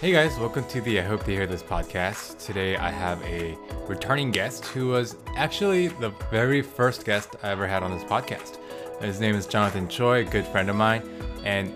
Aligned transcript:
Hey 0.00 0.12
guys, 0.12 0.38
welcome 0.38 0.64
to 0.68 0.80
the 0.80 1.00
I 1.00 1.02
Hope 1.02 1.24
to 1.24 1.32
Hear 1.32 1.48
This 1.48 1.60
podcast. 1.60 2.38
Today 2.38 2.76
I 2.76 2.88
have 2.88 3.20
a 3.24 3.58
returning 3.88 4.30
guest 4.30 4.66
who 4.66 4.86
was 4.90 5.16
actually 5.34 5.88
the 5.88 6.10
very 6.30 6.62
first 6.62 7.04
guest 7.04 7.34
I 7.42 7.48
ever 7.48 7.66
had 7.66 7.82
on 7.82 7.90
this 7.90 8.04
podcast. 8.04 8.58
His 9.02 9.18
name 9.18 9.34
is 9.34 9.48
Jonathan 9.48 9.88
Choi, 9.88 10.20
a 10.20 10.24
good 10.24 10.46
friend 10.46 10.70
of 10.70 10.76
mine, 10.76 11.02
and 11.44 11.74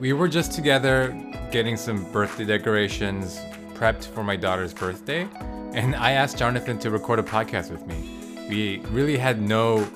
we 0.00 0.12
were 0.12 0.26
just 0.26 0.50
together 0.50 1.12
getting 1.52 1.76
some 1.76 2.10
birthday 2.10 2.44
decorations 2.44 3.38
prepped 3.74 4.06
for 4.06 4.24
my 4.24 4.34
daughter's 4.34 4.74
birthday, 4.74 5.28
and 5.72 5.94
I 5.94 6.12
asked 6.12 6.38
Jonathan 6.38 6.80
to 6.80 6.90
record 6.90 7.20
a 7.20 7.22
podcast 7.22 7.70
with 7.70 7.86
me. 7.86 8.48
We 8.48 8.78
really 8.90 9.16
had 9.16 9.40
no 9.40 9.88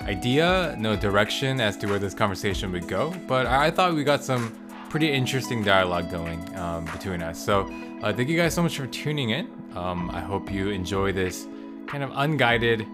idea, 0.00 0.74
no 0.76 0.96
direction 0.96 1.60
as 1.60 1.76
to 1.76 1.86
where 1.86 2.00
this 2.00 2.14
conversation 2.14 2.72
would 2.72 2.88
go, 2.88 3.14
but 3.28 3.46
I 3.46 3.70
thought 3.70 3.94
we 3.94 4.02
got 4.02 4.24
some 4.24 4.58
pretty 4.92 5.10
interesting 5.10 5.62
dialogue 5.64 6.10
going 6.10 6.54
um, 6.54 6.84
between 6.84 7.22
us. 7.22 7.42
So, 7.42 7.62
uh, 8.02 8.12
thank 8.12 8.28
you 8.28 8.36
guys 8.36 8.52
so 8.52 8.62
much 8.62 8.76
for 8.76 8.86
tuning 8.86 9.30
in. 9.30 9.50
Um, 9.74 10.10
I 10.10 10.20
hope 10.20 10.52
you 10.52 10.68
enjoy 10.68 11.12
this 11.12 11.48
kind 11.86 12.04
of 12.04 12.10
unguided 12.14 12.86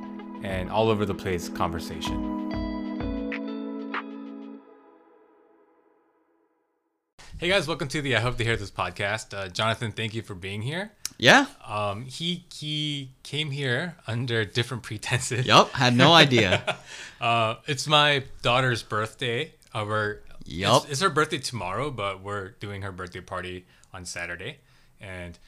and 0.45 0.71
all 0.71 0.91
over 0.91 1.05
the 1.05 1.15
place 1.15 1.49
conversation. 1.49 2.37
Hey 7.39 7.49
guys, 7.49 7.67
welcome 7.67 7.89
to 7.89 8.01
the 8.01 8.15
I 8.15 8.21
Hope 8.21 8.37
to 8.37 8.45
Hear 8.45 8.57
This 8.57 8.71
podcast. 8.71 9.37
Uh, 9.37 9.49
Jonathan, 9.49 9.91
thank 9.91 10.15
you 10.15 10.23
for 10.23 10.37
being 10.37 10.63
here. 10.63 10.93
Yeah. 11.19 11.47
Um, 11.67 12.05
he 12.05 12.45
he 12.55 13.11
came 13.25 13.51
here 13.51 13.97
under 14.07 14.45
different 14.45 14.85
pretenses. 14.85 15.47
Yep, 15.47 15.71
Had 15.71 15.97
no 15.97 16.13
idea. 16.13 16.77
Uh, 17.21 17.57
it's 17.67 17.89
my 17.89 18.23
daughter's 18.43 18.85
birthday. 18.85 19.53
Uh, 19.75 19.85
we're 19.85 20.19
Yup. 20.49 20.83
It's, 20.85 20.93
it's 20.93 21.01
her 21.03 21.11
birthday 21.11 21.39
tomorrow, 21.39 21.91
but 21.91 22.23
we're 22.23 22.51
doing 22.61 22.83
her 22.83 22.93
birthday 22.93 23.21
party 23.21 23.67
on 23.93 24.05
Saturday, 24.05 24.59
and 25.01 25.39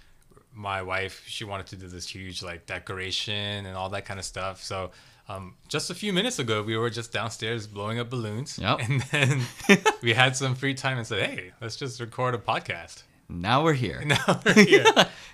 my 0.52 0.82
wife 0.82 1.22
she 1.26 1.44
wanted 1.44 1.66
to 1.68 1.76
do 1.76 1.86
this 1.88 2.08
huge 2.08 2.42
like 2.42 2.66
decoration 2.66 3.66
and 3.66 3.76
all 3.76 3.88
that 3.90 4.04
kind 4.04 4.18
of 4.18 4.26
stuff. 4.26 4.62
So. 4.62 4.90
Um, 5.28 5.54
just 5.68 5.90
a 5.90 5.94
few 5.94 6.12
minutes 6.12 6.40
ago, 6.40 6.60
we 6.60 6.76
were 6.76 6.90
just 6.90 7.12
downstairs 7.12 7.68
blowing 7.68 8.00
up 8.00 8.10
balloons, 8.10 8.58
Yup. 8.58 8.80
and 8.88 9.00
then 9.12 9.42
we 10.02 10.12
had 10.12 10.34
some 10.34 10.56
free 10.56 10.74
time 10.74 10.98
and 10.98 11.06
said, 11.06 11.30
"Hey, 11.30 11.52
let's 11.60 11.76
just 11.76 12.00
record 12.00 12.34
a 12.34 12.38
podcast." 12.38 13.04
now 13.30 13.62
we're 13.62 13.74
here. 13.74 14.02
Now 14.06 14.40
we're 14.44 14.64
here. 14.64 14.84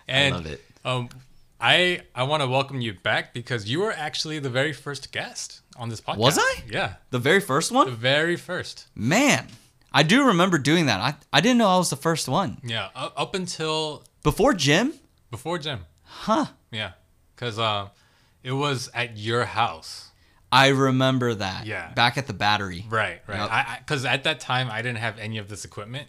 And, 0.07 0.35
love 0.35 0.47
it. 0.47 0.63
Um, 0.85 1.09
I 1.61 2.03
I 2.15 2.25
want 2.25 2.43
to 2.43 2.49
welcome 2.49 2.81
you 2.81 2.95
back 2.95 3.33
because 3.33 3.69
you 3.69 3.81
were 3.81 3.93
actually 3.93 4.39
the 4.39 4.51
very 4.51 4.73
first 4.73 5.11
guest 5.13 5.61
on 5.77 5.89
this 5.89 6.01
podcast. 6.01 6.19
Was 6.19 6.39
I? 6.39 6.63
Yeah, 6.71 6.95
The 7.11 7.19
very 7.19 7.41
first 7.41 7.73
one? 7.73 7.87
the 7.87 7.93
very 7.97 8.37
first. 8.37 8.87
Man. 8.95 9.47
I 9.93 10.03
do 10.03 10.27
remember 10.27 10.59
doing 10.59 10.87
that. 10.87 11.01
I, 11.01 11.15
I 11.33 11.41
didn't 11.41 11.57
know 11.57 11.69
I 11.69 11.79
was 11.79 11.89
the 11.89 11.97
first 11.97 12.29
one. 12.29 12.59
Yeah, 12.63 12.89
up, 12.95 13.35
until 13.35 14.05
Before 14.23 14.53
Jim? 14.53 14.93
before 15.31 15.57
Jim. 15.57 15.87
Huh. 16.03 16.47
Yeah, 16.71 16.93
because 17.35 17.59
um, 17.59 17.89
it 18.43 18.53
was 18.53 18.91
at 18.93 19.17
your 19.17 19.47
house. 19.47 20.11
I 20.53 20.69
remember 20.69 21.35
that. 21.35 21.65
Yeah. 21.65 21.93
Back 21.95 22.19
at 22.19 22.27
the 22.27 22.35
battery. 22.35 22.85
Right, 22.91 23.21
right. 23.27 23.39
Yep. 23.39 23.51
I 23.51 23.79
because 23.79 24.05
at 24.05 24.25
that 24.25 24.39
time 24.41 24.69
I 24.71 24.83
didn't 24.83 24.99
have 24.99 25.19
any 25.19 25.39
of 25.39 25.49
this 25.49 25.65
equipment, 25.65 26.09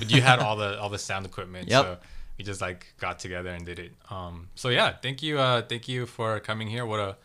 but 0.00 0.10
you 0.10 0.20
had 0.20 0.40
all 0.40 0.56
the 0.56 0.78
all 0.80 0.88
the 0.90 0.98
sound 0.98 1.24
equipment. 1.24 1.68
Yep. 1.70 1.84
So 1.84 1.98
we 2.38 2.44
just 2.44 2.60
like 2.60 2.94
got 2.98 3.18
together 3.18 3.50
and 3.50 3.66
did 3.66 3.78
it. 3.78 3.92
Um. 4.10 4.48
So 4.54 4.68
yeah, 4.68 4.94
thank 5.02 5.22
you. 5.22 5.38
Uh, 5.38 5.62
thank 5.62 5.88
you 5.88 6.06
for 6.06 6.38
coming 6.40 6.68
here. 6.68 6.86
What 6.86 7.00
a, 7.00 7.16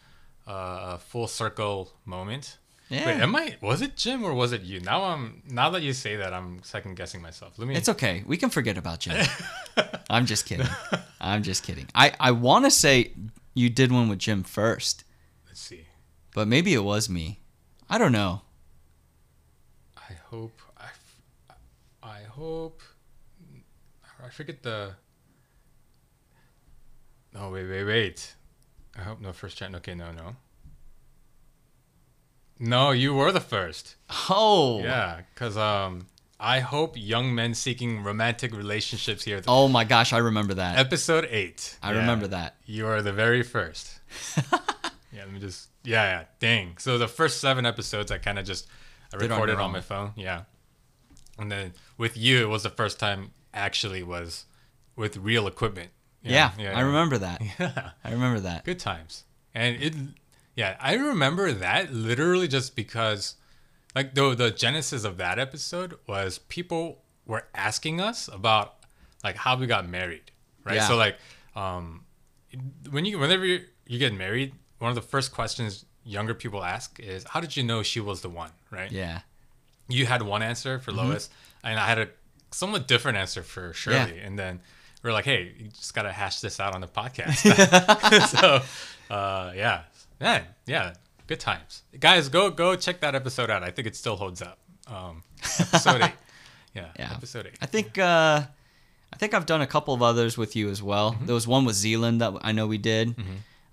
uh, 0.47 0.95
a 0.95 0.97
full 0.97 1.27
circle 1.27 1.93
moment. 2.05 2.57
Yeah. 2.89 3.05
Wait, 3.05 3.21
am 3.21 3.35
I? 3.35 3.55
Was 3.61 3.81
it 3.81 3.95
Jim 3.95 4.23
or 4.23 4.33
was 4.33 4.51
it 4.51 4.61
you? 4.61 4.79
Now 4.79 5.03
I'm. 5.03 5.41
Now 5.49 5.69
that 5.71 5.81
you 5.83 5.93
say 5.93 6.15
that, 6.17 6.33
I'm 6.33 6.61
second 6.63 6.95
guessing 6.95 7.21
myself. 7.21 7.57
Let 7.57 7.67
me. 7.67 7.75
It's 7.75 7.89
okay. 7.89 8.23
We 8.25 8.37
can 8.37 8.49
forget 8.49 8.77
about 8.77 8.99
Jim. 8.99 9.25
I'm 10.09 10.25
just 10.25 10.45
kidding. 10.45 10.67
I'm 11.21 11.43
just 11.43 11.63
kidding. 11.63 11.87
I, 11.95 12.11
I 12.19 12.31
want 12.31 12.65
to 12.65 12.71
say 12.71 13.13
you 13.53 13.69
did 13.69 13.91
one 13.91 14.09
with 14.09 14.19
Jim 14.19 14.43
first, 14.43 15.05
Let's 15.47 15.61
see. 15.61 15.85
but 16.35 16.47
maybe 16.47 16.73
it 16.73 16.83
was 16.83 17.09
me. 17.09 17.39
I 17.89 17.97
don't 17.97 18.11
know. 18.11 18.41
I 19.97 20.13
hope. 20.29 20.59
I. 20.77 20.87
I 22.03 22.23
hope. 22.23 22.81
I 24.23 24.29
forget 24.29 24.61
the. 24.61 24.91
No 27.33 27.49
wait 27.49 27.67
wait 27.69 27.83
wait. 27.83 28.35
I 28.97 29.01
hope 29.01 29.19
no 29.21 29.33
first 29.33 29.57
chat. 29.57 29.73
Okay 29.75 29.95
no 29.95 30.11
no. 30.11 30.35
No, 32.59 32.91
you 32.91 33.13
were 33.13 33.31
the 33.31 33.41
first. 33.41 33.95
Oh. 34.29 34.79
Yeah, 34.81 35.21
cause 35.35 35.57
um, 35.57 36.07
I 36.39 36.59
hope 36.59 36.93
young 36.95 37.33
men 37.33 37.53
seeking 37.55 38.03
romantic 38.03 38.55
relationships 38.55 39.23
here. 39.23 39.41
Oh 39.47 39.67
my 39.67 39.83
gosh, 39.83 40.13
I 40.13 40.19
remember 40.19 40.53
that. 40.53 40.77
Episode 40.77 41.27
eight. 41.29 41.77
I 41.81 41.91
Yeah. 41.91 41.99
remember 41.99 42.27
that. 42.27 42.55
You 42.65 42.87
are 42.87 43.01
the 43.01 43.11
very 43.11 43.43
first. 43.43 43.99
yeah, 44.51 45.23
let 45.23 45.31
me 45.31 45.39
just. 45.39 45.69
Yeah, 45.83 46.03
yeah. 46.03 46.23
Dang. 46.39 46.77
So 46.77 46.97
the 46.97 47.07
first 47.07 47.41
seven 47.41 47.65
episodes, 47.65 48.11
I 48.11 48.17
kind 48.19 48.39
of 48.39 48.45
just 48.45 48.67
I 49.13 49.17
Did 49.17 49.31
on 49.31 49.37
recorded 49.37 49.53
your 49.53 49.61
on, 49.61 49.71
my 49.71 49.81
phone. 49.81 50.11
Yeah. 50.15 50.43
And 51.37 51.51
then 51.51 51.73
with 51.97 52.15
you, 52.15 52.43
it 52.43 52.47
was 52.49 52.63
the 52.63 52.69
first 52.69 52.99
time 52.99 53.31
actually 53.53 54.03
was 54.03 54.45
with 54.95 55.17
real 55.17 55.47
equipment. 55.47 55.89
Yeah, 56.23 56.51
I 56.59 56.81
remember 56.81 57.17
that. 57.17 57.41
Yeah. 57.59 57.91
I 58.03 58.11
remember 58.11 58.39
that. 58.41 58.63
Good 58.65 58.79
times. 58.79 59.25
And 59.53 59.81
it, 59.81 59.93
yeah, 60.55 60.77
I 60.79 60.95
remember 60.95 61.51
that 61.51 61.93
literally 61.93 62.47
just 62.47 62.75
because, 62.75 63.35
like, 63.95 64.15
the 64.15 64.33
the 64.35 64.51
genesis 64.51 65.03
of 65.03 65.17
that 65.17 65.37
episode 65.39 65.97
was 66.07 66.39
people 66.39 66.99
were 67.25 67.45
asking 67.53 68.01
us 68.01 68.27
about 68.31 68.75
like 69.23 69.35
how 69.37 69.55
we 69.57 69.67
got 69.67 69.87
married, 69.87 70.31
right? 70.63 70.75
Yeah. 70.75 70.87
So 70.87 70.95
like, 70.97 71.17
um, 71.55 72.05
when 72.89 73.05
you 73.05 73.19
whenever 73.19 73.45
you, 73.45 73.61
you 73.87 73.99
get 73.99 74.13
married, 74.13 74.53
one 74.79 74.89
of 74.89 74.95
the 74.95 75.01
first 75.01 75.31
questions 75.33 75.85
younger 76.03 76.33
people 76.33 76.63
ask 76.63 76.99
is, 76.99 77.23
"How 77.25 77.39
did 77.39 77.55
you 77.57 77.63
know 77.63 77.83
she 77.83 77.99
was 77.99 78.21
the 78.21 78.29
one?" 78.29 78.51
Right? 78.71 78.91
Yeah. 78.91 79.21
you 79.87 80.05
had 80.05 80.21
one 80.21 80.41
answer 80.41 80.79
for 80.79 80.91
Lois, 80.91 81.29
and 81.63 81.79
I 81.79 81.87
had 81.87 81.99
a 81.99 82.07
somewhat 82.51 82.87
different 82.87 83.17
answer 83.17 83.43
for 83.43 83.73
Shirley. 83.73 84.19
And 84.19 84.37
then 84.37 84.61
we 85.03 85.09
are 85.09 85.13
like, 85.13 85.25
hey, 85.25 85.53
you 85.57 85.67
just 85.67 85.93
gotta 85.93 86.11
hash 86.11 86.39
this 86.39 86.59
out 86.59 86.73
on 86.75 86.81
the 86.81 86.87
podcast. 86.87 87.37
so, 89.09 89.13
uh, 89.13 89.51
yeah, 89.55 89.81
man, 90.19 90.43
yeah, 90.65 90.93
good 91.27 91.39
times, 91.39 91.83
guys. 91.99 92.29
Go 92.29 92.49
go 92.49 92.75
check 92.75 93.01
that 93.01 93.13
episode 93.15 93.49
out. 93.49 93.63
I 93.63 93.71
think 93.71 93.87
it 93.87 93.95
still 93.95 94.15
holds 94.15 94.41
up. 94.41 94.57
Um, 94.87 95.23
episode 95.59 96.01
eight, 96.01 96.11
yeah, 96.73 96.87
Yeah. 96.97 97.11
episode 97.13 97.47
eight. 97.47 97.57
I 97.61 97.65
think 97.65 97.97
uh, 97.97 98.41
I 99.13 99.15
think 99.17 99.33
I've 99.33 99.45
done 99.45 99.61
a 99.61 99.67
couple 99.67 99.93
of 99.93 100.01
others 100.01 100.37
with 100.37 100.55
you 100.55 100.69
as 100.69 100.81
well. 100.81 101.11
Mm-hmm. 101.13 101.25
There 101.25 101.35
was 101.35 101.47
one 101.47 101.65
with 101.65 101.75
Zealand 101.75 102.21
that 102.21 102.33
I 102.41 102.51
know 102.51 102.65
we 102.67 102.77
did, 102.77 103.15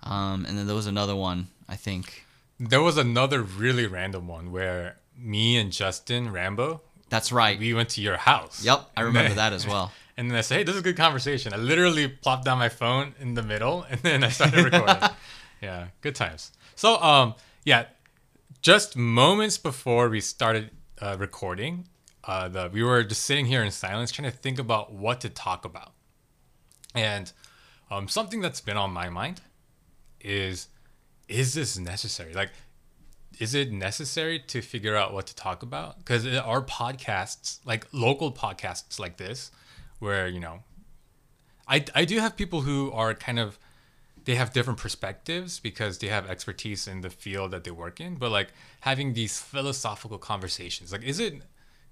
um, 0.03 0.45
and 0.47 0.59
then 0.59 0.67
there 0.67 0.77
was 0.77 0.87
another 0.87 1.17
one. 1.17 1.49
I 1.69 1.77
think 1.77 2.27
There 2.59 2.83
was 2.83 2.97
another 2.97 3.41
really 3.43 3.87
random 3.87 4.27
one 4.27 4.51
where 4.53 4.97
me 5.17 5.57
and 5.57 5.71
Justin 5.71 6.33
Rambo, 6.33 6.81
that's 7.09 7.31
right. 7.31 7.59
we 7.59 7.75
went 7.75 7.91
to 7.91 8.01
your 8.01 8.17
house. 8.17 8.65
yep, 8.65 8.91
I 8.97 9.03
remember 9.03 9.35
that 9.35 9.53
as 9.53 9.67
well. 9.67 9.93
And 10.21 10.31
then 10.31 10.37
I 10.37 10.43
said, 10.43 10.59
hey, 10.59 10.65
this 10.65 10.75
is 10.75 10.83
a 10.83 10.85
good 10.85 10.99
conversation. 10.99 11.55
I 11.55 11.57
literally 11.57 12.07
plopped 12.07 12.45
down 12.45 12.59
my 12.59 12.69
phone 12.69 13.15
in 13.21 13.33
the 13.33 13.43
middle 13.43 13.87
and 13.91 13.99
then 14.01 14.23
I 14.23 14.29
started 14.29 14.67
recording. 14.67 14.97
yeah, 15.63 15.87
good 16.03 16.15
times. 16.15 16.53
So, 16.77 17.01
um, 17.01 17.37
yeah, 17.65 17.87
just 18.61 18.99
moments 18.99 19.57
before 19.57 20.11
we 20.11 20.21
started 20.21 20.73
uh, 21.01 21.17
recording, 21.19 21.89
uh, 22.25 22.49
the, 22.49 22.69
we 22.71 22.83
were 22.83 23.03
just 23.03 23.23
sitting 23.23 23.47
here 23.47 23.63
in 23.63 23.71
silence 23.71 24.13
trying 24.13 24.31
to 24.31 24.37
think 24.37 24.59
about 24.59 24.93
what 24.93 25.23
to 25.23 25.31
talk 25.31 25.65
about. 25.65 25.93
And 26.95 27.33
um, 27.91 28.07
something 28.07 28.43
that's 28.43 28.61
been 28.61 28.77
on 28.77 28.91
my 28.91 29.09
mind 29.09 29.41
is 30.21 30.69
is 31.28 31.55
this 31.55 31.78
necessary? 31.78 32.34
Like, 32.34 32.51
is 33.39 33.55
it 33.55 33.73
necessary 33.73 34.39
to 34.49 34.61
figure 34.61 34.97
out 34.97 35.15
what 35.15 35.28
to 35.28 35.34
talk 35.34 35.63
about? 35.63 35.97
Because 35.97 36.27
our 36.27 36.61
podcasts, 36.61 37.61
like 37.65 37.87
local 37.93 38.31
podcasts 38.31 39.01
like 39.01 39.16
this, 39.16 39.51
where 40.01 40.27
you 40.27 40.41
know, 40.41 40.63
I 41.69 41.85
I 41.95 42.05
do 42.05 42.19
have 42.19 42.37
people 42.37 42.63
who 42.63 42.91
are 42.93 43.15
kind 43.15 43.39
of 43.39 43.59
they 44.25 44.35
have 44.35 44.53
different 44.53 44.79
perspectives 44.79 45.61
because 45.61 45.99
they 45.99 46.09
have 46.09 46.29
expertise 46.29 46.87
in 46.87 47.01
the 47.01 47.09
field 47.11 47.53
that 47.53 47.65
they 47.65 47.71
work 47.71 48.01
in. 48.01 48.17
But 48.17 48.31
like 48.31 48.49
having 48.81 49.15
these 49.15 49.39
philosophical 49.41 50.19
conversations, 50.19 50.93
like 50.93 51.03
is 51.05 51.21
it 51.21 51.35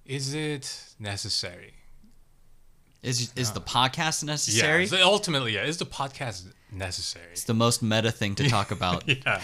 is 0.04 0.34
it 0.34 0.94
necessary? 0.98 1.74
Is 3.02 3.32
is 3.36 3.52
the 3.52 3.60
podcast 3.60 4.24
necessary? 4.24 4.82
Yeah. 4.82 4.88
So 4.88 5.02
ultimately, 5.02 5.54
yeah, 5.54 5.64
is 5.64 5.76
the 5.76 5.86
podcast 5.86 6.52
necessary? 6.72 7.30
It's 7.32 7.44
the 7.44 7.54
most 7.54 7.80
meta 7.82 8.10
thing 8.10 8.34
to 8.36 8.48
talk 8.48 8.70
about. 8.78 9.08
yeah. 9.08 9.40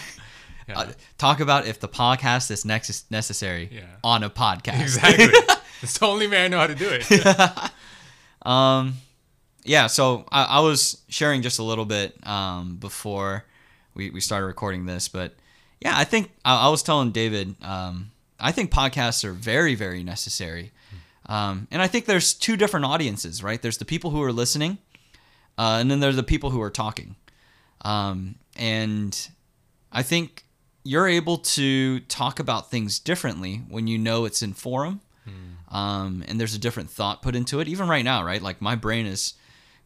Yeah. 0.68 0.78
Uh, 0.78 0.92
talk 1.18 1.40
about 1.40 1.66
if 1.66 1.78
the 1.78 1.88
podcast 1.88 2.50
is 2.50 2.64
next 2.64 3.10
necessary 3.10 3.68
Yeah. 3.70 3.82
on 4.02 4.22
a 4.22 4.30
podcast. 4.30 4.80
exactly. 4.80 5.26
it's 5.82 5.98
the 5.98 6.06
only 6.06 6.26
way 6.26 6.44
I 6.46 6.48
know 6.48 6.58
how 6.58 6.66
to 6.66 6.74
do 6.74 6.88
it. 6.90 7.04
Um, 8.44 8.94
yeah. 9.64 9.86
So 9.86 10.26
I, 10.30 10.44
I 10.44 10.60
was 10.60 11.02
sharing 11.08 11.42
just 11.42 11.58
a 11.58 11.62
little 11.62 11.84
bit 11.86 12.14
um, 12.26 12.76
before 12.76 13.44
we, 13.94 14.10
we 14.10 14.20
started 14.20 14.46
recording 14.46 14.86
this, 14.86 15.08
but 15.08 15.34
yeah, 15.80 15.94
I 15.96 16.04
think 16.04 16.30
I, 16.44 16.66
I 16.66 16.68
was 16.68 16.82
telling 16.82 17.10
David, 17.12 17.54
um, 17.62 18.10
I 18.40 18.52
think 18.52 18.70
podcasts 18.70 19.24
are 19.24 19.32
very 19.32 19.74
very 19.74 20.02
necessary. 20.02 20.72
Um, 21.26 21.68
and 21.70 21.80
I 21.80 21.86
think 21.86 22.04
there's 22.04 22.34
two 22.34 22.56
different 22.56 22.84
audiences, 22.84 23.42
right? 23.42 23.60
There's 23.60 23.78
the 23.78 23.86
people 23.86 24.10
who 24.10 24.22
are 24.22 24.32
listening, 24.32 24.78
uh, 25.56 25.78
and 25.80 25.90
then 25.90 26.00
there's 26.00 26.16
the 26.16 26.22
people 26.22 26.50
who 26.50 26.60
are 26.60 26.70
talking. 26.70 27.16
Um, 27.82 28.34
and 28.56 29.28
I 29.90 30.02
think 30.02 30.44
you're 30.84 31.08
able 31.08 31.38
to 31.38 32.00
talk 32.00 32.40
about 32.40 32.70
things 32.70 32.98
differently 32.98 33.62
when 33.68 33.86
you 33.86 33.96
know 33.96 34.26
it's 34.26 34.42
in 34.42 34.52
forum, 34.52 35.00
um, 35.74 36.24
and 36.28 36.38
there's 36.38 36.54
a 36.54 36.58
different 36.58 36.88
thought 36.88 37.20
put 37.20 37.34
into 37.34 37.58
it. 37.60 37.66
Even 37.68 37.88
right 37.88 38.04
now, 38.04 38.22
right? 38.24 38.40
Like 38.40 38.62
my 38.62 38.76
brain 38.76 39.06
is, 39.06 39.34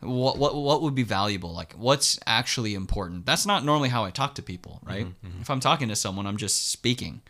what 0.00 0.36
what 0.38 0.54
what 0.54 0.82
would 0.82 0.94
be 0.94 1.02
valuable? 1.02 1.52
Like 1.52 1.72
what's 1.72 2.18
actually 2.26 2.74
important? 2.74 3.24
That's 3.26 3.46
not 3.46 3.64
normally 3.64 3.88
how 3.88 4.04
I 4.04 4.10
talk 4.10 4.34
to 4.36 4.42
people, 4.42 4.80
right? 4.84 5.06
If 5.40 5.50
I'm 5.50 5.60
talking 5.60 5.88
to 5.88 5.96
someone, 5.96 6.26
I'm 6.26 6.36
just 6.36 6.70
speaking. 6.70 7.22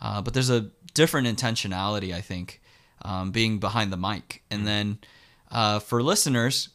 Uh, 0.00 0.22
but 0.22 0.34
there's 0.34 0.50
a 0.50 0.70
different 0.94 1.26
intentionality, 1.26 2.14
I 2.14 2.20
think, 2.20 2.60
um, 3.02 3.32
being 3.32 3.58
behind 3.58 3.92
the 3.92 3.96
mic. 3.96 4.42
And 4.50 4.66
then 4.66 4.98
uh, 5.50 5.80
for 5.80 6.02
listeners, 6.02 6.68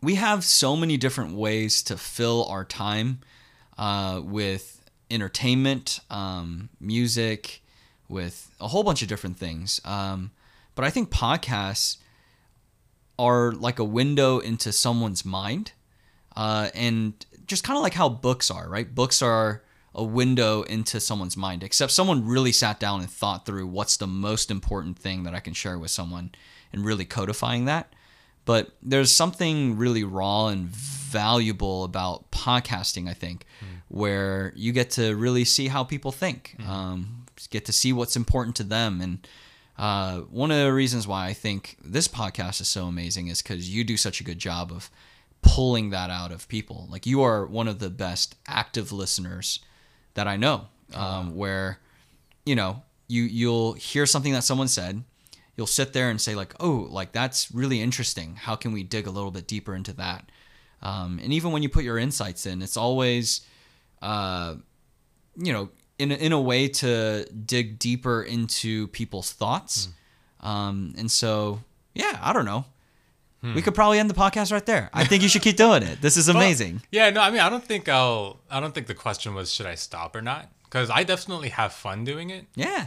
we 0.00 0.14
have 0.14 0.44
so 0.44 0.76
many 0.76 0.96
different 0.96 1.34
ways 1.34 1.82
to 1.84 1.96
fill 1.96 2.44
our 2.44 2.64
time 2.64 3.20
uh, 3.76 4.20
with 4.22 4.88
entertainment, 5.10 6.00
um, 6.10 6.68
music, 6.80 7.62
with 8.08 8.50
a 8.60 8.68
whole 8.68 8.82
bunch 8.82 9.02
of 9.02 9.08
different 9.08 9.38
things. 9.38 9.80
Um, 9.84 10.30
but 10.74 10.84
I 10.84 10.90
think 10.90 11.10
podcasts 11.10 11.98
are 13.18 13.52
like 13.52 13.78
a 13.78 13.84
window 13.84 14.38
into 14.38 14.72
someone's 14.72 15.24
mind, 15.24 15.72
uh, 16.36 16.70
and 16.74 17.26
just 17.46 17.64
kind 17.64 17.76
of 17.76 17.82
like 17.82 17.94
how 17.94 18.08
books 18.08 18.50
are, 18.50 18.68
right? 18.68 18.94
Books 18.94 19.22
are 19.22 19.62
a 19.94 20.04
window 20.04 20.62
into 20.62 21.00
someone's 21.00 21.36
mind, 21.36 21.64
except 21.64 21.90
someone 21.90 22.26
really 22.26 22.52
sat 22.52 22.78
down 22.78 23.00
and 23.00 23.10
thought 23.10 23.44
through 23.44 23.66
what's 23.66 23.96
the 23.96 24.06
most 24.06 24.50
important 24.50 24.98
thing 24.98 25.24
that 25.24 25.34
I 25.34 25.40
can 25.40 25.54
share 25.54 25.78
with 25.78 25.90
someone 25.90 26.30
and 26.72 26.84
really 26.84 27.04
codifying 27.04 27.64
that. 27.64 27.92
But 28.44 28.70
there's 28.82 29.10
something 29.10 29.76
really 29.76 30.04
raw 30.04 30.46
and 30.46 30.68
valuable 30.68 31.84
about 31.84 32.30
podcasting, 32.30 33.08
I 33.08 33.14
think, 33.14 33.44
where 33.88 34.52
you 34.54 34.72
get 34.72 34.90
to 34.92 35.16
really 35.16 35.44
see 35.44 35.68
how 35.68 35.82
people 35.82 36.12
think, 36.12 36.56
um, 36.66 37.24
get 37.46 37.64
to 37.66 37.72
see 37.72 37.92
what's 37.92 38.16
important 38.16 38.56
to 38.56 38.64
them. 38.64 39.00
And 39.00 39.28
uh, 39.76 40.20
one 40.22 40.50
of 40.50 40.58
the 40.58 40.72
reasons 40.72 41.06
why 41.06 41.26
I 41.26 41.32
think 41.32 41.76
this 41.84 42.08
podcast 42.08 42.60
is 42.60 42.68
so 42.68 42.86
amazing 42.86 43.28
is 43.28 43.42
because 43.42 43.72
you 43.72 43.84
do 43.84 43.96
such 43.96 44.20
a 44.20 44.24
good 44.24 44.38
job 44.38 44.72
of 44.72 44.90
pulling 45.42 45.90
that 45.90 46.10
out 46.10 46.32
of 46.32 46.48
people. 46.48 46.88
Like 46.90 47.06
you 47.06 47.22
are 47.22 47.46
one 47.46 47.68
of 47.68 47.78
the 47.78 47.90
best 47.90 48.34
active 48.46 48.90
listeners 48.90 49.60
that 50.14 50.26
I 50.26 50.36
know, 50.36 50.66
um, 50.94 51.36
where 51.36 51.78
you 52.44 52.56
know 52.56 52.82
you 53.06 53.22
you'll 53.22 53.74
hear 53.74 54.04
something 54.04 54.32
that 54.32 54.44
someone 54.44 54.68
said, 54.68 55.04
you'll 55.56 55.66
sit 55.66 55.92
there 55.92 56.10
and 56.10 56.20
say 56.20 56.34
like, 56.34 56.54
oh, 56.60 56.88
like 56.90 57.12
that's 57.12 57.52
really 57.52 57.80
interesting. 57.80 58.36
How 58.36 58.56
can 58.56 58.72
we 58.72 58.82
dig 58.82 59.06
a 59.06 59.10
little 59.10 59.30
bit 59.30 59.46
deeper 59.46 59.74
into 59.74 59.92
that? 59.94 60.30
Um, 60.82 61.18
and 61.22 61.32
even 61.32 61.52
when 61.52 61.62
you 61.62 61.68
put 61.68 61.84
your 61.84 61.98
insights 61.98 62.46
in, 62.46 62.62
it's 62.62 62.76
always, 62.76 63.40
uh, 64.00 64.54
you 65.36 65.52
know, 65.52 65.70
in 65.98 66.12
a, 66.12 66.14
in 66.14 66.32
a 66.32 66.40
way 66.40 66.68
to 66.68 67.24
dig 67.26 67.78
deeper 67.78 68.22
into 68.22 68.88
people's 68.88 69.32
thoughts. 69.32 69.88
Um, 70.40 70.94
and 70.96 71.10
so, 71.10 71.60
yeah, 71.94 72.18
I 72.22 72.32
don't 72.32 72.44
know. 72.44 72.64
We 73.54 73.62
could 73.62 73.74
probably 73.74 74.00
end 74.00 74.10
the 74.10 74.14
podcast 74.14 74.50
right 74.50 74.66
there. 74.66 74.90
I 74.92 75.04
think 75.04 75.22
you 75.22 75.28
should 75.28 75.42
keep 75.42 75.56
doing 75.66 75.84
it. 75.84 76.00
This 76.00 76.16
is 76.16 76.28
amazing. 76.28 76.82
Yeah, 76.90 77.10
no, 77.10 77.20
I 77.20 77.30
mean, 77.30 77.38
I 77.38 77.48
don't 77.48 77.62
think 77.62 77.88
I'll. 77.88 78.40
I 78.50 78.58
don't 78.58 78.74
think 78.74 78.88
the 78.88 78.96
question 78.96 79.32
was 79.32 79.52
should 79.52 79.64
I 79.66 79.76
stop 79.76 80.16
or 80.16 80.22
not 80.22 80.50
because 80.64 80.90
I 80.90 81.04
definitely 81.04 81.50
have 81.50 81.72
fun 81.72 82.04
doing 82.04 82.30
it. 82.30 82.46
yeah. 82.56 82.86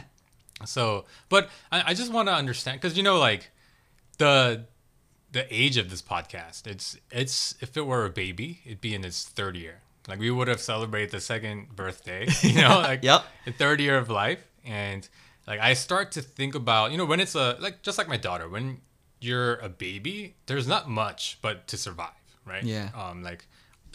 So, 0.66 1.06
but 1.28 1.48
I, 1.72 1.90
I 1.90 1.94
just 1.94 2.12
want 2.12 2.28
to 2.28 2.34
understand 2.34 2.80
because 2.80 2.96
you 2.98 3.02
know, 3.02 3.18
like 3.18 3.50
the 4.18 4.66
the 5.32 5.46
age 5.52 5.76
of 5.78 5.90
this 5.90 6.02
podcast. 6.02 6.66
It's 6.66 6.96
it's 7.10 7.54
if 7.60 7.76
it 7.76 7.86
were 7.86 8.04
a 8.04 8.10
baby, 8.10 8.60
it'd 8.64 8.80
be 8.80 8.94
in 8.94 9.04
its 9.04 9.24
third 9.24 9.56
year. 9.56 9.81
Like 10.08 10.18
we 10.18 10.30
would 10.30 10.48
have 10.48 10.60
celebrated 10.60 11.10
the 11.10 11.20
second 11.20 11.74
birthday, 11.76 12.26
you 12.42 12.60
know, 12.60 12.78
like 12.78 13.02
Yep. 13.02 13.24
the 13.44 13.52
third 13.52 13.80
year 13.80 13.96
of 13.98 14.10
life, 14.10 14.40
and 14.64 15.08
like 15.46 15.60
I 15.60 15.74
start 15.74 16.12
to 16.12 16.22
think 16.22 16.54
about, 16.54 16.90
you 16.92 16.98
know, 16.98 17.04
when 17.04 17.20
it's 17.20 17.34
a 17.34 17.56
like 17.60 17.82
just 17.82 17.98
like 17.98 18.08
my 18.08 18.16
daughter, 18.16 18.48
when 18.48 18.80
you're 19.20 19.56
a 19.56 19.68
baby, 19.68 20.34
there's 20.46 20.66
not 20.66 20.88
much 20.88 21.38
but 21.42 21.68
to 21.68 21.76
survive, 21.76 22.10
right? 22.44 22.64
Yeah. 22.64 22.88
Um, 22.96 23.22
like 23.22 23.46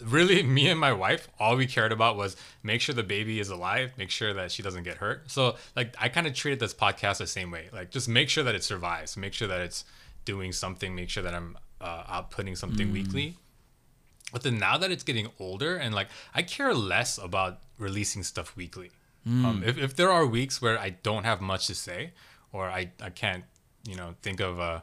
really, 0.02 0.42
me 0.56 0.68
and 0.70 0.80
my 0.80 0.92
wife, 0.92 1.28
all 1.38 1.56
we 1.56 1.66
cared 1.66 1.92
about 1.92 2.16
was 2.16 2.36
make 2.62 2.80
sure 2.80 2.94
the 2.94 3.02
baby 3.02 3.38
is 3.40 3.50
alive, 3.50 3.92
make 3.98 4.10
sure 4.10 4.32
that 4.32 4.50
she 4.50 4.62
doesn't 4.62 4.84
get 4.84 4.96
hurt. 4.96 5.30
So 5.30 5.56
like 5.76 5.94
I 6.00 6.08
kind 6.08 6.26
of 6.26 6.32
treated 6.32 6.58
this 6.60 6.72
podcast 6.72 7.18
the 7.18 7.26
same 7.26 7.50
way, 7.50 7.68
like 7.72 7.90
just 7.90 8.08
make 8.08 8.30
sure 8.30 8.44
that 8.44 8.54
it 8.54 8.64
survives, 8.64 9.16
make 9.16 9.34
sure 9.34 9.48
that 9.48 9.60
it's 9.60 9.84
doing 10.24 10.52
something, 10.52 10.94
make 10.94 11.10
sure 11.10 11.22
that 11.22 11.34
I'm 11.34 11.58
uh, 11.80 12.22
outputting 12.22 12.56
something 12.56 12.92
weekly. 12.92 13.36
But 14.32 14.42
then 14.42 14.58
now 14.58 14.76
that 14.78 14.90
it's 14.90 15.02
getting 15.04 15.28
older 15.38 15.76
and 15.76 15.94
like 15.94 16.08
I 16.34 16.42
care 16.42 16.74
less 16.74 17.18
about 17.18 17.60
releasing 17.78 18.22
stuff 18.22 18.56
weekly. 18.56 18.90
Um, 19.26 19.62
if, 19.66 19.76
if 19.76 19.94
there 19.94 20.10
are 20.10 20.24
weeks 20.24 20.62
where 20.62 20.78
I 20.78 20.90
don't 20.90 21.24
have 21.24 21.42
much 21.42 21.66
to 21.66 21.74
say 21.74 22.12
or 22.50 22.70
I, 22.70 22.92
I 23.02 23.10
can't, 23.10 23.44
you 23.86 23.94
know, 23.94 24.14
think 24.22 24.40
of 24.40 24.58
uh, 24.58 24.80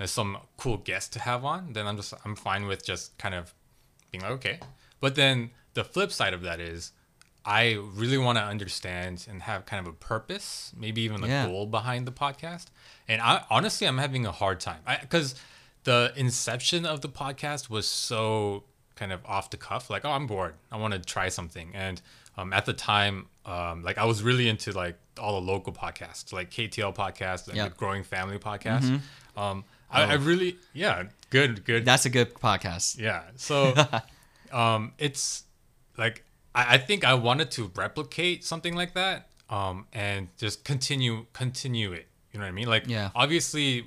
uh, 0.00 0.06
some 0.06 0.38
cool 0.56 0.78
guest 0.78 1.12
to 1.12 1.20
have 1.20 1.44
on, 1.44 1.72
then 1.72 1.86
I'm 1.86 1.96
just 1.96 2.12
I'm 2.24 2.34
fine 2.34 2.66
with 2.66 2.84
just 2.84 3.16
kind 3.16 3.34
of 3.34 3.54
being 4.10 4.22
like, 4.22 4.32
okay. 4.32 4.58
But 5.00 5.14
then 5.14 5.50
the 5.74 5.84
flip 5.84 6.10
side 6.10 6.34
of 6.34 6.42
that 6.42 6.58
is 6.58 6.92
I 7.44 7.74
really 7.74 8.18
want 8.18 8.38
to 8.38 8.44
understand 8.44 9.24
and 9.30 9.42
have 9.42 9.66
kind 9.66 9.86
of 9.86 9.92
a 9.92 9.96
purpose, 9.96 10.72
maybe 10.76 11.02
even 11.02 11.22
a 11.22 11.28
Yeah. 11.28 11.46
goal 11.46 11.66
behind 11.66 12.06
the 12.08 12.12
podcast. 12.12 12.66
And 13.06 13.20
I 13.22 13.44
honestly, 13.50 13.86
I'm 13.86 13.98
having 13.98 14.26
a 14.26 14.32
hard 14.32 14.58
time 14.58 14.80
because 15.00 15.36
the 15.84 16.12
inception 16.16 16.84
of 16.84 17.02
the 17.02 17.08
podcast 17.08 17.70
was 17.70 17.86
so 17.86 18.64
kind 18.96 19.12
of 19.12 19.24
off 19.24 19.50
the 19.50 19.56
cuff. 19.56 19.88
Like, 19.90 20.04
oh, 20.04 20.10
I'm 20.10 20.26
bored. 20.26 20.54
I 20.72 20.76
want 20.78 20.92
to 20.94 20.98
try 21.00 21.28
something. 21.28 21.70
And 21.74 22.00
um, 22.36 22.52
at 22.52 22.66
the 22.66 22.72
time, 22.72 23.26
um, 23.44 23.82
like 23.82 23.96
I 23.98 24.04
was 24.04 24.22
really 24.22 24.48
into 24.48 24.72
like 24.72 24.96
all 25.20 25.40
the 25.40 25.46
local 25.52 25.72
podcasts, 25.72 26.32
like 26.32 26.50
KTL 26.50 26.94
podcast, 26.94 27.46
like 27.48 27.56
Yeah. 27.56 27.68
the 27.68 27.74
Growing 27.74 28.02
Family 28.02 28.38
podcast. 28.38 29.00
Um, 29.36 29.64
I, 29.90 30.02
I 30.02 30.14
really, 30.14 30.56
yeah, 30.72 31.04
good, 31.30 31.64
good. 31.64 31.84
That's 31.84 32.04
a 32.06 32.10
good 32.10 32.34
podcast. 32.34 32.98
Yeah. 32.98 33.22
So 33.36 33.72
um 34.52 34.92
it's 34.98 35.44
like 35.96 36.24
I, 36.54 36.74
I 36.74 36.78
think 36.78 37.04
I 37.04 37.14
wanted 37.14 37.50
to 37.52 37.70
replicate 37.76 38.44
something 38.44 38.74
like 38.74 38.94
that. 38.94 39.28
Um 39.48 39.86
and 39.92 40.28
just 40.38 40.64
continue 40.64 41.26
continue 41.32 41.92
it. 41.92 42.06
You 42.32 42.40
know 42.40 42.44
what 42.46 42.50
I 42.50 42.52
mean? 42.52 42.68
Like 42.68 42.84
Yeah. 42.88 43.10
obviously 43.14 43.86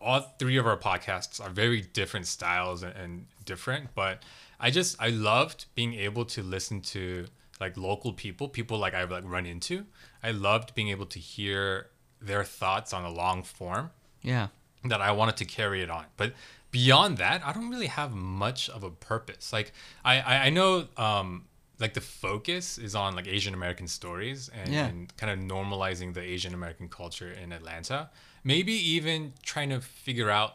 all 0.00 0.20
three 0.38 0.56
of 0.56 0.66
our 0.66 0.76
podcasts 0.76 1.40
are 1.44 1.50
very 1.50 1.80
different 1.80 2.26
styles 2.26 2.82
and, 2.82 2.94
and 2.96 3.26
different, 3.44 3.94
but 3.94 4.22
I 4.62 4.70
just 4.70 4.96
I 5.00 5.08
loved 5.08 5.66
being 5.74 5.92
able 5.94 6.24
to 6.36 6.42
listen 6.42 6.80
to 6.94 7.26
like 7.60 7.76
local 7.76 8.12
people, 8.12 8.48
people 8.48 8.78
like 8.78 8.94
I've 8.94 9.10
like 9.10 9.24
run 9.26 9.44
into. 9.46 9.84
I 10.22 10.30
loved 10.30 10.74
being 10.74 10.88
able 10.90 11.06
to 11.06 11.18
hear 11.18 11.88
their 12.20 12.44
thoughts 12.44 12.92
on 12.92 13.04
a 13.04 13.10
long 13.10 13.42
form 13.42 13.90
Yeah. 14.22 14.48
that 14.84 15.00
I 15.00 15.10
wanted 15.12 15.36
to 15.38 15.44
carry 15.44 15.82
it 15.82 15.90
on. 15.90 16.04
But 16.16 16.32
beyond 16.70 17.18
that, 17.18 17.44
I 17.44 17.52
don't 17.52 17.70
really 17.70 17.88
have 17.88 18.12
much 18.14 18.68
of 18.70 18.82
a 18.84 18.90
purpose. 18.90 19.52
Like 19.52 19.72
I, 20.04 20.20
I, 20.20 20.34
I 20.46 20.50
know 20.50 20.86
um 20.96 21.46
like 21.80 21.94
the 21.94 22.00
focus 22.00 22.78
is 22.78 22.94
on 22.94 23.16
like 23.16 23.26
Asian 23.26 23.54
American 23.54 23.88
stories 23.88 24.48
and, 24.54 24.72
Yeah. 24.72 24.86
and 24.86 25.16
kind 25.16 25.32
of 25.32 25.38
normalizing 25.56 26.14
the 26.14 26.20
Asian 26.22 26.54
American 26.54 26.88
culture 26.88 27.32
in 27.32 27.50
Atlanta. 27.52 28.10
Maybe 28.44 28.72
even 28.94 29.32
trying 29.42 29.70
to 29.70 29.80
figure 29.80 30.30
out 30.30 30.52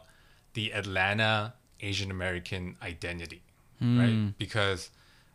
the 0.54 0.72
Atlanta 0.72 1.52
Asian 1.80 2.10
American 2.10 2.76
identity. 2.82 3.42
Hmm. 3.80 4.00
Right? 4.00 4.38
Because 4.38 4.90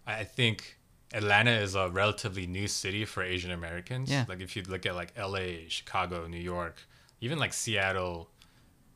I 0.08 0.24
think 0.24 0.78
Atlanta 1.14 1.52
is 1.52 1.76
a 1.76 1.90
relatively 1.90 2.48
new 2.48 2.68
city 2.68 3.06
for 3.06 3.24
Asian 3.24 3.52
Americans. 3.52 4.10
Yeah. 4.12 4.26
Like 4.28 4.42
if 4.42 4.56
you 4.56 4.64
look 4.64 4.86
at 4.86 4.96
like 4.96 5.14
LA, 5.18 5.68
Chicago, 5.70 6.28
New 6.28 6.40
York, 6.42 6.76
even 7.22 7.38
like 7.40 7.54
Seattle, 7.54 8.30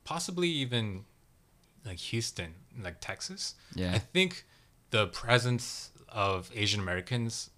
possibly 0.03 0.49
even 0.49 1.05
like 1.85 1.97
Houston, 1.99 2.53
like 2.83 2.97
Texas. 2.99 3.55
Yeah. 3.75 3.93
I 3.93 3.99
think 3.99 4.45
the 4.91 5.07
presence 5.07 5.91
of 6.09 6.49
Asian 6.55 6.79
Americans 6.81 7.49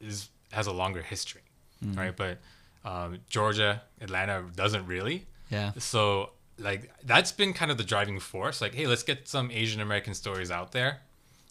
is 0.00 0.28
has 0.52 0.66
a 0.66 0.72
longer 0.72 1.02
history, 1.02 1.42
Mm-hmm. 1.84 1.98
right? 1.98 2.16
But 2.16 2.38
um, 2.84 3.18
Georgia, 3.28 3.82
Atlanta 4.00 4.44
doesn't 4.56 4.86
really. 4.86 5.26
Yeah. 5.50 5.72
So 5.78 6.30
like 6.58 6.90
that's 7.04 7.30
been 7.32 7.52
kind 7.52 7.70
of 7.70 7.78
the 7.78 7.84
driving 7.84 8.18
force. 8.18 8.60
Like, 8.60 8.74
hey, 8.74 8.86
let's 8.86 9.02
get 9.04 9.28
some 9.28 9.50
Asian 9.50 9.80
American 9.80 10.12
stories 10.14 10.50
out 10.50 10.72
there, 10.72 11.00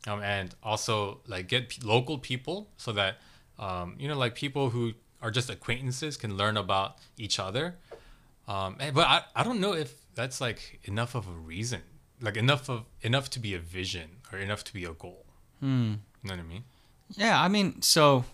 um, 0.07 0.21
and 0.23 0.55
also 0.63 1.19
like 1.27 1.47
get 1.47 1.69
p- 1.69 1.81
local 1.83 2.17
people 2.17 2.69
so 2.77 2.91
that 2.93 3.17
um, 3.59 3.95
you 3.99 4.07
know 4.07 4.17
like 4.17 4.33
people 4.35 4.69
who 4.69 4.93
are 5.21 5.31
just 5.31 5.49
acquaintances 5.49 6.15
can 6.17 6.37
learn 6.37 6.57
about 6.57 6.97
each 7.17 7.39
other. 7.39 7.75
Um, 8.47 8.77
and- 8.79 8.95
but 8.95 9.07
I, 9.07 9.23
I 9.35 9.43
don't 9.43 9.59
know 9.59 9.73
if 9.73 9.93
that's 10.15 10.39
like 10.39 10.79
enough 10.85 11.15
of 11.15 11.27
a 11.27 11.31
reason, 11.31 11.81
like 12.21 12.37
enough 12.37 12.69
of 12.69 12.85
enough 13.01 13.29
to 13.31 13.39
be 13.39 13.53
a 13.53 13.59
vision 13.59 14.09
or 14.31 14.39
enough 14.39 14.63
to 14.65 14.73
be 14.73 14.83
a 14.85 14.93
goal. 14.93 15.25
Hmm. 15.59 15.93
You 16.23 16.29
know 16.29 16.35
what 16.35 16.39
I 16.39 16.43
mean? 16.43 16.63
Yeah, 17.15 17.41
I 17.41 17.47
mean, 17.47 17.81
so 17.81 18.25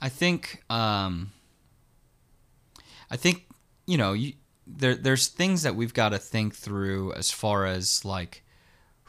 I 0.00 0.08
think 0.08 0.62
um 0.70 1.32
I 3.10 3.16
think 3.16 3.46
you 3.86 3.96
know, 3.98 4.12
you 4.12 4.34
there 4.66 4.94
there's 4.94 5.26
things 5.28 5.62
that 5.62 5.74
we've 5.74 5.94
got 5.94 6.10
to 6.10 6.18
think 6.18 6.54
through 6.54 7.12
as 7.14 7.30
far 7.30 7.66
as 7.66 8.04
like 8.04 8.44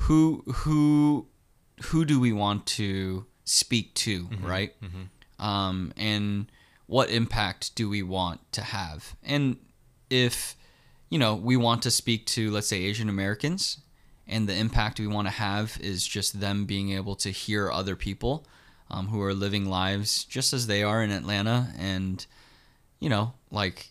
who 0.05 0.43
who 0.48 1.27
who 1.84 2.06
do 2.06 2.20
we 2.20 2.32
want 2.34 2.66
to 2.66 3.26
speak 3.46 3.94
to, 3.96 4.28
right? 4.44 4.74
Um, 5.40 5.92
and 5.98 6.46
what 6.88 7.10
impact 7.10 7.76
do 7.76 7.90
we 7.90 8.04
want 8.04 8.40
to 8.54 8.62
have? 8.62 9.16
And 9.24 9.58
if 10.10 10.56
you 11.10 11.18
know 11.20 11.36
we 11.36 11.58
want 11.58 11.82
to 11.84 11.92
speak 11.92 12.26
to 12.28 12.52
let's 12.52 12.68
say 12.68 12.84
Asian 12.84 13.10
Americans, 13.10 13.80
and 14.28 14.48
the 14.48 14.56
impact 14.56 15.00
we 15.00 15.08
want 15.08 15.28
to 15.28 15.34
have 15.34 15.78
is 15.82 16.08
just 16.08 16.40
them 16.40 16.66
being 16.66 16.92
able 16.92 17.16
to 17.16 17.30
hear 17.32 17.72
other 17.72 17.96
people 17.96 18.46
um, 18.90 19.08
who 19.08 19.22
are 19.22 19.34
living 19.34 19.66
lives 19.66 20.24
just 20.26 20.54
as 20.54 20.68
they 20.68 20.84
are 20.84 21.02
in 21.04 21.12
Atlanta, 21.12 21.74
and 21.78 22.26
you 23.00 23.10
know, 23.10 23.34
like 23.50 23.90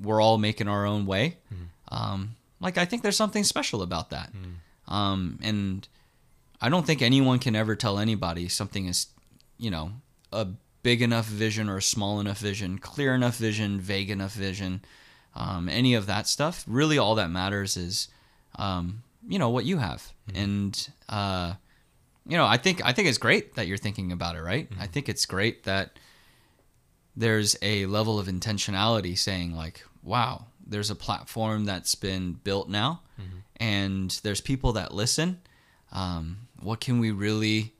we're 0.00 0.20
all 0.20 0.38
making 0.38 0.68
our 0.68 0.84
own 0.84 1.06
way. 1.06 1.38
Um, 1.90 2.36
like 2.60 2.76
I 2.78 2.84
think 2.84 3.02
there's 3.02 3.16
something 3.16 3.44
special 3.44 3.80
about 3.82 4.10
that, 4.10 4.32
um, 4.88 5.38
and 5.42 5.88
I 6.64 6.70
don't 6.70 6.86
think 6.86 7.02
anyone 7.02 7.40
can 7.40 7.54
ever 7.54 7.76
tell 7.76 7.98
anybody 7.98 8.48
something 8.48 8.86
is, 8.86 9.08
you 9.58 9.70
know, 9.70 9.92
a 10.32 10.46
big 10.82 11.02
enough 11.02 11.26
vision 11.26 11.68
or 11.68 11.76
a 11.76 11.82
small 11.82 12.20
enough 12.20 12.38
vision, 12.38 12.78
clear 12.78 13.14
enough 13.14 13.36
vision, 13.36 13.78
vague 13.80 14.08
enough 14.08 14.32
vision, 14.32 14.82
um, 15.34 15.68
any 15.68 15.92
of 15.92 16.06
that 16.06 16.26
stuff. 16.26 16.64
Really, 16.66 16.96
all 16.96 17.16
that 17.16 17.28
matters 17.28 17.76
is, 17.76 18.08
um, 18.56 19.02
you 19.28 19.38
know, 19.38 19.50
what 19.50 19.66
you 19.66 19.76
have, 19.76 20.10
and 20.34 20.88
uh, 21.10 21.52
you 22.26 22.38
know, 22.38 22.46
I 22.46 22.56
think 22.56 22.80
I 22.82 22.92
think 22.94 23.08
it's 23.08 23.18
great 23.18 23.56
that 23.56 23.66
you're 23.66 23.76
thinking 23.76 24.10
about 24.10 24.34
it, 24.34 24.40
right? 24.40 24.66
I 24.80 24.86
think 24.86 25.10
it's 25.10 25.26
great 25.26 25.64
that 25.64 25.98
there's 27.14 27.56
a 27.60 27.84
level 27.84 28.18
of 28.18 28.26
intentionality 28.26 29.18
saying 29.18 29.54
like, 29.54 29.84
wow, 30.02 30.46
there's 30.66 30.88
a 30.88 30.94
platform 30.94 31.66
that's 31.66 31.94
been 31.94 32.40
built 32.42 32.70
now, 32.70 33.02
and 33.58 34.18
there's 34.22 34.40
people 34.40 34.72
that 34.72 34.94
listen. 34.94 35.42
Um, 35.92 36.48
what 36.60 36.80
can 36.80 36.98
we 36.98 37.10
really 37.10 37.74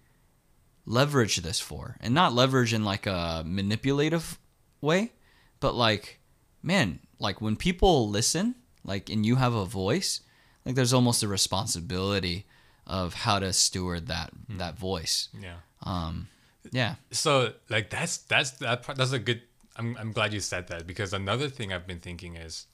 leverage 0.86 1.36
this 1.38 1.60
for? 1.60 1.96
And 2.00 2.14
not 2.14 2.32
leverage 2.32 2.72
in 2.72 2.84
like 2.84 3.06
a 3.06 3.42
manipulative 3.44 4.38
way, 4.80 5.12
but 5.60 5.74
like, 5.74 6.20
man, 6.62 7.00
like 7.18 7.40
when 7.40 7.56
people 7.56 8.08
listen, 8.08 8.54
like, 8.84 9.08
and 9.10 9.24
you 9.24 9.36
have 9.36 9.54
a 9.54 9.64
voice, 9.64 10.20
like 10.64 10.74
there's 10.74 10.92
almost 10.92 11.22
a 11.22 11.28
responsibility 11.28 12.46
of 12.86 13.14
how 13.14 13.38
to 13.38 13.52
steward 13.52 14.08
that 14.08 14.30
that 14.48 14.78
voice. 14.78 15.28
Yeah. 15.38 15.56
Um, 15.82 16.28
yeah. 16.70 16.96
So 17.10 17.52
like 17.68 17.90
that's 17.90 18.18
that's 18.18 18.52
that. 18.52 18.82
That's 18.96 19.12
a 19.12 19.18
good. 19.18 19.42
I'm 19.76 19.96
I'm 19.98 20.12
glad 20.12 20.32
you 20.32 20.40
said 20.40 20.68
that 20.68 20.86
because 20.86 21.12
another 21.12 21.48
thing 21.48 21.72
I've 21.72 21.86
been 21.86 22.00
thinking 22.00 22.36
is, 22.36 22.66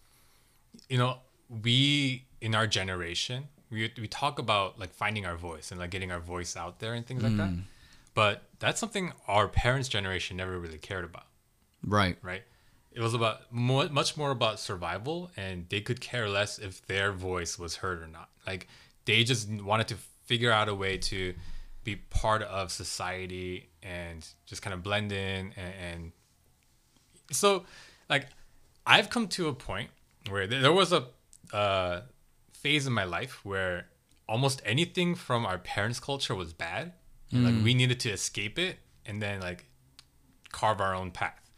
you 0.88 0.98
know, 0.98 1.18
we 1.48 2.26
in 2.40 2.54
our 2.54 2.66
generation 2.66 3.48
we 3.70 3.92
we 4.00 4.08
talk 4.08 4.38
about 4.38 4.78
like 4.78 4.92
finding 4.94 5.24
our 5.26 5.36
voice 5.36 5.70
and 5.70 5.80
like 5.80 5.90
getting 5.90 6.10
our 6.12 6.20
voice 6.20 6.56
out 6.56 6.78
there 6.80 6.94
and 6.94 7.06
things 7.06 7.22
like 7.22 7.36
that, 7.36 7.52
but 8.14 8.42
that's 8.58 8.80
something 8.80 9.12
our 9.28 9.48
parents' 9.48 9.88
generation 9.88 10.36
never 10.36 10.58
really 10.58 10.78
cared 10.78 11.04
about, 11.04 11.26
Right. 11.84 12.16
right? 12.22 12.42
It 12.92 13.00
was 13.00 13.14
about 13.14 13.52
more, 13.52 13.88
much 13.88 14.16
more 14.16 14.32
about 14.32 14.58
survival, 14.58 15.30
and 15.36 15.66
they 15.68 15.80
could 15.80 16.00
care 16.00 16.28
less 16.28 16.58
if 16.58 16.84
their 16.86 17.12
voice 17.12 17.58
was 17.58 17.76
heard 17.76 18.02
or 18.02 18.08
not. 18.08 18.28
Like 18.46 18.66
they 19.04 19.22
just 19.24 19.48
wanted 19.48 19.86
to 19.88 19.96
figure 20.24 20.50
out 20.50 20.68
a 20.68 20.74
way 20.74 20.98
to 20.98 21.34
be 21.84 21.96
part 21.96 22.42
of 22.42 22.70
society 22.72 23.68
and 23.82 24.26
just 24.46 24.60
kind 24.62 24.74
of 24.74 24.82
blend 24.82 25.12
in 25.12 25.52
and, 25.56 25.74
and 25.82 26.12
so 27.32 27.64
like 28.08 28.26
I've 28.86 29.08
come 29.08 29.28
to 29.28 29.48
a 29.48 29.54
point 29.54 29.90
where 30.28 30.46
there 30.46 30.60
there 30.60 30.72
was 30.72 30.92
a 30.92 31.06
uh, 31.52 32.02
phase 32.62 32.86
in 32.86 32.92
my 32.92 33.04
life 33.04 33.44
where 33.44 33.86
almost 34.28 34.62
anything 34.64 35.14
from 35.14 35.44
our 35.44 35.58
parents' 35.58 36.00
culture 36.00 36.34
was 36.34 36.52
bad, 36.52 36.92
and 37.32 37.44
like 37.44 37.54
mm. 37.54 37.64
we 37.64 37.74
needed 37.74 38.00
to 38.00 38.10
escape 38.10 38.58
it 38.58 38.78
and 39.06 39.20
then 39.22 39.40
like 39.40 39.66
carve 40.52 40.80
our 40.80 40.94
own 40.94 41.10
path. 41.10 41.50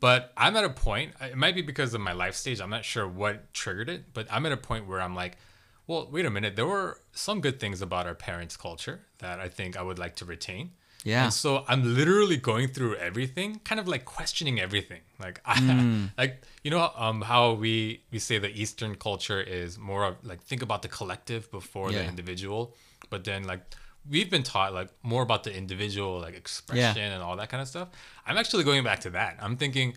But 0.00 0.32
I'm 0.36 0.56
at 0.56 0.64
a 0.64 0.70
point. 0.70 1.14
It 1.20 1.36
might 1.36 1.54
be 1.54 1.62
because 1.62 1.94
of 1.94 2.00
my 2.00 2.12
life 2.12 2.34
stage. 2.34 2.60
I'm 2.60 2.70
not 2.70 2.84
sure 2.84 3.08
what 3.08 3.52
triggered 3.54 3.88
it, 3.88 4.12
but 4.12 4.26
I'm 4.30 4.44
at 4.44 4.52
a 4.52 4.56
point 4.56 4.86
where 4.86 5.00
I'm 5.00 5.14
like, 5.14 5.38
well, 5.86 6.08
wait 6.10 6.26
a 6.26 6.30
minute. 6.30 6.56
There 6.56 6.66
were 6.66 7.00
some 7.12 7.40
good 7.40 7.58
things 7.60 7.80
about 7.80 8.06
our 8.06 8.14
parents' 8.14 8.56
culture 8.56 9.00
that 9.18 9.40
I 9.40 9.48
think 9.48 9.76
I 9.76 9.82
would 9.82 9.98
like 9.98 10.16
to 10.16 10.24
retain. 10.24 10.72
Yeah. 11.04 11.24
And 11.24 11.32
so 11.32 11.64
I'm 11.68 11.94
literally 11.94 12.36
going 12.36 12.68
through 12.68 12.96
everything, 12.96 13.60
kind 13.64 13.80
of 13.80 13.86
like 13.86 14.04
questioning 14.04 14.58
everything. 14.60 15.00
Like 15.20 15.40
I 15.44 16.08
like 16.18 16.42
you 16.64 16.70
know 16.70 16.90
um 16.96 17.22
how 17.22 17.52
we 17.52 18.02
we 18.10 18.18
say 18.18 18.38
the 18.38 18.50
Eastern 18.50 18.94
culture 18.96 19.40
is 19.40 19.78
more 19.78 20.04
of 20.04 20.16
like 20.24 20.42
think 20.42 20.62
about 20.62 20.82
the 20.82 20.88
collective 20.88 21.50
before 21.50 21.90
the 21.92 22.04
individual, 22.08 22.74
but 23.10 23.22
then 23.24 23.44
like 23.44 23.60
we've 24.08 24.30
been 24.30 24.42
taught 24.42 24.72
like 24.74 24.88
more 25.02 25.22
about 25.22 25.42
the 25.44 25.52
individual 25.56 26.20
like 26.20 26.34
expression 26.36 27.02
and 27.12 27.22
all 27.22 27.36
that 27.36 27.48
kind 27.48 27.60
of 27.60 27.68
stuff. 27.68 27.88
I'm 28.26 28.36
actually 28.38 28.64
going 28.64 28.84
back 28.84 29.00
to 29.00 29.10
that. 29.10 29.36
I'm 29.40 29.56
thinking 29.56 29.94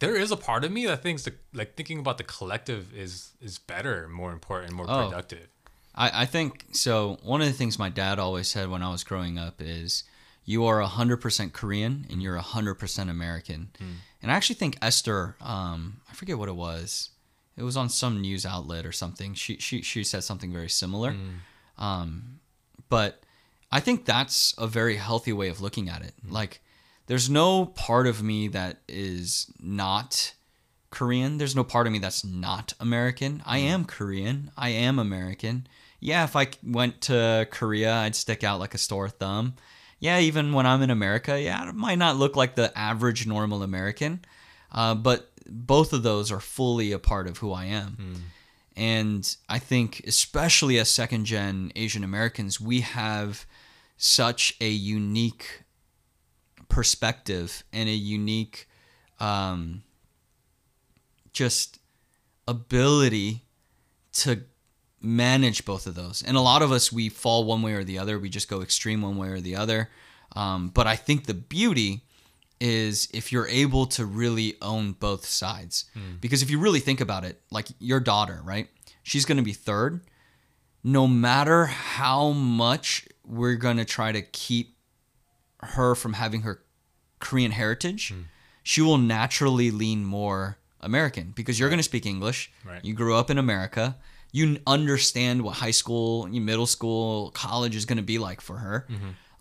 there 0.00 0.16
is 0.16 0.30
a 0.32 0.36
part 0.36 0.64
of 0.64 0.72
me 0.72 0.86
that 0.86 1.02
thinks 1.02 1.22
the, 1.22 1.32
like 1.52 1.76
thinking 1.76 1.98
about 1.98 2.18
the 2.18 2.24
collective 2.24 2.92
is 2.94 3.32
is 3.40 3.58
better, 3.58 4.08
more 4.08 4.32
important, 4.32 4.72
more 4.72 4.86
Oh. 4.88 5.04
productive. 5.08 5.48
I, 5.94 6.22
I 6.22 6.26
think 6.26 6.64
so. 6.72 7.18
One 7.22 7.40
of 7.40 7.46
the 7.46 7.52
things 7.52 7.78
my 7.78 7.88
dad 7.88 8.18
always 8.18 8.48
said 8.48 8.68
when 8.68 8.82
I 8.82 8.90
was 8.90 9.04
growing 9.04 9.38
up 9.38 9.60
is, 9.60 10.04
"You 10.44 10.64
are 10.66 10.80
hundred 10.82 11.18
percent 11.18 11.52
Korean 11.52 12.06
and 12.10 12.22
you're 12.22 12.36
hundred 12.38 12.74
percent 12.74 13.10
American." 13.10 13.68
And 14.22 14.30
I 14.32 14.34
actually 14.34 14.56
think 14.56 14.78
Esther, 14.80 15.36
um, 15.40 16.00
I 16.10 16.14
forget 16.14 16.38
what 16.38 16.48
it 16.48 16.56
was. 16.56 17.10
It 17.56 17.62
was 17.62 17.76
on 17.76 17.88
some 17.88 18.20
news 18.20 18.44
outlet 18.46 18.84
or 18.86 18.92
something. 18.92 19.34
She 19.34 19.58
she 19.58 19.82
she 19.82 20.02
said 20.04 20.24
something 20.24 20.52
very 20.52 20.68
similar. 20.68 21.14
Um, 21.78 22.40
but 22.88 23.22
I 23.70 23.80
think 23.80 24.04
that's 24.04 24.54
a 24.58 24.66
very 24.66 24.96
healthy 24.96 25.32
way 25.32 25.48
of 25.48 25.60
looking 25.60 25.88
at 25.88 26.02
it. 26.02 26.14
Like, 26.28 26.60
there's 27.06 27.28
no 27.28 27.66
part 27.66 28.06
of 28.06 28.22
me 28.22 28.48
that 28.48 28.78
is 28.88 29.50
not 29.60 30.34
Korean. 30.90 31.38
There's 31.38 31.56
no 31.56 31.64
part 31.64 31.86
of 31.86 31.92
me 31.92 31.98
that's 31.98 32.24
not 32.24 32.72
American. 32.80 33.42
I 33.44 33.58
am 33.58 33.84
Korean. 33.84 34.50
I 34.56 34.70
am 34.70 34.98
American. 34.98 35.66
Yeah, 36.04 36.24
if 36.24 36.36
I 36.36 36.48
went 36.62 37.00
to 37.02 37.48
Korea, 37.50 37.94
I'd 37.94 38.14
stick 38.14 38.44
out 38.44 38.60
like 38.60 38.74
a 38.74 38.78
sore 38.78 39.08
thumb. 39.08 39.54
Yeah, 39.98 40.18
even 40.20 40.52
when 40.52 40.66
I'm 40.66 40.82
in 40.82 40.90
America, 40.90 41.40
yeah, 41.40 41.66
it 41.66 41.74
might 41.74 41.96
not 41.96 42.16
look 42.16 42.36
like 42.36 42.56
the 42.56 42.70
average 42.78 43.26
normal 43.26 43.62
American, 43.62 44.22
uh, 44.70 44.94
but 44.96 45.30
both 45.48 45.94
of 45.94 46.02
those 46.02 46.30
are 46.30 46.40
fully 46.40 46.92
a 46.92 46.98
part 46.98 47.26
of 47.26 47.38
who 47.38 47.52
I 47.52 47.64
am. 47.64 48.22
And 48.76 49.36
I 49.48 49.58
think, 49.58 50.02
especially 50.06 50.78
as 50.78 50.90
second 50.90 51.24
gen 51.24 51.72
Asian 51.74 52.04
Americans, 52.04 52.60
we 52.60 52.80
have 52.82 53.46
such 53.96 54.54
a 54.60 54.68
unique 54.68 55.62
perspective 56.68 57.64
and 57.72 57.88
a 57.88 57.94
unique 57.94 58.68
um, 59.20 59.84
just 61.32 61.78
ability 62.46 63.44
to 64.12 64.42
manage 65.04 65.64
both 65.64 65.86
of 65.86 65.94
those. 65.94 66.22
And 66.22 66.36
a 66.36 66.40
lot 66.40 66.62
of 66.62 66.72
us, 66.72 66.90
we 66.92 67.08
fall 67.08 67.44
one 67.44 67.62
way 67.62 67.74
or 67.74 67.84
the 67.84 67.98
other. 67.98 68.18
We 68.18 68.28
just 68.28 68.48
go 68.48 68.62
extreme 68.62 69.02
one 69.02 69.16
way 69.16 69.28
or 69.28 69.40
the 69.40 69.56
other. 69.56 69.90
Um, 70.34 70.68
but 70.68 70.86
I 70.86 70.96
think 70.96 71.26
the 71.26 71.34
beauty 71.34 72.02
is 72.60 73.08
if 73.12 73.30
you're 73.30 73.48
able 73.48 73.86
to 73.86 74.06
really 74.06 74.56
own 74.62 74.92
both 74.92 75.26
sides. 75.26 75.84
Because 76.20 76.42
if 76.42 76.50
you 76.50 76.58
really 76.58 76.80
think 76.80 77.00
about 77.00 77.24
it, 77.24 77.40
like 77.50 77.68
your 77.78 78.00
daughter, 78.00 78.40
right? 78.44 78.68
She's 79.02 79.24
going 79.24 79.36
to 79.36 79.44
be 79.44 79.52
third. 79.52 80.00
No 80.82 81.06
matter 81.06 81.66
how 81.66 82.30
much 82.30 83.06
we're 83.24 83.56
going 83.56 83.76
to 83.76 83.84
try 83.84 84.12
to 84.12 84.22
keep 84.22 84.76
her 85.60 85.94
from 85.94 86.14
having 86.14 86.42
her 86.42 86.62
Korean 87.20 87.52
heritage, 87.52 88.14
she 88.62 88.80
will 88.80 88.98
naturally 88.98 89.70
lean 89.70 90.04
more 90.04 90.58
American 90.80 91.32
because 91.34 91.58
you're 91.58 91.70
going 91.70 91.78
to 91.78 91.82
speak 91.84 92.06
English. 92.06 92.50
Right. 92.64 92.84
You 92.84 92.94
grew 92.94 93.14
up 93.14 93.30
in 93.30 93.38
America. 93.38 93.96
You 94.34 94.58
understand 94.66 95.42
what 95.42 95.54
high 95.54 95.70
school, 95.70 96.26
middle 96.26 96.66
school, 96.66 97.30
college 97.30 97.76
is 97.76 97.84
going 97.86 97.98
to 97.98 98.02
be 98.14 98.18
like 98.18 98.40
for 98.40 98.56
her. 98.58 98.86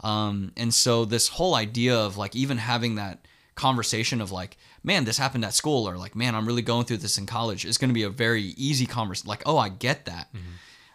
Um, 0.08 0.52
and 0.56 0.72
so 0.74 1.06
this 1.06 1.28
whole 1.30 1.56
idea 1.56 1.96
of 1.98 2.16
like 2.18 2.36
even 2.36 2.58
having 2.58 2.96
that 2.96 3.26
conversation 3.56 4.22
of 4.22 4.32
like, 4.32 4.58
man, 4.84 5.06
this 5.06 5.18
happened 5.18 5.46
at 5.46 5.54
school, 5.54 5.88
or 5.90 5.98
like, 5.98 6.16
man, 6.16 6.36
I'm 6.36 6.46
really 6.46 6.62
going 6.62 6.86
through 6.86 6.98
this 6.98 7.18
in 7.18 7.26
college 7.26 7.66
is 7.66 7.78
going 7.78 7.90
to 7.90 7.94
be 7.94 8.04
a 8.04 8.10
very 8.10 8.44
easy 8.70 8.86
conversation. 8.86 9.30
Like, 9.30 9.44
oh, 9.46 9.58
I 9.58 9.70
get 9.70 10.06
that. 10.06 10.28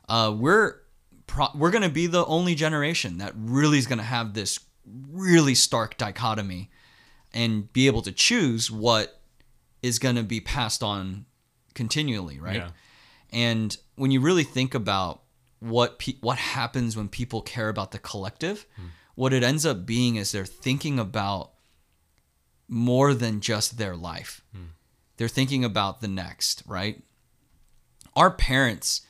Uh, 0.09 0.33
we're 0.37 0.77
pro- 1.27 1.55
we're 1.55 1.71
going 1.71 1.83
to 1.83 1.89
be 2.03 2.07
the 2.07 2.25
only 2.27 2.55
generation 2.55 3.19
that 3.19 3.33
really 3.37 3.79
is 3.79 3.87
going 3.87 3.99
to 3.99 4.05
have 4.05 4.35
this 4.35 4.61
really 5.11 5.55
stark 5.55 5.97
dichotomy 5.97 6.71
and 7.35 7.73
be 7.73 7.87
able 7.89 8.03
to 8.03 8.13
choose 8.13 8.71
what 8.71 9.21
is 9.83 9.99
going 9.99 10.17
to 10.17 10.23
be 10.23 10.41
passed 10.41 10.83
on 10.83 11.25
continually, 11.75 12.39
right? 12.39 12.57
Yeah. 12.57 12.71
And 13.33 13.77
when 13.97 14.11
you 14.11 14.21
really 14.21 14.45
think 14.45 14.75
about 14.75 15.23
what 15.61 15.99
pe- 15.99 16.19
what 16.21 16.39
happens 16.39 16.97
when 16.97 17.09
people 17.09 17.43
care 17.43 17.69
about 17.69 17.91
the 17.91 17.99
collective, 17.99 18.67
what 19.15 19.33
it 19.33 19.43
ends 19.43 19.67
up 19.67 19.85
being 19.85 20.17
is 20.17 20.33
they're 20.33 20.45
thinking 20.47 20.99
about 20.99 21.53
more 22.69 23.15
than 23.15 23.41
just 23.41 23.79
their 23.79 23.97
life. 23.97 24.43
They're 25.17 25.29
thinking 25.29 25.65
about 25.65 26.01
the 26.01 26.09
next, 26.09 26.63
right? 26.67 27.03
our 28.17 28.31
parents 28.33 29.03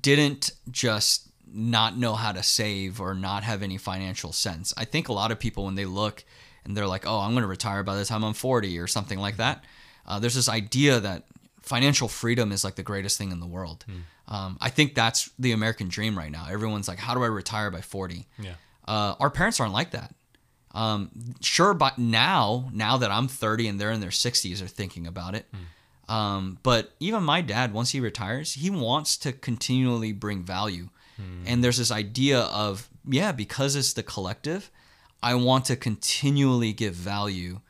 didn't 0.00 0.50
just 0.70 1.28
not 1.46 1.96
know 1.96 2.14
how 2.14 2.32
to 2.32 2.42
save 2.42 3.00
or 3.00 3.14
not 3.14 3.44
have 3.44 3.62
any 3.62 3.78
financial 3.78 4.32
sense. 4.32 4.74
I 4.76 4.84
think 4.84 5.08
a 5.08 5.12
lot 5.12 5.30
of 5.30 5.38
people 5.38 5.64
when 5.66 5.76
they 5.76 5.84
look 5.84 6.24
and 6.64 6.76
they're 6.76 6.86
like, 6.88 7.06
"Oh, 7.06 7.20
I'm 7.20 7.32
going 7.32 7.42
to 7.42 7.48
retire 7.48 7.84
by 7.84 7.94
the 7.94 8.04
time 8.04 8.24
I'm 8.24 8.32
40" 8.34 8.78
or 8.80 8.88
something 8.88 9.18
like 9.20 9.36
that. 9.36 9.64
Uh, 10.06 10.18
there's 10.18 10.34
this 10.34 10.48
idea 10.48 10.98
that 10.98 11.24
financial 11.62 12.08
freedom 12.08 12.52
is 12.52 12.64
like 12.64 12.74
the 12.74 12.82
greatest 12.82 13.18
thing 13.18 13.30
in 13.32 13.40
the 13.40 13.46
world. 13.46 13.84
Um, 14.28 14.56
I 14.60 14.70
think 14.70 14.94
that's 14.94 15.30
the 15.38 15.52
American 15.52 15.88
dream 15.88 16.16
right 16.16 16.30
now. 16.30 16.46
Everyone's 16.50 16.88
like, 16.88 16.98
"How 16.98 17.14
do 17.14 17.22
I 17.22 17.26
retire 17.26 17.70
by 17.70 17.80
40?" 17.80 18.26
Yeah. 18.38 18.54
Uh, 18.86 19.14
our 19.20 19.30
parents 19.30 19.60
aren't 19.60 19.72
like 19.72 19.90
that. 19.92 20.14
Um, 20.74 21.10
sure, 21.40 21.74
but 21.74 21.98
now, 21.98 22.70
now 22.72 22.96
that 22.96 23.10
I'm 23.10 23.28
30 23.28 23.68
and 23.68 23.80
they're 23.80 23.90
in 23.92 24.00
their 24.00 24.10
60s, 24.10 24.62
are 24.62 24.66
thinking 24.68 25.06
about 25.06 25.34
it. 25.34 25.46
Um, 26.08 26.58
but 26.62 26.92
even 26.98 27.22
my 27.22 27.42
dad, 27.42 27.72
once 27.72 27.90
he 27.90 28.00
retires, 28.00 28.54
he 28.54 28.70
wants 28.70 29.16
to 29.18 29.32
continually 29.32 30.12
bring 30.12 30.42
value. 30.42 30.88
And 31.46 31.62
there's 31.62 31.76
this 31.76 31.92
idea 31.92 32.40
of, 32.40 32.88
yeah, 33.08 33.30
because 33.30 33.76
it's 33.76 33.92
the 33.92 34.02
collective, 34.02 34.72
I 35.22 35.36
want 35.36 35.66
to 35.66 35.76
continually 35.76 36.72
give 36.72 36.94
value 36.94 37.60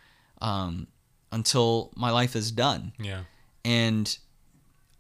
um, 0.40 0.86
until 1.30 1.90
my 1.94 2.10
life 2.10 2.34
is 2.34 2.50
done. 2.50 2.92
Yeah. 2.98 3.24
And 3.64 4.16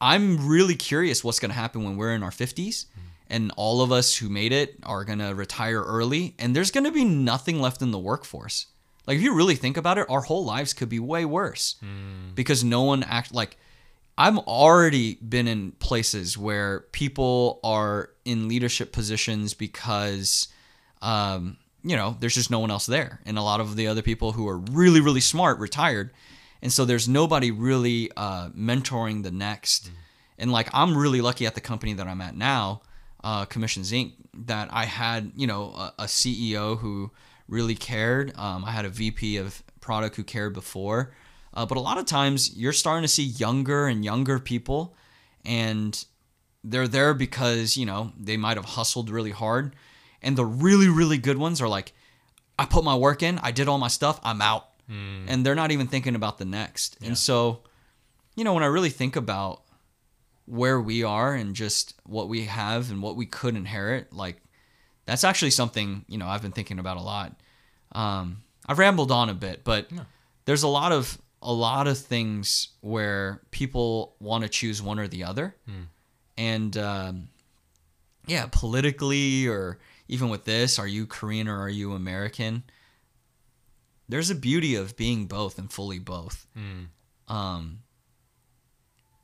I'm 0.00 0.48
really 0.48 0.74
curious 0.74 1.22
what's 1.22 1.38
going 1.38 1.50
to 1.50 1.56
happen 1.56 1.84
when 1.84 1.96
we're 1.96 2.14
in 2.14 2.22
our 2.22 2.30
50s 2.30 2.86
and 3.28 3.52
all 3.56 3.82
of 3.82 3.92
us 3.92 4.16
who 4.16 4.28
made 4.28 4.52
it 4.52 4.76
are 4.82 5.04
going 5.04 5.20
to 5.20 5.34
retire 5.34 5.82
early 5.82 6.34
and 6.38 6.54
there's 6.54 6.70
going 6.70 6.84
to 6.84 6.92
be 6.92 7.04
nothing 7.04 7.60
left 7.60 7.82
in 7.82 7.90
the 7.90 7.98
workforce. 7.98 8.66
Like 9.06 9.16
if 9.16 9.22
you 9.22 9.34
really 9.34 9.56
think 9.56 9.76
about 9.76 9.98
it, 9.98 10.06
our 10.08 10.20
whole 10.20 10.44
lives 10.44 10.74
could 10.74 10.88
be 10.88 10.98
way 10.98 11.24
worse 11.24 11.76
because 12.34 12.62
no 12.62 12.82
one 12.82 13.02
act 13.02 13.32
like 13.32 13.56
I've 14.18 14.38
already 14.38 15.14
been 15.14 15.48
in 15.48 15.72
places 15.72 16.36
where 16.36 16.80
people 16.92 17.58
are 17.64 18.10
in 18.24 18.48
leadership 18.48 18.92
positions 18.92 19.54
because 19.54 20.48
um, 21.00 21.56
you 21.82 21.96
know, 21.96 22.16
there's 22.20 22.34
just 22.34 22.50
no 22.50 22.60
one 22.60 22.70
else 22.70 22.86
there. 22.86 23.20
And 23.26 23.36
a 23.38 23.42
lot 23.42 23.60
of 23.60 23.76
the 23.76 23.88
other 23.88 24.02
people 24.02 24.32
who 24.32 24.48
are 24.48 24.58
really, 24.58 25.00
really 25.00 25.20
smart 25.20 25.58
retired. 25.58 26.12
And 26.62 26.72
so 26.72 26.84
there's 26.84 27.08
nobody 27.08 27.50
really 27.50 28.10
uh, 28.16 28.50
mentoring 28.50 29.24
the 29.24 29.32
next. 29.32 29.90
And 30.38 30.52
like, 30.52 30.68
I'm 30.72 30.96
really 30.96 31.20
lucky 31.20 31.44
at 31.44 31.54
the 31.54 31.60
company 31.60 31.92
that 31.94 32.06
I'm 32.06 32.20
at 32.20 32.36
now, 32.36 32.82
uh, 33.22 33.44
Commissions 33.46 33.90
Inc., 33.90 34.12
that 34.46 34.68
I 34.72 34.84
had, 34.84 35.32
you 35.36 35.46
know, 35.46 35.72
a, 35.72 35.94
a 35.98 36.04
CEO 36.04 36.78
who 36.78 37.10
really 37.48 37.74
cared. 37.74 38.32
Um, 38.38 38.64
I 38.64 38.70
had 38.70 38.84
a 38.84 38.88
VP 38.88 39.36
of 39.36 39.62
product 39.80 40.16
who 40.16 40.24
cared 40.24 40.54
before. 40.54 41.12
Uh, 41.52 41.66
but 41.66 41.76
a 41.76 41.80
lot 41.80 41.98
of 41.98 42.06
times 42.06 42.56
you're 42.56 42.72
starting 42.72 43.02
to 43.02 43.08
see 43.08 43.24
younger 43.24 43.86
and 43.86 44.04
younger 44.04 44.38
people, 44.38 44.96
and 45.44 46.04
they're 46.64 46.88
there 46.88 47.12
because, 47.12 47.76
you 47.76 47.84
know, 47.84 48.12
they 48.18 48.36
might 48.36 48.56
have 48.56 48.64
hustled 48.64 49.10
really 49.10 49.32
hard. 49.32 49.74
And 50.22 50.36
the 50.36 50.46
really, 50.46 50.88
really 50.88 51.18
good 51.18 51.36
ones 51.36 51.60
are 51.60 51.68
like, 51.68 51.92
I 52.58 52.64
put 52.64 52.84
my 52.84 52.94
work 52.94 53.22
in, 53.22 53.38
I 53.40 53.50
did 53.50 53.68
all 53.68 53.78
my 53.78 53.88
stuff, 53.88 54.20
I'm 54.22 54.40
out. 54.40 54.68
And 55.28 55.46
they're 55.46 55.54
not 55.54 55.70
even 55.70 55.86
thinking 55.86 56.14
about 56.14 56.38
the 56.38 56.44
next. 56.44 56.98
Yeah. 57.00 57.08
And 57.08 57.18
so, 57.18 57.60
you 58.34 58.44
know, 58.44 58.54
when 58.54 58.62
I 58.62 58.66
really 58.66 58.90
think 58.90 59.16
about 59.16 59.62
where 60.46 60.80
we 60.80 61.02
are 61.02 61.34
and 61.34 61.54
just 61.54 61.94
what 62.04 62.28
we 62.28 62.44
have 62.44 62.90
and 62.90 63.02
what 63.02 63.16
we 63.16 63.26
could 63.26 63.56
inherit, 63.56 64.12
like 64.12 64.42
that's 65.06 65.24
actually 65.24 65.50
something, 65.50 66.04
you 66.08 66.18
know, 66.18 66.26
I've 66.26 66.42
been 66.42 66.52
thinking 66.52 66.78
about 66.78 66.96
a 66.96 67.00
lot. 67.02 67.40
Um, 67.92 68.42
I've 68.66 68.78
rambled 68.78 69.10
on 69.10 69.28
a 69.28 69.34
bit, 69.34 69.64
but 69.64 69.88
there's 70.44 70.62
a 70.62 70.68
lot 70.68 70.92
of 70.92 71.18
a 71.40 71.52
lot 71.52 71.88
of 71.88 71.98
things 71.98 72.68
where 72.80 73.42
people 73.50 74.14
want 74.20 74.44
to 74.44 74.48
choose 74.48 74.80
one 74.80 74.98
or 74.98 75.08
the 75.08 75.24
other. 75.24 75.56
And 76.36 76.76
um, 76.76 77.28
yeah, 78.26 78.46
politically 78.50 79.48
or 79.48 79.78
even 80.08 80.28
with 80.28 80.44
this, 80.44 80.78
are 80.78 80.86
you 80.86 81.06
Korean 81.06 81.48
or 81.48 81.60
are 81.60 81.68
you 81.68 81.92
American? 81.94 82.62
There's 84.12 84.28
a 84.28 84.34
beauty 84.34 84.74
of 84.74 84.94
being 84.94 85.24
both 85.24 85.58
and 85.58 85.72
fully 85.72 85.98
both. 85.98 86.46
Um, 87.28 87.78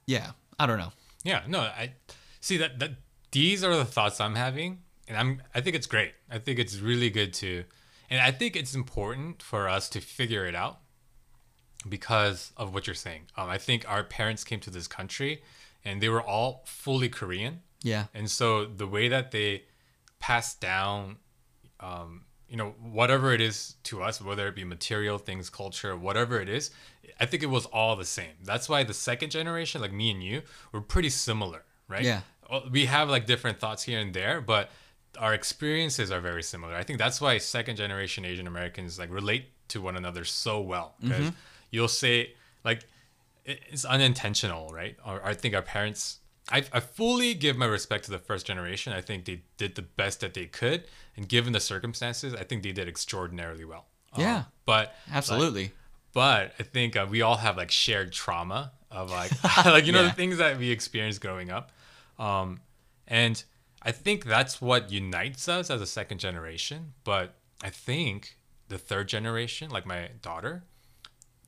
yeah, 0.07 0.31
I 0.59 0.65
don't 0.65 0.79
know. 0.79 0.93
Yeah, 1.25 1.43
no, 1.47 1.61
I 1.61 1.93
see 2.41 2.57
that 2.57 2.79
that 2.79 2.93
these 3.31 3.63
are 3.63 3.77
the 3.77 3.85
thoughts 3.85 4.19
I'm 4.19 4.35
having, 4.35 4.79
and 5.07 5.19
I'm 5.19 5.43
I 5.55 5.61
think 5.61 5.77
it's 5.77 5.87
great. 5.87 6.13
I 6.31 6.39
think 6.39 6.59
it's 6.59 6.79
really 6.81 7.11
good 7.11 7.35
to, 7.35 7.65
and 8.09 8.19
I 8.19 8.31
think 8.31 8.57
it's 8.57 8.75
important 8.75 9.43
for 9.43 9.69
us 9.69 9.91
to 9.91 10.01
figure 10.01 10.47
it 10.47 10.55
out 10.55 10.79
because 11.87 12.53
of 12.57 12.73
what 12.73 12.87
you're 12.87 12.95
saying. 12.95 13.25
Um, 13.37 13.51
I 13.51 13.59
think 13.59 13.85
our 13.87 14.03
parents 14.03 14.43
came 14.43 14.61
to 14.61 14.71
this 14.71 14.89
country, 14.89 15.43
and 15.85 16.01
they 16.01 16.09
were 16.09 16.23
all 16.23 16.63
fully 16.65 17.11
Korean, 17.11 17.61
Yeah, 17.83 18.05
and 18.15 18.31
so 18.31 18.65
the 18.65 18.87
way 18.87 19.09
that 19.09 19.33
they 19.33 19.65
passed 20.19 20.63
down, 20.63 21.19
um, 21.79 22.25
you 22.49 22.57
know, 22.57 22.75
whatever 22.81 23.33
it 23.33 23.41
is 23.41 23.75
to 23.85 24.03
us, 24.03 24.21
whether 24.21 24.49
it 24.49 24.55
be 24.55 24.65
material 24.65 25.19
things, 25.19 25.51
culture, 25.51 25.97
whatever 25.97 26.41
it 26.41 26.49
is, 26.49 26.71
I 27.21 27.27
think 27.27 27.43
it 27.43 27.51
was 27.51 27.67
all 27.67 27.97
the 27.97 28.05
same. 28.05 28.33
That's 28.43 28.69
why 28.69 28.85
the 28.85 28.95
second 28.95 29.31
generation, 29.31 29.81
like 29.81 29.93
me 29.93 30.11
and 30.11 30.23
you, 30.23 30.43
were 30.73 30.81
pretty 30.81 31.11
similar, 31.11 31.65
right? 31.89 32.05
Yeah. 32.05 32.21
We 32.71 32.87
have 32.87 33.11
like 33.11 33.27
different 33.27 33.61
thoughts 33.61 33.83
here 33.83 34.01
and 34.01 34.15
there, 34.15 34.41
but 34.41 34.71
our 35.19 35.35
experiences 35.35 36.11
are 36.11 36.21
very 36.21 36.43
similar. 36.43 36.75
I 36.75 36.85
think 36.85 36.99
that's 36.99 37.21
why 37.21 37.39
second 37.39 37.77
generation 37.77 38.25
Asian 38.25 38.47
Americans 38.47 38.99
like 38.99 39.11
relate 39.11 39.47
to 39.69 39.83
one 39.83 39.97
another 39.97 40.25
so 40.25 40.61
well 40.61 40.95
because 41.01 41.27
mm-hmm. 41.27 41.37
you'll 41.71 41.89
say 41.89 42.33
like 42.65 42.87
it's 43.45 43.85
unintentional, 43.85 44.71
right? 44.73 44.97
Or 45.07 45.25
I 45.25 45.35
think 45.35 45.55
our 45.55 45.63
parents. 45.63 46.19
I, 46.51 46.65
I 46.73 46.81
fully 46.81 47.35
give 47.35 47.59
my 47.59 47.67
respect 47.67 48.05
to 48.05 48.11
the 48.11 48.19
first 48.19 48.47
generation. 48.47 48.95
I 48.95 49.03
think 49.03 49.27
they 49.27 49.43
did 49.59 49.75
the 49.75 49.83
best 49.83 50.21
that 50.21 50.33
they 50.33 50.47
could, 50.47 50.85
and 51.19 51.29
given 51.29 51.53
the 51.53 51.61
circumstances, 51.61 52.33
I 52.33 52.45
think 52.45 52.63
they 52.63 52.73
did 52.73 52.89
extraordinarily 52.89 53.65
well. 53.67 53.87
Um, 54.15 54.23
Yeah. 54.23 54.45
but 54.65 54.95
absolutely. 55.13 55.73
but 56.15 56.55
I 56.59 56.63
think 56.63 56.97
uh, 56.97 57.07
we 57.11 57.21
all 57.21 57.37
have 57.37 57.57
like 57.59 57.71
shared 57.71 58.13
trauma 58.13 58.73
of 58.91 59.11
like 59.11 59.33
like 59.67 59.85
you 59.85 59.93
know 59.93 60.03
Yeah. 60.03 60.09
the 60.09 60.15
things 60.15 60.39
that 60.39 60.57
we 60.59 60.71
experienced 60.71 61.21
growing 61.21 61.51
up, 61.51 61.73
um, 62.19 62.61
and 63.07 63.43
I 63.83 63.93
think 63.93 64.25
that's 64.25 64.61
what 64.63 64.91
unites 64.91 65.49
us 65.49 65.71
as 65.71 65.81
a 65.83 65.87
second 65.87 66.19
generation. 66.21 66.95
But 67.05 67.35
I 67.63 67.71
think 67.71 68.37
the 68.69 68.79
third 68.79 69.09
generation, 69.09 69.71
like 69.71 69.87
my 69.87 70.11
daughter, 70.23 70.65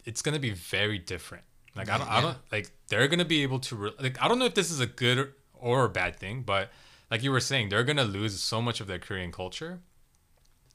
it's 0.05 0.21
gonna 0.23 0.39
be 0.39 0.51
very 0.51 0.99
different. 0.99 1.45
Like 1.77 1.89
I 1.89 1.99
don't, 1.99 2.11
I 2.11 2.21
don't 2.21 2.37
like 2.51 2.71
they're 2.89 3.09
gonna 3.09 3.25
be 3.25 3.43
able 3.43 3.61
to 3.61 3.77
re- 3.77 3.95
like 4.01 4.21
I 4.21 4.27
don't 4.29 4.39
know 4.41 4.45
if 4.47 4.55
this 4.55 4.71
is 4.71 4.81
a 4.81 4.87
good 4.87 5.33
or 5.55 5.85
a 5.85 5.89
bad 5.89 6.17
thing, 6.17 6.43
but 6.43 6.71
like 7.11 7.23
you 7.23 7.31
were 7.31 7.41
saying, 7.41 7.69
they're 7.69 7.85
gonna 7.85 8.05
lose 8.05 8.41
so 8.41 8.63
much 8.63 8.81
of 8.81 8.87
their 8.87 8.99
Korean 8.99 9.33
culture 9.33 9.81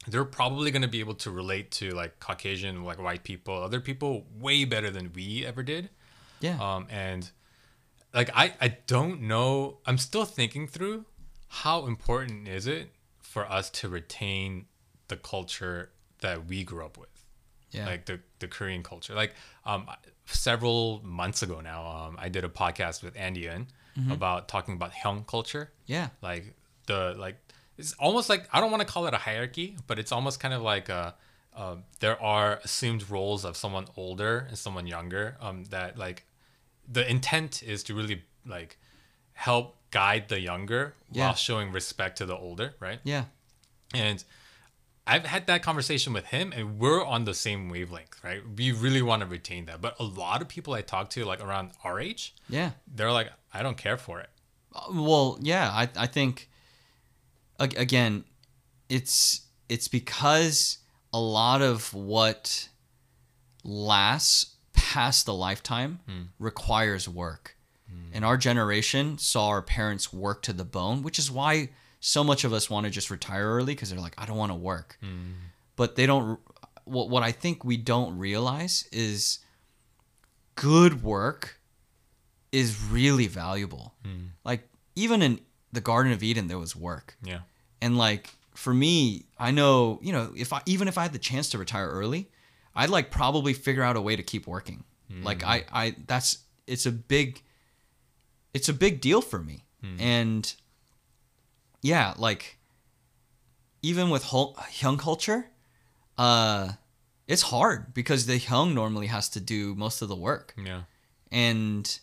they're 0.08 0.26
probably 0.26 0.72
going 0.72 0.82
to 0.82 0.88
be 0.88 1.00
able 1.00 1.16
to 1.16 1.32
relate 1.32 1.72
to 1.72 1.92
like 1.92 2.20
Caucasian, 2.20 2.84
like 2.84 3.02
white 3.02 3.24
people, 3.24 3.56
other 3.56 3.80
people 3.80 4.26
way 4.40 4.66
better 4.66 4.92
than 4.92 5.12
we 5.14 5.46
ever 5.46 5.64
did. 5.64 5.90
Yeah. 6.42 6.58
Um, 6.62 6.88
and 6.90 7.30
like 8.14 8.30
I, 8.34 8.54
I 8.62 8.78
don't 8.88 9.24
know. 9.24 9.80
I'm 9.86 9.98
still 9.98 10.26
thinking 10.26 10.68
through 10.68 11.06
how 11.48 11.88
important 11.88 12.48
is 12.48 12.68
it 12.68 12.90
for 13.20 13.50
us 13.50 13.70
to 13.70 13.90
retain 13.90 14.66
the 15.08 15.18
culture 15.18 15.92
that 16.22 16.46
we 16.48 16.64
grew 16.64 16.86
up 16.86 16.98
with, 16.98 17.26
yeah. 17.72 17.86
like 17.86 18.06
the 18.06 18.20
the 18.40 18.48
Korean 18.48 18.84
culture. 18.84 19.16
Like 19.16 19.34
um, 19.66 19.90
several 20.26 21.02
months 21.04 21.42
ago 21.42 21.62
now, 21.62 21.86
um, 21.86 22.18
I 22.20 22.30
did 22.30 22.44
a 22.44 22.50
podcast 22.50 23.04
with 23.04 23.16
Andy 23.18 23.42
Yun 23.42 23.68
about 24.12 24.48
talking 24.48 24.74
about 24.74 24.92
Hyung 24.92 25.26
culture 25.26 25.72
yeah. 25.86 26.10
like 26.22 26.54
the 26.88 27.16
like 27.18 27.38
it's 27.78 27.94
almost 27.94 28.30
like 28.30 28.48
I 28.52 28.60
don't 28.60 28.72
want 28.72 28.82
to 28.82 28.88
call 28.88 29.06
it 29.08 29.14
a 29.14 29.18
hierarchy, 29.18 29.76
but 29.88 30.00
it's 30.00 30.12
almost 30.12 30.40
kind 30.40 30.54
of 30.54 30.62
like 30.62 30.88
a, 30.90 31.14
uh, 31.56 31.76
there 32.00 32.22
are 32.22 32.60
assumed 32.64 33.10
roles 33.10 33.44
of 33.46 33.58
someone 33.58 33.86
older 33.98 34.46
and 34.48 34.58
someone 34.58 34.88
younger. 34.88 35.36
Um, 35.42 35.66
that 35.66 35.98
like 35.98 36.26
the 36.90 37.10
intent 37.10 37.64
is 37.64 37.84
to 37.84 37.94
really 37.96 38.24
like 38.46 38.78
help 39.34 39.76
guide 39.92 40.30
the 40.30 40.40
younger 40.40 40.94
Yeah. 41.12 41.26
while 41.28 41.36
showing 41.36 41.72
respect 41.72 42.18
to 42.20 42.26
the 42.26 42.36
older, 42.36 42.76
right? 42.80 43.00
Yeah. 43.04 43.26
And 43.94 44.24
I've 45.08 45.26
had 45.26 45.46
that 45.48 45.62
conversation 45.62 46.14
with 46.14 46.26
him, 46.26 46.52
and 46.56 46.80
we're 46.80 47.04
on 47.06 47.26
the 47.26 47.34
same 47.36 47.70
wavelength, 47.70 48.24
right? 48.24 48.42
We 48.58 48.72
really 48.72 49.02
want 49.04 49.22
to 49.22 49.28
retain 49.28 49.66
that, 49.66 49.80
but 49.80 49.96
a 50.00 50.04
lot 50.04 50.42
of 50.42 50.48
people 50.48 50.74
I 50.74 50.82
talk 50.82 51.12
to, 51.12 51.24
like 51.26 51.42
around 51.44 51.72
our 51.84 52.00
age, 52.00 52.34
Yeah. 52.50 52.72
they're 52.88 53.12
like, 53.12 53.30
I 53.54 53.62
don't 53.62 53.78
care 53.78 53.98
for 53.98 54.20
it. 54.20 54.30
Uh, 54.74 54.92
Well, 54.92 55.38
yeah, 55.42 55.70
I 55.72 55.90
I 55.96 56.08
think 56.08 56.50
again, 57.60 58.26
it's 58.90 59.42
it's 59.70 59.88
because 59.88 60.80
a 61.14 61.20
lot 61.20 61.62
of 61.62 61.94
what 61.94 62.70
lasts 63.64 64.56
past 64.74 65.26
the 65.26 65.34
lifetime 65.34 66.00
requires 66.40 67.08
work. 67.10 67.52
And 68.14 68.26
our 68.26 68.38
generation 68.38 69.18
saw 69.18 69.48
our 69.48 69.62
parents 69.62 70.12
work 70.14 70.42
to 70.44 70.54
the 70.54 70.66
bone, 70.66 71.02
which 71.02 71.18
is 71.20 71.30
why 71.32 71.70
so 72.06 72.24
much 72.24 72.44
of 72.44 72.54
us 72.54 72.70
want 72.70 72.86
to 72.86 72.92
just 72.92 73.10
retire 73.10 73.48
early 73.48 73.74
because 73.74 73.90
they're 73.90 74.00
like, 74.00 74.14
I 74.20 74.28
don't 74.28 74.38
want 74.38 74.52
to 74.52 74.56
work. 74.56 75.00
Mm. 75.04 75.34
But 75.76 75.96
they 75.96 76.06
don't. 76.06 76.40
What 76.84 77.10
what 77.10 77.24
I 77.24 77.32
think 77.32 77.66
we 77.66 77.78
don't 77.78 78.20
realize 78.20 78.88
is 78.92 79.40
good 80.54 81.02
work 81.02 81.60
is 82.52 82.80
really 82.80 83.26
valuable. 83.26 83.96
Mm. 84.06 84.28
Like 84.44 84.70
even 84.96 85.24
in 85.24 85.40
the 85.72 85.82
Garden 85.82 86.12
of 86.14 86.22
Eden, 86.22 86.48
there 86.48 86.60
was 86.60 86.76
work. 86.76 87.18
Yeah. 87.24 87.40
And 87.82 87.98
like 87.98 88.30
for 88.54 88.74
me, 88.74 89.26
I 89.40 89.50
know, 89.50 90.00
you 90.04 90.14
know, 90.14 90.32
if 90.38 90.54
I 90.54 90.62
even 90.68 90.88
if 90.88 91.00
I 91.00 91.02
had 91.02 91.12
the 91.12 91.20
chance 91.20 91.50
to 91.50 91.58
retire 91.58 91.90
early, 91.90 92.30
I'd 92.76 92.92
like 92.92 93.10
probably 93.10 93.54
figure 93.54 93.82
out 93.82 93.98
a 93.98 94.02
way 94.02 94.16
to 94.16 94.24
keep 94.24 94.46
working. 94.46 94.84
Like 95.24 95.40
mm. 95.40 95.48
I 95.48 95.64
I 95.74 95.96
that's 96.06 96.38
it's 96.68 96.86
a 96.86 96.92
big 96.92 97.42
it's 98.54 98.70
a 98.70 98.74
big 98.74 99.02
deal 99.02 99.22
for 99.22 99.40
me. 99.40 99.64
And 100.00 100.54
yeah, 101.86 102.16
like 102.18 102.58
even 103.84 104.10
with 104.10 104.24
Hul- 104.24 104.56
Hyung 104.80 104.98
culture, 104.98 105.46
uh 106.18 106.74
it's 107.28 107.44
hard 107.44 107.94
because 107.94 108.26
the 108.26 108.40
Hyung 108.40 108.74
normally 108.74 109.08
has 109.08 109.30
to 109.30 109.40
do 109.40 109.76
most 109.76 110.02
of 110.02 110.10
the 110.10 110.16
work. 110.16 110.56
Yeah. 110.58 110.82
And 111.32 112.00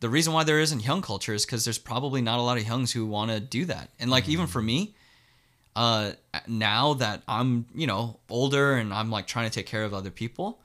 the 0.00 0.08
reason 0.08 0.32
why 0.32 0.42
there 0.44 0.58
isn't 0.60 0.82
Hyung 0.82 1.02
culture 1.02 1.34
is 1.34 1.46
because 1.46 1.64
there's 1.64 1.78
probably 1.78 2.20
not 2.20 2.38
a 2.38 2.42
lot 2.42 2.58
of 2.58 2.64
Hyungs 2.64 2.92
who 2.92 3.06
want 3.06 3.30
to 3.30 3.38
do 3.38 3.64
that. 3.66 3.90
And 4.00 4.10
like 4.10 4.28
even 4.28 4.48
for 4.48 4.60
me, 4.60 4.96
uh, 5.76 6.12
now 6.48 6.94
that 6.94 7.22
I'm 7.28 7.66
you 7.74 7.86
know 7.86 8.18
older 8.28 8.74
and 8.74 8.92
I'm 8.92 9.10
like 9.10 9.28
trying 9.28 9.48
to 9.48 9.54
take 9.54 9.66
care 9.66 9.84
of 9.84 9.94
other 9.94 10.10
people, 10.10 10.60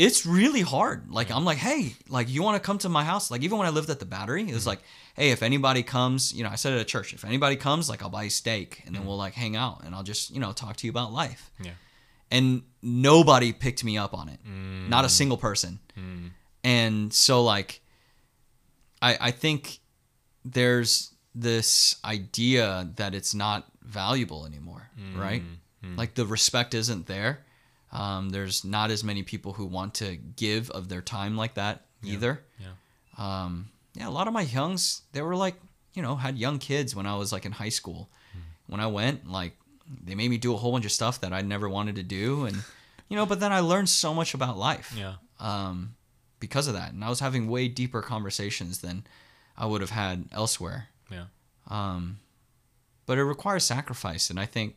it's 0.00 0.24
really 0.24 0.62
hard. 0.62 1.10
Like 1.10 1.30
I'm 1.30 1.44
like, 1.44 1.58
hey, 1.58 1.92
like 2.08 2.30
you 2.30 2.42
want 2.42 2.60
to 2.60 2.66
come 2.66 2.78
to 2.78 2.88
my 2.88 3.04
house? 3.04 3.30
Like 3.30 3.42
even 3.42 3.58
when 3.58 3.66
I 3.66 3.70
lived 3.70 3.90
at 3.90 3.98
the 3.98 4.06
Battery, 4.06 4.42
it 4.42 4.46
was 4.46 4.60
mm-hmm. 4.60 4.70
like, 4.70 4.78
hey, 5.14 5.30
if 5.30 5.42
anybody 5.42 5.82
comes, 5.82 6.32
you 6.32 6.42
know, 6.42 6.48
I 6.48 6.54
said 6.54 6.72
at 6.72 6.80
a 6.80 6.86
church, 6.86 7.12
if 7.12 7.22
anybody 7.22 7.56
comes, 7.56 7.90
like 7.90 8.02
I'll 8.02 8.08
buy 8.08 8.22
you 8.22 8.30
steak 8.30 8.82
and 8.86 8.94
then 8.94 9.02
mm-hmm. 9.02 9.08
we'll 9.08 9.18
like 9.18 9.34
hang 9.34 9.56
out 9.56 9.82
and 9.84 9.94
I'll 9.94 10.02
just 10.02 10.30
you 10.30 10.40
know 10.40 10.52
talk 10.52 10.76
to 10.76 10.86
you 10.86 10.90
about 10.90 11.12
life. 11.12 11.50
Yeah. 11.62 11.72
And 12.30 12.62
nobody 12.80 13.52
picked 13.52 13.84
me 13.84 13.98
up 13.98 14.14
on 14.14 14.30
it, 14.30 14.38
not 14.88 15.04
a 15.04 15.08
mm. 15.08 15.10
single 15.10 15.36
person. 15.36 15.80
Mm. 15.98 16.30
And 16.64 17.12
so 17.12 17.44
like, 17.44 17.82
I 19.02 19.18
I 19.20 19.30
think 19.32 19.80
there's 20.46 21.12
this 21.34 21.96
idea 22.06 22.88
that 22.96 23.14
it's 23.14 23.34
not 23.34 23.66
valuable 23.82 24.46
anymore, 24.46 24.88
right? 25.14 25.42
Mm-hmm. 25.42 25.96
Like 25.96 26.14
the 26.14 26.24
respect 26.24 26.72
isn't 26.72 27.06
there. 27.06 27.40
Um, 27.92 28.30
there's 28.30 28.64
not 28.64 28.90
as 28.90 29.02
many 29.02 29.22
people 29.22 29.52
who 29.52 29.66
want 29.66 29.94
to 29.94 30.16
give 30.16 30.70
of 30.70 30.88
their 30.88 31.02
time 31.02 31.36
like 31.36 31.54
that 31.54 31.86
either. 32.04 32.40
Yeah. 32.58 32.66
Um, 33.18 33.68
yeah, 33.94 34.08
a 34.08 34.10
lot 34.10 34.28
of 34.28 34.32
my 34.32 34.44
Hyungs, 34.44 35.00
they 35.12 35.22
were 35.22 35.34
like, 35.36 35.56
you 35.94 36.02
know, 36.02 36.14
had 36.16 36.38
young 36.38 36.58
kids 36.58 36.94
when 36.94 37.06
I 37.06 37.16
was 37.16 37.32
like 37.32 37.44
in 37.44 37.52
high 37.52 37.68
school. 37.70 38.08
When 38.68 38.78
I 38.80 38.86
went, 38.86 39.28
like, 39.28 39.56
they 40.04 40.14
made 40.14 40.30
me 40.30 40.38
do 40.38 40.54
a 40.54 40.56
whole 40.56 40.70
bunch 40.70 40.84
of 40.84 40.92
stuff 40.92 41.20
that 41.22 41.32
I 41.32 41.42
never 41.42 41.68
wanted 41.68 41.96
to 41.96 42.04
do, 42.04 42.44
and 42.44 42.56
you 43.08 43.16
know, 43.16 43.26
but 43.26 43.40
then 43.40 43.52
I 43.52 43.58
learned 43.58 43.88
so 43.88 44.14
much 44.14 44.32
about 44.34 44.56
life 44.56 44.94
Yeah. 44.96 45.14
um, 45.40 45.96
because 46.38 46.68
of 46.68 46.74
that, 46.74 46.92
and 46.92 47.04
I 47.04 47.08
was 47.08 47.18
having 47.18 47.48
way 47.48 47.66
deeper 47.66 48.00
conversations 48.00 48.78
than 48.82 49.04
I 49.58 49.66
would 49.66 49.80
have 49.80 49.90
had 49.90 50.26
elsewhere. 50.30 50.86
Yeah. 51.10 51.24
Um, 51.68 52.20
but 53.06 53.18
it 53.18 53.24
requires 53.24 53.64
sacrifice, 53.64 54.30
and 54.30 54.38
I 54.38 54.46
think, 54.46 54.76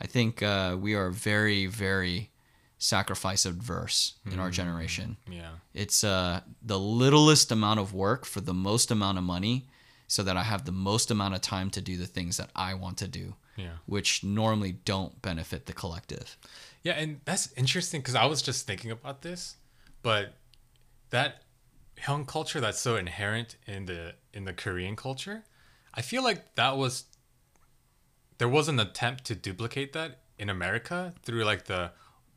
I 0.00 0.06
think 0.06 0.42
uh, 0.42 0.76
we 0.78 0.94
are 0.94 1.10
very, 1.10 1.66
very 1.66 2.30
sacrifice 2.78 3.46
adverse 3.46 4.14
in 4.30 4.38
our 4.38 4.50
generation. 4.50 5.16
Yeah. 5.30 5.52
It's 5.72 6.04
uh, 6.04 6.40
the 6.62 6.78
littlest 6.78 7.50
amount 7.50 7.80
of 7.80 7.94
work 7.94 8.26
for 8.26 8.40
the 8.42 8.52
most 8.54 8.90
amount 8.90 9.16
of 9.18 9.24
money, 9.24 9.66
so 10.08 10.22
that 10.22 10.36
I 10.36 10.42
have 10.42 10.64
the 10.66 10.72
most 10.72 11.10
amount 11.10 11.34
of 11.34 11.40
time 11.40 11.70
to 11.70 11.80
do 11.80 11.96
the 11.96 12.06
things 12.06 12.36
that 12.36 12.50
I 12.54 12.74
want 12.74 12.98
to 12.98 13.08
do, 13.08 13.34
Yeah. 13.56 13.78
which 13.86 14.22
normally 14.22 14.72
don't 14.72 15.20
benefit 15.22 15.66
the 15.66 15.72
collective. 15.72 16.36
Yeah, 16.82 16.92
and 16.92 17.20
that's 17.24 17.52
interesting 17.56 18.00
because 18.02 18.14
I 18.14 18.26
was 18.26 18.42
just 18.42 18.66
thinking 18.66 18.90
about 18.90 19.22
this, 19.22 19.56
but 20.02 20.34
that 21.10 21.42
Hyung 22.02 22.26
culture 22.26 22.60
that's 22.60 22.78
so 22.78 22.96
inherent 22.96 23.56
in 23.66 23.86
the 23.86 24.14
in 24.34 24.44
the 24.44 24.52
Korean 24.52 24.94
culture, 24.96 25.44
I 25.94 26.02
feel 26.02 26.22
like 26.22 26.54
that 26.56 26.76
was 26.76 27.04
there 28.38 28.48
was 28.48 28.68
an 28.68 28.78
attempt 28.80 29.24
to 29.26 29.34
duplicate 29.34 29.92
that 29.94 30.20
in 30.38 30.48
America 30.50 31.14
through 31.22 31.44
like 31.44 31.64
the 31.64 31.90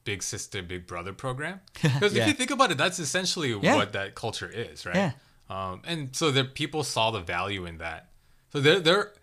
big 0.05 0.23
sister 0.23 0.61
big 0.61 0.87
brother 0.87 1.13
program. 1.13 1.59
Because 1.81 2.13
Yeah. 2.13 2.23
if 2.23 2.27
you 2.29 2.33
think 2.33 2.51
about 2.51 2.71
it, 2.71 2.77
that's 2.77 2.99
essentially 2.99 3.49
Yeah. 3.61 3.75
what 3.75 3.93
that 3.93 4.15
culture 4.15 4.49
is, 4.49 4.85
right? 4.85 4.95
Yeah. 4.95 5.11
Um, 5.49 5.81
and 5.85 6.15
so 6.15 6.31
the 6.31 6.43
people 6.45 6.83
saw 6.83 7.11
the 7.11 7.19
value 7.21 7.65
in 7.65 7.77
that. 7.79 8.09
So 8.53 8.59
there, 8.61 8.79
there, 8.79 9.13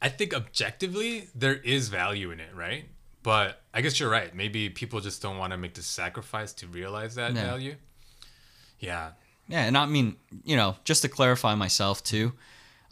I 0.00 0.08
think 0.08 0.34
objectively 0.34 1.28
there 1.34 1.54
is 1.54 1.88
value 1.88 2.30
in 2.30 2.40
it, 2.40 2.54
right? 2.54 2.88
But 3.22 3.62
I 3.72 3.80
guess 3.82 4.00
you're 4.00 4.10
right. 4.10 4.34
Maybe 4.34 4.68
people 4.68 5.00
just 5.00 5.22
don't 5.22 5.38
want 5.38 5.52
to 5.52 5.56
make 5.58 5.74
the 5.74 5.82
sacrifice 5.82 6.52
to 6.54 6.66
realize 6.66 7.14
that 7.14 7.34
Yeah. 7.34 7.44
value. 7.44 7.76
Yeah. 8.80 9.12
Yeah, 9.48 9.64
and 9.64 9.76
I 9.78 9.86
mean, 9.86 10.16
you 10.44 10.56
know, 10.56 10.76
just 10.84 11.02
to 11.02 11.08
clarify 11.08 11.54
myself 11.54 12.02
too, 12.02 12.32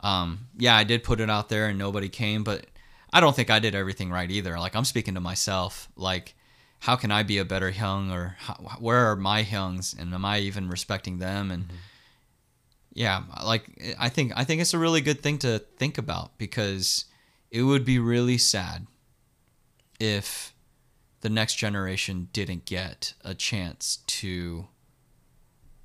um, 0.00 0.46
yeah, 0.56 0.76
I 0.76 0.84
did 0.84 1.02
put 1.02 1.20
it 1.20 1.30
out 1.30 1.48
there 1.48 1.66
and 1.68 1.78
nobody 1.78 2.08
came, 2.08 2.44
but 2.44 2.66
I 3.12 3.20
don't 3.20 3.34
think 3.34 3.50
I 3.50 3.58
did 3.58 3.74
everything 3.74 4.10
right 4.10 4.30
either. 4.30 4.58
Like 4.58 4.76
I'm 4.76 4.84
speaking 4.84 5.14
to 5.14 5.20
myself, 5.20 5.88
like 5.96 6.34
how 6.80 6.96
can 6.96 7.10
I 7.10 7.22
be 7.22 7.38
a 7.38 7.44
better 7.44 7.72
Hyung 7.72 8.10
or 8.10 8.36
how, 8.38 8.54
where 8.78 9.10
are 9.10 9.16
my 9.16 9.44
Hyungs 9.44 9.98
and 9.98 10.14
am 10.14 10.24
I 10.24 10.38
even 10.40 10.68
respecting 10.68 11.18
them 11.18 11.50
and 11.50 11.72
yeah, 12.92 13.22
like 13.44 13.94
I 13.98 14.08
think 14.08 14.32
I 14.34 14.44
think 14.44 14.60
it's 14.60 14.74
a 14.74 14.78
really 14.78 15.00
good 15.00 15.20
thing 15.20 15.38
to 15.38 15.60
think 15.76 15.98
about 15.98 16.36
because 16.38 17.04
it 17.50 17.62
would 17.62 17.84
be 17.84 17.98
really 17.98 18.38
sad 18.38 18.86
if 20.00 20.54
the 21.20 21.28
next 21.28 21.54
generation 21.54 22.28
didn't 22.32 22.64
get 22.64 23.14
a 23.24 23.34
chance 23.34 23.98
to 24.06 24.66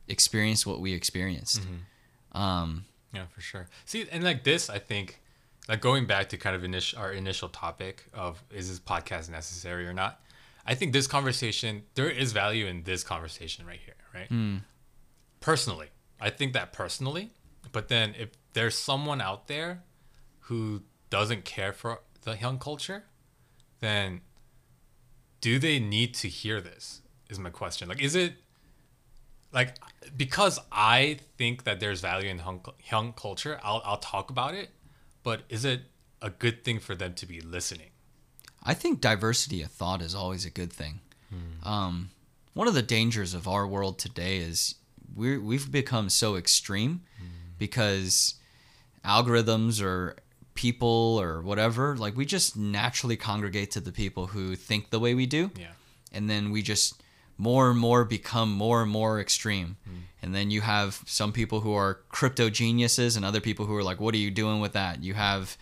experience 0.07 0.65
what 0.65 0.79
we 0.79 0.93
experienced. 0.93 1.61
Um, 2.31 2.85
Yeah, 3.13 3.25
for 3.27 3.41
sure. 3.41 3.67
See, 3.85 4.05
and 4.11 4.23
like 4.23 4.43
this, 4.43 4.69
I 4.69 4.79
think, 4.79 5.21
like 5.67 5.81
going 5.81 6.05
back 6.05 6.29
to 6.29 6.37
kind 6.37 6.55
of 6.55 6.63
initial 6.63 6.99
our 6.99 7.11
initial 7.11 7.49
topic 7.49 8.05
of 8.13 8.43
is 8.51 8.69
this 8.69 8.79
podcast 8.79 9.29
necessary 9.29 9.87
or 9.87 9.93
not? 9.93 10.21
I 10.65 10.75
think 10.75 10.93
this 10.93 11.07
conversation 11.07 11.83
there 11.95 12.09
is 12.09 12.31
value 12.31 12.65
in 12.65 12.83
this 12.83 13.03
conversation 13.03 13.65
right 13.65 13.79
here, 13.83 13.95
right? 14.13 14.27
Hmm. 14.27 14.57
Personally, 15.39 15.89
I 16.19 16.29
think 16.29 16.53
that 16.53 16.73
personally, 16.73 17.31
but 17.71 17.87
then 17.87 18.15
if 18.17 18.29
there's 18.53 18.75
someone 18.75 19.21
out 19.21 19.47
there 19.47 19.83
who 20.41 20.81
doesn't 21.09 21.45
care 21.45 21.73
for 21.73 21.99
the 22.23 22.33
Hyung 22.33 22.59
culture, 22.59 23.03
then 23.79 24.21
do 25.41 25.59
they 25.59 25.79
need 25.79 26.13
to 26.15 26.27
hear 26.27 26.61
this? 26.61 27.01
Is 27.29 27.39
my 27.39 27.49
question. 27.49 27.89
Like, 27.89 28.01
is 28.01 28.15
it 28.15 28.33
like 29.51 29.75
because 30.15 30.59
I 30.71 31.19
think 31.37 31.63
that 31.63 31.79
there's 31.79 32.01
value 32.01 32.29
in 32.29 32.39
Hyung 32.39 33.15
culture, 33.15 33.59
I'll 33.63 33.81
I'll 33.83 33.97
talk 33.97 34.29
about 34.29 34.53
it. 34.53 34.69
But 35.25 35.41
is 35.49 35.65
it 35.65 35.81
a 36.21 36.29
good 36.29 36.63
thing 36.63 36.79
for 36.79 36.95
them 36.95 37.13
to 37.15 37.25
be 37.25 37.41
listening? 37.41 37.89
I 38.63 38.73
think 38.73 39.01
diversity 39.01 39.61
of 39.63 39.71
thought 39.71 40.01
is 40.01 40.15
always 40.15 40.45
a 40.45 40.49
good 40.49 40.71
thing. 40.71 41.01
Um, 41.63 42.11
one 42.53 42.67
of 42.69 42.73
the 42.75 42.81
dangers 42.81 43.33
of 43.33 43.47
our 43.47 43.67
world 43.67 43.99
today 43.99 44.37
is 44.37 44.75
we 45.13 45.37
we've 45.37 45.69
become 45.71 46.09
so 46.09 46.35
extreme 46.37 47.01
because 47.57 48.35
algorithms 49.03 49.81
or 49.83 50.15
people 50.53 51.17
or 51.19 51.41
whatever, 51.41 51.97
like 51.97 52.15
we 52.15 52.25
just 52.25 52.55
naturally 52.55 53.17
congregate 53.17 53.71
to 53.71 53.81
the 53.81 53.91
people 53.91 54.27
who 54.27 54.55
think 54.55 54.89
the 54.89 54.99
way 54.99 55.13
we 55.13 55.25
do. 55.25 55.51
Yeah. 55.59 55.73
and 56.13 56.29
then 56.29 56.51
we 56.51 56.61
just 56.61 57.01
more 57.37 57.69
and 57.69 57.79
more 57.79 58.05
become 58.05 58.51
more 58.51 58.81
and 58.81 58.91
more 58.91 59.19
extreme. 59.19 59.77
And 60.21 60.33
then 60.33 60.49
you 60.49 60.61
have 60.61 61.01
some 61.05 61.31
people 61.31 61.59
who 61.61 61.73
are 61.73 61.99
crypto 62.09 62.49
geniuses 62.49 63.15
and 63.15 63.23
other 63.23 63.39
people 63.41 63.65
who 63.67 63.75
are 63.75 63.83
like, 63.83 63.99
what 63.99 64.13
are 64.15 64.17
you 64.19 64.31
doing 64.31 64.59
with 64.59 64.73
that? 64.73 65.03
You 65.03 65.13
have 65.13 65.55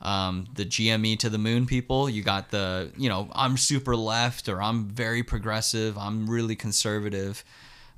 um, 0.00 0.46
the 0.54 0.64
GME 0.64 1.18
to 1.20 1.30
the 1.30 1.38
moon 1.38 1.66
people. 1.66 2.10
You 2.10 2.22
got 2.24 2.50
the, 2.50 2.90
you 2.96 3.08
know, 3.08 3.28
I'm 3.32 3.56
super 3.56 3.94
left 3.94 4.48
or 4.48 4.60
I'm 4.60 4.88
very 4.88 5.22
progressive. 5.22 5.96
I'm 5.96 6.28
really 6.28 6.56
conservative. 6.56 7.44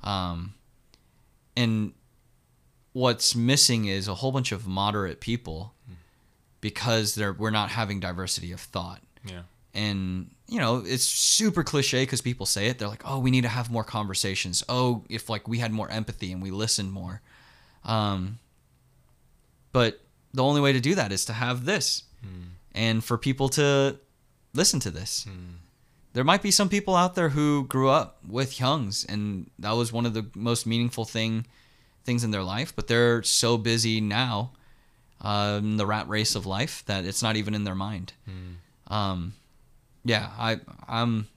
Um, 0.03 0.53
and 1.57 1.93
what's 2.93 3.35
missing 3.35 3.85
is 3.85 4.07
a 4.07 4.15
whole 4.15 4.31
bunch 4.31 4.51
of 4.51 4.67
moderate 4.67 5.21
people 5.21 5.73
because 6.59 7.15
they're, 7.15 7.33
we're 7.33 7.49
not 7.49 7.69
having 7.69 7.99
diversity 7.99 8.51
of 8.51 8.59
thought 8.59 9.01
Yeah. 9.25 9.41
and 9.73 10.29
you 10.51 10.59
know 10.59 10.83
it's 10.85 11.05
super 11.05 11.63
cliche 11.63 12.03
because 12.03 12.21
people 12.21 12.45
say 12.45 12.67
it. 12.67 12.77
They're 12.77 12.89
like 12.89 13.03
oh 13.05 13.19
we 13.19 13.31
need 13.31 13.41
to 13.41 13.47
have 13.47 13.71
more 13.71 13.85
conversations. 13.85 14.63
Oh 14.67 15.03
if 15.09 15.29
like 15.29 15.47
we 15.47 15.59
had 15.59 15.71
more 15.71 15.89
empathy 15.89 16.31
and 16.33 16.43
we 16.43 16.51
listened 16.51 16.91
more. 16.91 17.21
Um, 17.85 18.37
but 19.71 20.01
the 20.33 20.43
only 20.43 20.59
way 20.61 20.73
to 20.73 20.81
do 20.81 20.93
that 20.95 21.11
is 21.13 21.25
to 21.25 21.33
have 21.33 21.65
this 21.65 22.03
and 22.75 23.03
for 23.03 23.17
people 23.17 23.47
to 23.49 23.97
listen 24.53 24.79
to 24.81 24.91
this. 24.91 25.25
There 26.13 26.25
might 26.25 26.41
be 26.41 26.51
some 26.51 26.67
people 26.67 26.95
out 26.97 27.15
there 27.15 27.29
who 27.29 27.65
grew 27.65 27.89
up 27.89 28.17
with 28.27 28.57
Hyungs 28.57 29.05
and 29.07 29.49
that 29.59 29.71
was 29.71 29.93
one 29.93 30.05
of 30.05 30.13
the 30.13 30.25
most 30.35 30.67
meaningful 30.67 31.05
thing 31.05 31.45
things 32.03 32.23
in 32.25 32.31
their 32.31 32.43
life 32.43 32.75
but 32.75 32.87
they're 32.87 33.23
so 33.23 33.57
busy 33.57 34.01
now 34.01 34.51
uh, 35.21 35.59
in 35.63 35.77
the 35.77 35.85
rat 35.85 36.09
race 36.09 36.35
of 36.35 36.45
life 36.45 36.83
that 36.87 37.05
it's 37.05 37.23
not 37.23 37.37
even 37.37 37.53
in 37.55 37.63
their 37.63 37.75
mind. 37.75 38.11
Um, 38.87 39.33
yeah, 40.03 40.29
I 40.37 40.59
I'm 40.87 41.27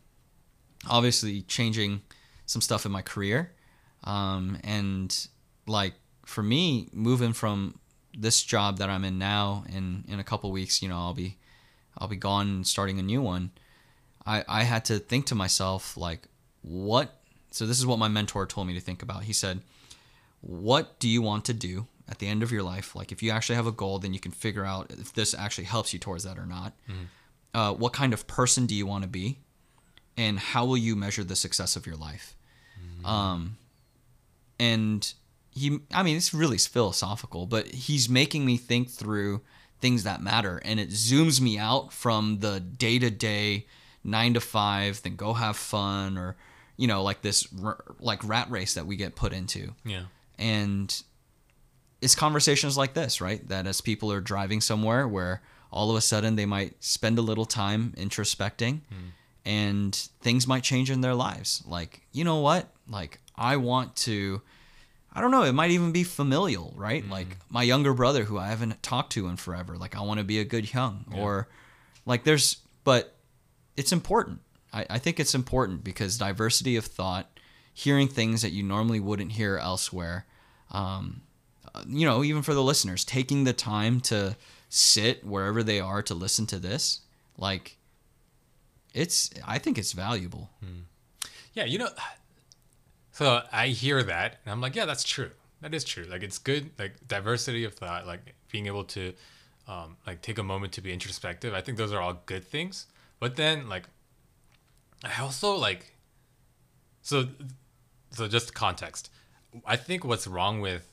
obviously 0.88 1.42
changing 1.42 2.02
some 2.46 2.62
stuff 2.62 2.86
in 2.86 2.92
my 2.92 3.02
career, 3.02 3.52
um, 4.04 4.58
and 4.64 5.28
like 5.66 5.94
for 6.24 6.42
me, 6.42 6.88
moving 6.92 7.32
from 7.32 7.78
this 8.16 8.42
job 8.42 8.78
that 8.78 8.88
I'm 8.88 9.04
in 9.04 9.18
now, 9.18 9.64
and 9.72 10.04
in 10.08 10.20
a 10.20 10.24
couple 10.24 10.50
weeks, 10.52 10.82
you 10.82 10.88
know, 10.88 10.96
I'll 10.96 11.14
be, 11.14 11.36
I'll 11.98 12.08
be 12.08 12.16
gone 12.16 12.48
and 12.48 12.66
starting 12.66 12.98
a 12.98 13.02
new 13.02 13.20
one. 13.22 13.50
I 14.26 14.44
I 14.48 14.62
had 14.64 14.84
to 14.86 14.98
think 14.98 15.26
to 15.26 15.34
myself 15.34 15.96
like, 15.96 16.28
what? 16.62 17.20
So 17.50 17.66
this 17.66 17.78
is 17.78 17.86
what 17.86 17.98
my 17.98 18.08
mentor 18.08 18.46
told 18.46 18.66
me 18.66 18.74
to 18.74 18.80
think 18.80 19.02
about. 19.02 19.24
He 19.24 19.32
said, 19.32 19.60
what 20.40 20.98
do 20.98 21.08
you 21.08 21.22
want 21.22 21.44
to 21.46 21.54
do 21.54 21.86
at 22.08 22.18
the 22.18 22.26
end 22.26 22.42
of 22.42 22.50
your 22.50 22.62
life? 22.62 22.96
Like, 22.96 23.12
if 23.12 23.22
you 23.22 23.30
actually 23.30 23.56
have 23.56 23.66
a 23.66 23.72
goal, 23.72 23.98
then 23.98 24.12
you 24.12 24.20
can 24.20 24.32
figure 24.32 24.64
out 24.64 24.90
if 24.90 25.12
this 25.12 25.34
actually 25.34 25.64
helps 25.64 25.92
you 25.92 25.98
towards 25.98 26.24
that 26.24 26.38
or 26.38 26.46
not. 26.46 26.72
Uh, 27.54 27.72
what 27.72 27.92
kind 27.92 28.12
of 28.12 28.26
person 28.26 28.66
do 28.66 28.74
you 28.74 28.84
want 28.86 29.02
to 29.04 29.08
be? 29.08 29.38
And 30.16 30.38
how 30.38 30.64
will 30.66 30.76
you 30.76 30.94
measure 30.96 31.24
the 31.24 31.36
success 31.36 31.76
of 31.76 31.86
your 31.86 31.96
life? 31.96 32.36
Um, 33.04 33.56
and 34.58 35.12
he, 35.50 35.78
I 35.92 36.02
mean, 36.02 36.16
it's 36.16 36.32
really 36.34 36.58
philosophical, 36.58 37.46
but 37.46 37.66
he's 37.68 38.08
making 38.08 38.44
me 38.44 38.56
think 38.56 38.90
through 38.90 39.42
things 39.80 40.04
that 40.04 40.20
matter. 40.22 40.60
And 40.64 40.80
it 40.80 40.90
zooms 40.90 41.40
me 41.40 41.58
out 41.58 41.92
from 41.92 42.38
the 42.40 42.60
day 42.60 42.98
to 42.98 43.10
day, 43.10 43.66
nine 44.02 44.34
to 44.34 44.40
five, 44.40 45.02
then 45.02 45.16
go 45.16 45.34
have 45.34 45.56
fun, 45.56 46.16
or, 46.16 46.36
you 46.76 46.86
know, 46.86 47.02
like 47.02 47.22
this, 47.22 47.46
r- 47.62 47.84
like 48.00 48.26
rat 48.26 48.50
race 48.50 48.74
that 48.74 48.86
we 48.86 48.96
get 48.96 49.14
put 49.16 49.32
into 49.32 49.74
Yeah. 49.84 50.04
and 50.38 51.02
it's 52.00 52.14
conversations 52.14 52.76
like 52.76 52.92
this 52.92 53.20
right 53.22 53.46
that 53.48 53.66
as 53.66 53.80
people 53.80 54.12
are 54.12 54.20
driving 54.20 54.60
somewhere 54.60 55.08
where 55.08 55.40
all 55.74 55.90
of 55.90 55.96
a 55.96 56.00
sudden 56.00 56.36
they 56.36 56.46
might 56.46 56.72
spend 56.82 57.18
a 57.18 57.22
little 57.22 57.44
time 57.44 57.92
introspecting 57.98 58.80
and 59.44 59.94
things 60.22 60.46
might 60.46 60.62
change 60.62 60.90
in 60.90 61.00
their 61.02 61.14
lives. 61.14 61.62
Like 61.66 62.00
you 62.12 62.24
know 62.24 62.40
what? 62.40 62.68
Like 62.88 63.18
i 63.36 63.56
want 63.56 63.96
to 63.96 64.40
i 65.12 65.20
don't 65.20 65.32
know 65.32 65.42
it 65.42 65.52
might 65.52 65.72
even 65.72 65.90
be 65.90 66.04
familial 66.04 66.72
right? 66.76 67.02
Like 67.08 67.36
my 67.50 67.64
younger 67.64 67.92
brother 67.92 68.22
who 68.24 68.38
i 68.38 68.46
haven't 68.48 68.80
talked 68.82 69.10
to 69.14 69.26
in 69.26 69.36
forever 69.36 69.76
like 69.76 69.96
i 69.96 70.02
want 70.02 70.18
to 70.18 70.24
be 70.24 70.38
a 70.38 70.44
good 70.44 70.64
Hyung 70.66 70.98
or 71.18 71.48
like 72.06 72.22
there's 72.24 72.58
but 72.84 73.14
it's 73.76 73.92
important. 73.92 74.38
I, 74.72 74.86
I 74.90 74.98
think 74.98 75.18
it's 75.18 75.34
important 75.34 75.82
because 75.82 76.16
diversity 76.18 76.76
of 76.76 76.84
thought 76.84 77.26
hearing 77.72 78.06
things 78.06 78.42
that 78.42 78.52
you 78.52 78.62
normally 78.62 79.00
wouldn't 79.00 79.32
hear 79.32 79.56
elsewhere 79.58 80.26
um, 80.70 81.22
you 81.88 82.06
know 82.06 82.22
even 82.22 82.42
for 82.42 82.54
the 82.54 82.62
listeners 82.62 83.04
taking 83.04 83.42
the 83.44 83.52
time 83.52 84.00
to 84.00 84.36
sit 84.74 85.24
wherever 85.24 85.62
they 85.62 85.78
are 85.78 86.02
to 86.02 86.14
listen 86.14 86.46
to 86.46 86.58
this 86.58 87.00
like 87.38 87.76
it's 88.92 89.30
i 89.46 89.56
think 89.58 89.78
it's 89.78 89.92
valuable 89.92 90.50
Yeah, 91.54 91.64
you 91.66 91.78
know, 91.78 91.88
so 93.12 93.42
I 93.52 93.68
hear 93.68 94.02
that 94.02 94.40
and 94.44 94.52
I'm 94.52 94.60
like, 94.60 94.74
yeah, 94.74 94.86
that's 94.86 95.04
true. 95.04 95.30
That 95.60 95.72
is 95.72 95.84
true. 95.84 96.04
Like 96.04 96.24
it's 96.24 96.38
good, 96.38 96.70
like 96.78 96.94
diversity 97.06 97.62
of 97.64 97.74
thought, 97.74 98.06
like 98.08 98.34
being 98.50 98.66
able 98.66 98.82
to, 98.84 99.12
um, 99.68 99.96
like 100.06 100.20
take 100.20 100.38
a 100.38 100.42
moment 100.42 100.72
to 100.74 100.80
be 100.80 100.92
introspective. 100.92 101.54
I 101.54 101.60
think 101.60 101.78
those 101.78 101.92
are 101.92 102.00
all 102.00 102.22
good 102.26 102.44
things. 102.44 102.86
But 103.20 103.36
then, 103.36 103.68
like, 103.68 103.84
I 105.04 105.22
also 105.22 105.54
like, 105.54 105.94
so, 107.02 107.28
so 108.10 108.26
just 108.26 108.52
context. 108.52 109.10
I 109.64 109.76
think 109.76 110.04
what's 110.04 110.26
wrong 110.26 110.60
with 110.60 110.90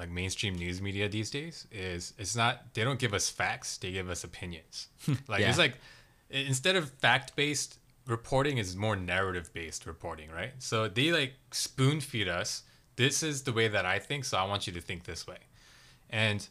like 0.00 0.10
mainstream 0.10 0.54
news 0.54 0.80
media 0.80 1.08
these 1.08 1.30
days 1.30 1.66
is 1.70 2.14
it's 2.18 2.34
not 2.34 2.72
they 2.72 2.82
don't 2.82 2.98
give 2.98 3.12
us 3.12 3.28
facts 3.28 3.76
they 3.76 3.92
give 3.92 4.08
us 4.08 4.24
opinions. 4.24 4.88
Hmm, 5.04 5.12
like 5.28 5.42
it's 5.42 5.58
like 5.58 5.74
instead 6.30 6.74
of 6.74 6.90
fact 6.90 7.36
based 7.36 7.78
reporting 8.06 8.56
is 8.56 8.74
more 8.74 8.96
narrative 8.96 9.52
based 9.52 9.86
reporting 9.86 10.30
right? 10.30 10.52
So 10.58 10.88
they 10.88 11.12
like 11.12 11.34
spoon 11.52 12.00
feed 12.00 12.28
us 12.28 12.62
this 12.96 13.22
is 13.22 13.42
the 13.42 13.52
way 13.52 13.68
that 13.68 13.86
i 13.86 13.98
think 13.98 14.24
so 14.24 14.36
i 14.36 14.44
want 14.44 14.66
you 14.66 14.72
to 14.72 14.80
think 14.80 15.04
this 15.04 15.26
way. 15.26 15.38
And 16.08 16.48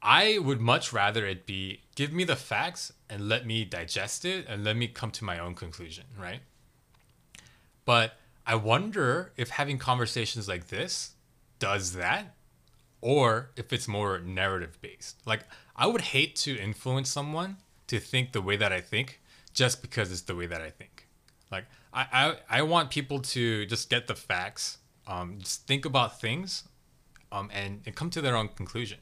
i 0.00 0.38
would 0.38 0.60
much 0.60 0.92
rather 0.92 1.26
it 1.26 1.44
be 1.44 1.80
give 1.96 2.12
me 2.12 2.22
the 2.22 2.36
facts 2.36 2.92
and 3.10 3.28
let 3.28 3.44
me 3.46 3.64
digest 3.64 4.24
it 4.24 4.46
and 4.48 4.62
let 4.62 4.76
me 4.76 4.86
come 4.86 5.10
to 5.10 5.24
my 5.24 5.40
own 5.40 5.54
conclusion 5.54 6.04
right? 6.16 6.40
But 7.84 8.14
I 8.46 8.54
wonder 8.54 9.32
if 9.36 9.50
having 9.50 9.78
conversations 9.78 10.46
like 10.46 10.68
this 10.68 11.12
does 11.58 11.94
that 11.94 12.35
or 13.00 13.50
if 13.56 13.72
it's 13.72 13.86
more 13.88 14.18
narrative 14.18 14.78
based. 14.80 15.16
Like, 15.26 15.40
I 15.76 15.86
would 15.86 16.00
hate 16.00 16.36
to 16.36 16.56
influence 16.58 17.08
someone 17.10 17.58
to 17.88 17.98
think 17.98 18.32
the 18.32 18.40
way 18.42 18.56
that 18.56 18.72
I 18.72 18.80
think 18.80 19.20
just 19.52 19.82
because 19.82 20.10
it's 20.12 20.22
the 20.22 20.34
way 20.34 20.46
that 20.46 20.60
I 20.60 20.70
think. 20.70 21.06
Like, 21.50 21.64
I, 21.92 22.06
I, 22.50 22.58
I 22.58 22.62
want 22.62 22.90
people 22.90 23.20
to 23.20 23.64
just 23.66 23.88
get 23.90 24.06
the 24.06 24.14
facts, 24.14 24.78
um, 25.06 25.38
just 25.38 25.66
think 25.66 25.84
about 25.84 26.20
things, 26.20 26.64
um, 27.32 27.50
and, 27.52 27.80
and 27.86 27.94
come 27.94 28.10
to 28.10 28.20
their 28.20 28.36
own 28.36 28.48
conclusion. 28.48 28.98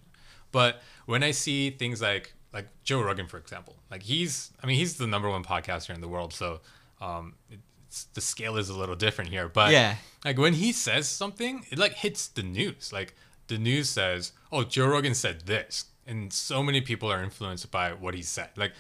But 0.53 0.83
when 1.07 1.23
I 1.23 1.33
see 1.33 1.71
things 1.71 2.01
like 2.01 2.33
like 2.53 2.69
Joe 2.85 3.03
Rogan, 3.03 3.27
for 3.27 3.39
example, 3.39 3.75
like 3.91 4.05
he's 4.05 4.53
I 4.63 4.67
mean 4.69 4.77
he's 4.77 4.97
the 4.97 5.07
number 5.09 5.29
one 5.29 5.43
podcaster 5.43 5.93
in 5.93 6.01
the 6.01 6.07
world, 6.07 6.33
so 6.33 6.61
um, 7.01 7.35
it's, 7.51 8.05
the 8.15 8.21
scale 8.21 8.57
is 8.57 8.69
a 8.69 8.79
little 8.79 8.95
different 8.95 9.31
here. 9.31 9.49
But 9.49 9.73
Yeah. 9.73 9.97
like 10.25 10.39
when 10.39 10.53
he 10.55 10.71
says 10.71 11.09
something, 11.09 11.67
it 11.71 11.79
like 11.79 11.95
hits 11.95 12.29
the 12.29 12.45
news. 12.45 12.93
Like 12.93 13.17
the 13.49 13.59
news 13.59 13.89
says, 13.89 14.33
"Oh, 14.53 14.65
Joe 14.65 14.87
Rogan 14.87 15.15
said 15.15 15.43
this," 15.47 15.87
and 16.07 16.33
so 16.33 16.63
many 16.63 16.81
people 16.81 17.11
are 17.11 17.23
influenced 17.23 17.71
by 17.71 17.93
what 17.93 18.15
he 18.15 18.23
said. 18.23 18.51
Like 18.57 18.73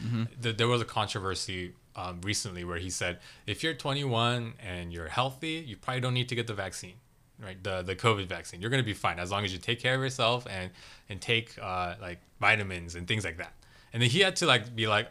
th- 0.42 0.57
there 0.57 0.68
was 0.68 0.81
a 0.81 0.85
controversy 0.85 1.72
um, 1.96 2.20
recently 2.22 2.64
where 2.64 2.79
he 2.79 2.90
said, 2.90 3.20
"If 3.46 3.62
you're 3.62 3.74
21 3.74 4.55
and 4.59 4.92
you're 4.92 5.09
healthy, 5.09 5.64
you 5.66 5.77
probably 5.77 6.00
don't 6.00 6.14
need 6.14 6.29
to 6.31 6.35
get 6.35 6.46
the 6.46 6.55
vaccine." 6.55 6.94
Right, 7.42 7.61
the 7.62 7.83
the 7.83 7.96
COVID 7.96 8.27
vaccine, 8.27 8.61
you're 8.61 8.70
gonna 8.70 8.85
be 8.85 8.94
fine 8.94 9.18
as 9.18 9.31
long 9.33 9.44
as 9.44 9.53
you 9.53 9.59
take 9.59 9.81
care 9.81 9.96
of 9.96 10.00
yourself 10.00 10.46
and 10.48 10.70
and 11.09 11.20
take 11.20 11.59
uh, 11.61 11.94
like 12.00 12.20
vitamins 12.40 12.94
and 12.94 13.09
things 13.09 13.24
like 13.24 13.38
that. 13.38 13.53
And 13.92 14.00
then 14.00 14.09
he 14.09 14.20
had 14.20 14.37
to 14.37 14.46
like 14.46 14.74
be 14.74 14.87
like, 14.87 15.09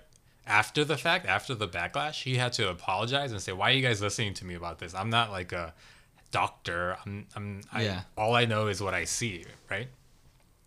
after 0.48 0.86
the 0.86 0.98
fact, 0.98 1.26
after 1.26 1.54
the 1.54 1.68
backlash, 1.68 2.24
he 2.24 2.38
had 2.38 2.54
to 2.54 2.70
apologize 2.70 3.34
and 3.34 3.42
say, 3.42 3.52
"Why 3.52 3.72
are 3.72 3.74
you 3.74 3.82
guys 3.82 4.02
listening 4.02 4.34
to 4.36 4.46
me 4.46 4.56
about 4.56 4.80
this? 4.80 4.94
I'm 4.96 5.10
not 5.10 5.32
like 5.32 5.52
a 5.52 5.74
doctor. 6.34 6.98
I'm, 7.06 7.26
I'm 7.36 7.62
I, 7.72 7.84
Yeah. 7.84 8.02
all 8.18 8.36
I 8.36 8.44
know 8.46 8.68
is 8.68 8.82
what 8.82 8.94
I 8.94 9.06
see, 9.06 9.46
right?" 9.72 9.88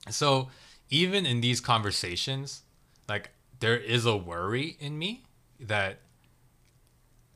So 0.09 0.48
even 0.88 1.26
in 1.26 1.40
these 1.42 1.61
conversations, 1.61 2.62
like 3.09 3.31
there 3.61 3.76
is 3.76 4.07
a 4.07 4.16
worry 4.16 4.76
in 4.81 4.98
me 4.98 5.24
that 5.61 5.98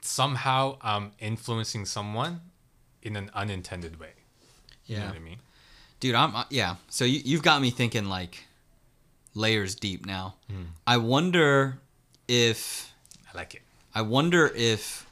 somehow 0.00 0.76
I'm 0.80 1.12
influencing 1.18 1.84
someone 1.86 2.40
in 3.02 3.16
an 3.16 3.30
unintended 3.34 3.98
way. 4.00 4.12
You 4.86 4.96
know 4.96 5.02
yeah 5.02 5.08
what 5.08 5.16
I 5.16 5.20
mean? 5.20 5.38
dude 6.00 6.14
i'm 6.14 6.34
uh, 6.34 6.44
yeah 6.48 6.76
so 6.88 7.04
you, 7.04 7.20
you've 7.24 7.42
got 7.42 7.60
me 7.60 7.70
thinking 7.70 8.06
like 8.06 8.44
layers 9.34 9.74
deep 9.74 10.06
now 10.06 10.34
i 10.86 10.96
wonder 10.96 11.78
if 12.26 12.90
I 13.32 13.36
like 13.36 13.54
it. 13.54 13.62
I 13.94 14.02
wonder 14.02 14.50
if 14.54 15.06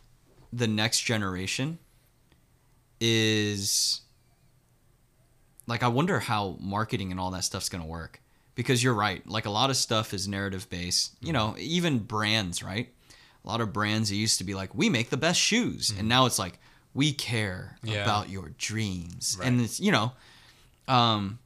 the 0.53 0.67
next 0.67 1.01
generation 1.03 1.79
is 3.01 4.01
like 5.67 5.83
I 5.83 5.89
wonder 5.89 6.19
how 6.21 6.57
marketing 6.61 7.11
and 7.11 7.21
all 7.21 7.31
that 7.33 7.45
stuff's 7.45 7.69
going 7.69 7.83
to 7.83 7.89
work. 7.89 8.21
Because 8.55 8.83
you're 8.83 8.95
right 8.95 9.25
like 9.29 9.47
a 9.47 9.51
lot 9.51 9.71
of 9.71 9.77
stuff 9.77 10.13
is 10.13 10.27
narrative 10.27 10.69
based 10.69 11.15
you 11.21 11.33
know 11.33 11.55
even 11.59 12.01
brands 12.01 12.63
right? 12.63 12.93
A 13.45 13.49
lot 13.49 13.61
of 13.61 13.73
brands 13.73 14.11
it 14.11 14.17
used 14.17 14.39
to 14.39 14.45
be 14.45 14.55
like 14.55 14.75
we 14.75 14.89
make 14.89 15.11
the 15.11 15.17
best 15.17 15.39
shoes 15.41 15.93
and 15.97 16.09
now 16.09 16.27
it's 16.27 16.39
like 16.41 16.59
we 16.93 17.13
care 17.13 17.77
Yeah. 17.85 18.03
about 18.03 18.29
your 18.31 18.51
dreams 18.59 19.37
Right. 19.39 19.47
and 19.47 19.61
it's 19.61 19.79
you 19.79 19.93
know 19.93 20.13
um 20.89 21.39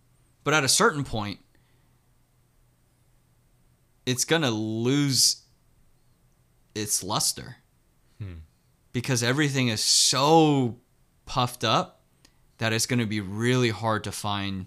but 0.44 0.54
at 0.54 0.64
a 0.64 0.68
certain 0.68 1.04
point 1.04 1.38
it's 4.06 4.24
going 4.24 4.42
to 4.42 4.50
lose 4.50 5.42
its 6.74 7.02
luster. 7.02 7.56
Because 8.92 9.22
everything 9.22 9.68
is 9.68 9.80
so 9.80 10.76
puffed 11.26 11.64
up 11.64 12.00
that 12.58 12.72
it's 12.72 12.86
going 12.86 12.98
to 13.00 13.06
be 13.06 13.20
really 13.20 13.70
hard 13.70 14.04
to 14.04 14.12
find 14.12 14.66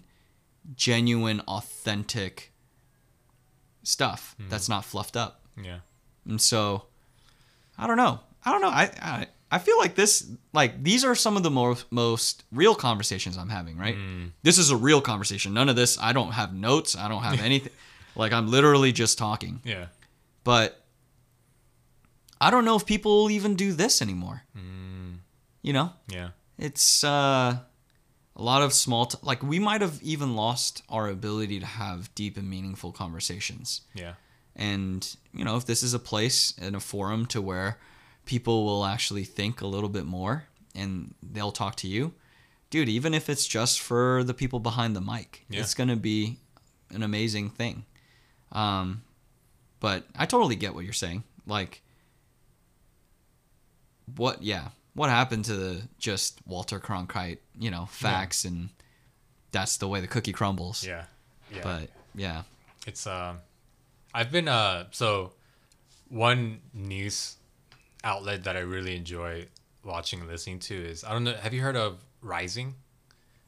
genuine 0.74 1.40
authentic 1.40 2.52
stuff 3.82 4.34
hmm. 4.38 4.48
that's 4.48 4.68
not 4.68 4.84
fluffed 4.84 5.16
up. 5.16 5.42
Yeah. 5.62 5.78
and 6.28 6.40
so 6.40 6.84
i 7.78 7.86
don't 7.86 7.96
know. 7.96 8.20
I 8.44 8.52
don't 8.52 8.60
know. 8.60 8.68
I 8.68 8.90
i, 9.00 9.26
I 9.50 9.58
feel 9.58 9.78
like 9.78 9.94
this 9.94 10.30
like 10.52 10.82
these 10.82 11.04
are 11.04 11.14
some 11.14 11.36
of 11.36 11.42
the 11.42 11.50
most 11.50 11.90
most 11.90 12.44
real 12.52 12.74
conversations 12.74 13.38
i'm 13.38 13.48
having 13.48 13.76
right? 13.78 13.94
Hmm. 13.94 14.26
This 14.42 14.58
is 14.58 14.70
a 14.70 14.76
real 14.76 15.00
conversation. 15.00 15.54
None 15.54 15.68
of 15.68 15.76
this 15.76 15.98
i 16.00 16.12
don't 16.12 16.32
have 16.32 16.52
notes. 16.52 16.96
I 16.96 17.08
don't 17.08 17.22
have 17.22 17.40
anything. 17.50 17.72
Like 18.16 18.32
i'm 18.32 18.48
literally 18.50 18.92
just 18.92 19.18
talking. 19.18 19.60
Yeah. 19.64 19.86
but 20.44 20.82
I 22.38 22.50
don't 22.50 22.66
know 22.66 22.76
if 22.76 22.84
people 22.84 23.22
will 23.22 23.30
even 23.30 23.54
do 23.54 23.72
this 23.72 24.02
anymore. 24.02 24.42
Hmm. 24.54 25.14
You 25.62 25.72
know, 25.72 25.92
Yeah. 26.08 26.30
It's 26.58 27.04
uh, 27.04 27.58
a 28.36 28.42
lot 28.42 28.62
of 28.62 28.72
small, 28.72 29.06
t- 29.06 29.18
like 29.22 29.42
we 29.42 29.58
might 29.58 29.80
have 29.80 30.00
even 30.02 30.34
lost 30.36 30.82
our 30.88 31.08
ability 31.08 31.60
to 31.60 31.66
have 31.66 32.14
deep 32.14 32.36
and 32.36 32.48
meaningful 32.48 32.92
conversations. 32.92 33.82
Yeah. 33.94 34.14
And, 34.54 35.16
you 35.34 35.44
know, 35.44 35.56
if 35.56 35.66
this 35.66 35.82
is 35.82 35.92
a 35.94 35.98
place 35.98 36.54
and 36.60 36.74
a 36.74 36.80
forum 36.80 37.26
to 37.26 37.42
where 37.42 37.78
people 38.24 38.64
will 38.64 38.84
actually 38.84 39.24
think 39.24 39.60
a 39.60 39.66
little 39.66 39.90
bit 39.90 40.06
more 40.06 40.44
and 40.74 41.14
they'll 41.22 41.52
talk 41.52 41.76
to 41.76 41.88
you, 41.88 42.12
dude, 42.70 42.88
even 42.88 43.12
if 43.14 43.28
it's 43.28 43.46
just 43.46 43.80
for 43.80 44.24
the 44.24 44.34
people 44.34 44.58
behind 44.58 44.96
the 44.96 45.00
mic, 45.00 45.44
Yeah. 45.50 45.60
it's 45.60 45.74
gonna 45.74 45.96
be 45.96 46.38
an 46.90 47.02
amazing 47.02 47.50
thing. 47.50 47.84
Um, 48.52 49.02
but 49.78 50.06
I 50.16 50.24
totally 50.24 50.56
get 50.56 50.74
what 50.74 50.84
you're 50.84 50.92
saying. 50.94 51.22
Like, 51.46 51.82
what? 54.16 54.42
Yeah, 54.42 54.68
what 54.96 55.08
happened 55.10 55.44
to 55.44 55.54
the 55.54 55.82
just 55.98 56.40
Walter 56.46 56.80
Cronkite? 56.80 57.38
You 57.58 57.70
know, 57.70 57.86
facts 57.86 58.44
and 58.44 58.70
that's 59.52 59.76
the 59.76 59.86
way 59.88 60.00
the 60.00 60.08
cookie 60.08 60.32
crumbles. 60.32 60.84
Yeah. 60.84 61.04
Yeah. 61.54 61.60
But 61.62 61.90
yeah, 62.14 62.42
It's 62.86 63.06
um, 63.06 63.38
I've 64.12 64.32
been 64.32 64.48
uh, 64.48 64.86
so 64.90 65.32
one 66.08 66.60
news 66.74 67.36
outlet 68.02 68.44
that 68.44 68.56
I 68.56 68.60
really 68.60 68.96
enjoy 68.96 69.46
watching 69.84 70.20
and 70.20 70.28
listening 70.28 70.58
to 70.60 70.74
is 70.74 71.04
I 71.04 71.12
don't 71.12 71.22
know. 71.24 71.34
Have 71.34 71.54
you 71.54 71.60
heard 71.62 71.76
of 71.76 71.98
Rising? 72.22 72.74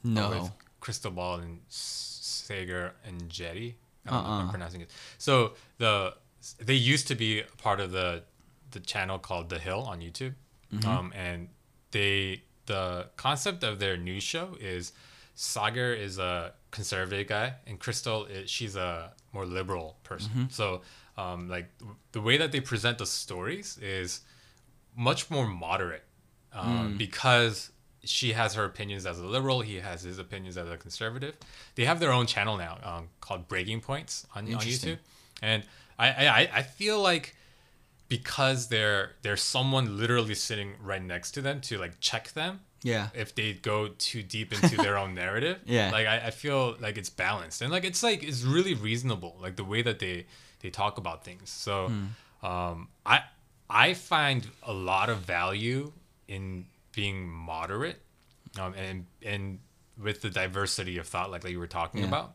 no. 0.03 0.29
With 0.29 0.51
Krystal 0.81 1.13
Ball 1.13 1.35
and 1.39 1.59
Sager 1.67 2.93
and 3.05 3.29
Jetty. 3.29 3.75
I 4.07 4.11
don't 4.11 4.23
know 4.23 4.29
if 4.29 4.33
I'm 4.39 4.45
Uh-uh. 4.45 4.49
pronouncing 4.51 4.81
it. 4.81 4.89
So 5.17 5.53
the 5.77 6.13
they 6.59 6.73
used 6.75 7.07
to 7.09 7.15
be 7.15 7.43
part 7.57 7.79
of 7.81 7.91
the 7.91 8.23
the 8.71 8.79
channel 8.79 9.19
called 9.19 9.49
The 9.49 9.59
Hill 9.59 9.81
on 9.81 9.99
YouTube, 9.99 10.35
Mm-hmm. 10.73 10.89
um, 10.89 11.13
and 11.15 11.49
they 11.91 12.43
the 12.65 13.07
concept 13.17 13.63
of 13.63 13.79
their 13.79 13.97
news 13.97 14.23
show 14.23 14.55
is 14.59 14.91
Saagar 15.35 15.97
is 15.97 16.19
a 16.19 16.53
conservative 16.71 17.27
guy 17.27 17.55
and 17.65 17.79
Krystal 17.79 18.29
is 18.29 18.49
she's 18.49 18.75
a 18.75 19.11
more 19.33 19.45
liberal 19.45 19.97
person. 20.03 20.29
Mm-hmm. 20.29 20.45
So 20.49 20.81
um, 21.17 21.49
like 21.49 21.69
the 22.11 22.21
way 22.21 22.37
that 22.37 22.51
they 22.51 22.61
present 22.61 22.97
the 22.97 23.05
stories 23.05 23.77
is 23.81 24.21
much 24.95 25.29
more 25.29 25.47
moderate 25.47 26.03
um, 26.53 26.97
because 26.97 27.71
she 28.03 28.33
has 28.33 28.53
her 28.53 28.63
opinions 28.63 29.05
as 29.05 29.19
a 29.19 29.25
liberal 29.25 29.61
he 29.61 29.75
has 29.75 30.03
his 30.03 30.19
opinions 30.19 30.57
as 30.57 30.69
a 30.69 30.77
conservative 30.77 31.35
they 31.75 31.85
have 31.85 31.99
their 31.99 32.11
own 32.11 32.25
channel 32.25 32.57
now 32.57 32.77
um, 32.83 33.09
called 33.19 33.47
breaking 33.47 33.81
points 33.81 34.25
on, 34.35 34.45
on 34.45 34.61
youtube 34.61 34.97
and 35.41 35.63
I, 35.97 36.07
I 36.07 36.49
i 36.55 36.61
feel 36.61 37.01
like 37.01 37.35
because 38.09 38.67
there 38.67 39.11
there's 39.21 39.41
someone 39.41 39.97
literally 39.97 40.35
sitting 40.35 40.73
right 40.83 41.01
next 41.01 41.31
to 41.31 41.41
them 41.41 41.61
to 41.61 41.77
like 41.77 41.99
check 41.99 42.31
them 42.33 42.59
Yeah. 42.83 43.09
if 43.13 43.33
they 43.35 43.53
go 43.53 43.89
too 43.97 44.23
deep 44.23 44.51
into 44.63 44.75
their 44.77 44.97
own 44.97 45.13
narrative. 45.15 45.59
Yeah. 45.65 45.91
Like 45.91 46.07
I, 46.07 46.17
I 46.27 46.31
feel 46.31 46.75
like 46.81 46.97
it's 46.97 47.09
balanced 47.09 47.61
and 47.61 47.71
like 47.71 47.85
it's 47.85 48.03
like 48.03 48.23
it's 48.23 48.43
really 48.43 48.73
reasonable, 48.73 49.37
like 49.41 49.55
the 49.55 49.63
way 49.63 49.81
that 49.83 49.99
they 49.99 50.25
they 50.61 50.69
talk 50.71 50.97
about 50.97 51.23
things. 51.23 51.49
So 51.49 51.91
um 52.43 52.87
I 53.05 53.21
I 53.69 53.93
find 53.93 54.47
a 54.63 54.73
lot 54.73 55.09
of 55.09 55.19
value 55.19 55.91
in 56.27 56.65
being 56.91 57.29
moderate 57.29 58.01
um 58.59 58.73
and 58.73 59.05
and 59.23 59.59
with 60.01 60.21
the 60.21 60.29
diversity 60.29 60.97
of 60.97 61.07
thought 61.07 61.29
like, 61.29 61.43
like 61.43 61.53
you 61.53 61.59
were 61.59 61.67
talking 61.67 62.01
Yeah. 62.01 62.07
about. 62.07 62.33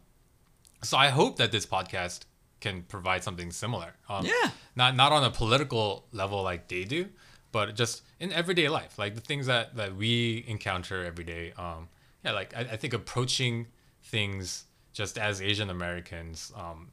So 0.82 0.96
I 0.98 1.08
hope 1.08 1.38
that 1.38 1.50
this 1.50 1.66
podcast 1.66 2.20
can 2.64 2.82
provide 2.94 3.22
something 3.28 3.50
similar. 3.52 3.90
Um, 4.08 4.24
Yeah. 4.26 4.50
Not 4.76 4.90
not 5.02 5.10
on 5.12 5.22
a 5.24 5.30
political 5.30 5.86
level 6.12 6.42
like 6.50 6.62
they 6.72 6.84
do, 6.96 7.02
but 7.52 7.66
just 7.82 8.02
in 8.18 8.32
everyday 8.32 8.68
life, 8.78 8.92
like 8.98 9.14
the 9.14 9.20
things 9.30 9.46
that 9.52 9.76
that 9.76 9.90
we 10.02 10.44
encounter 10.54 11.04
every 11.10 11.24
day. 11.34 11.52
Um, 11.64 11.88
yeah, 12.24 12.32
like 12.40 12.50
I, 12.56 12.60
I 12.74 12.76
think 12.80 12.92
approaching 12.94 13.66
things 14.02 14.64
just 14.92 15.18
as 15.18 15.40
Asian 15.40 15.70
Americans 15.70 16.52
um, 16.56 16.90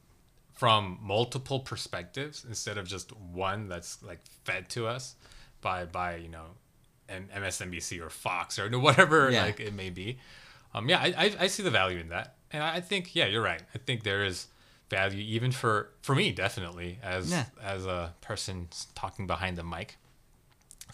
from 0.52 0.98
multiple 1.02 1.60
perspectives 1.60 2.44
instead 2.48 2.76
of 2.78 2.86
just 2.86 3.08
one 3.16 3.68
that's 3.68 4.02
like 4.02 4.20
fed 4.44 4.68
to 4.70 4.86
us 4.86 5.14
by 5.60 5.84
by 5.86 6.16
you 6.16 6.28
know 6.28 6.46
M- 7.08 7.28
MSNBC 7.34 8.00
or 8.00 8.10
Fox 8.10 8.58
or 8.58 8.68
whatever 8.86 9.30
Yeah. 9.30 9.44
like 9.44 9.60
it 9.60 9.74
may 9.74 9.90
be. 9.90 10.18
Um, 10.74 10.88
yeah, 10.88 11.00
I, 11.00 11.08
I, 11.24 11.26
I 11.44 11.46
see 11.48 11.62
the 11.62 11.70
value 11.70 11.98
in 11.98 12.08
that, 12.10 12.36
and 12.52 12.62
I 12.62 12.76
I 12.76 12.80
think 12.80 13.14
yeah, 13.14 13.26
you're 13.26 13.42
right. 13.52 13.62
I 13.74 13.78
think 13.86 14.02
there 14.04 14.24
is 14.24 14.46
value 14.98 15.24
even 15.36 15.50
for 15.60 15.74
for 16.06 16.14
me 16.20 16.26
definitely 16.44 16.90
as 17.02 17.30
Yeah. 17.30 17.46
as 17.74 17.82
a 17.86 18.12
person 18.28 18.68
talking 18.94 19.26
behind 19.26 19.54
the 19.56 19.64
mic. 19.74 19.88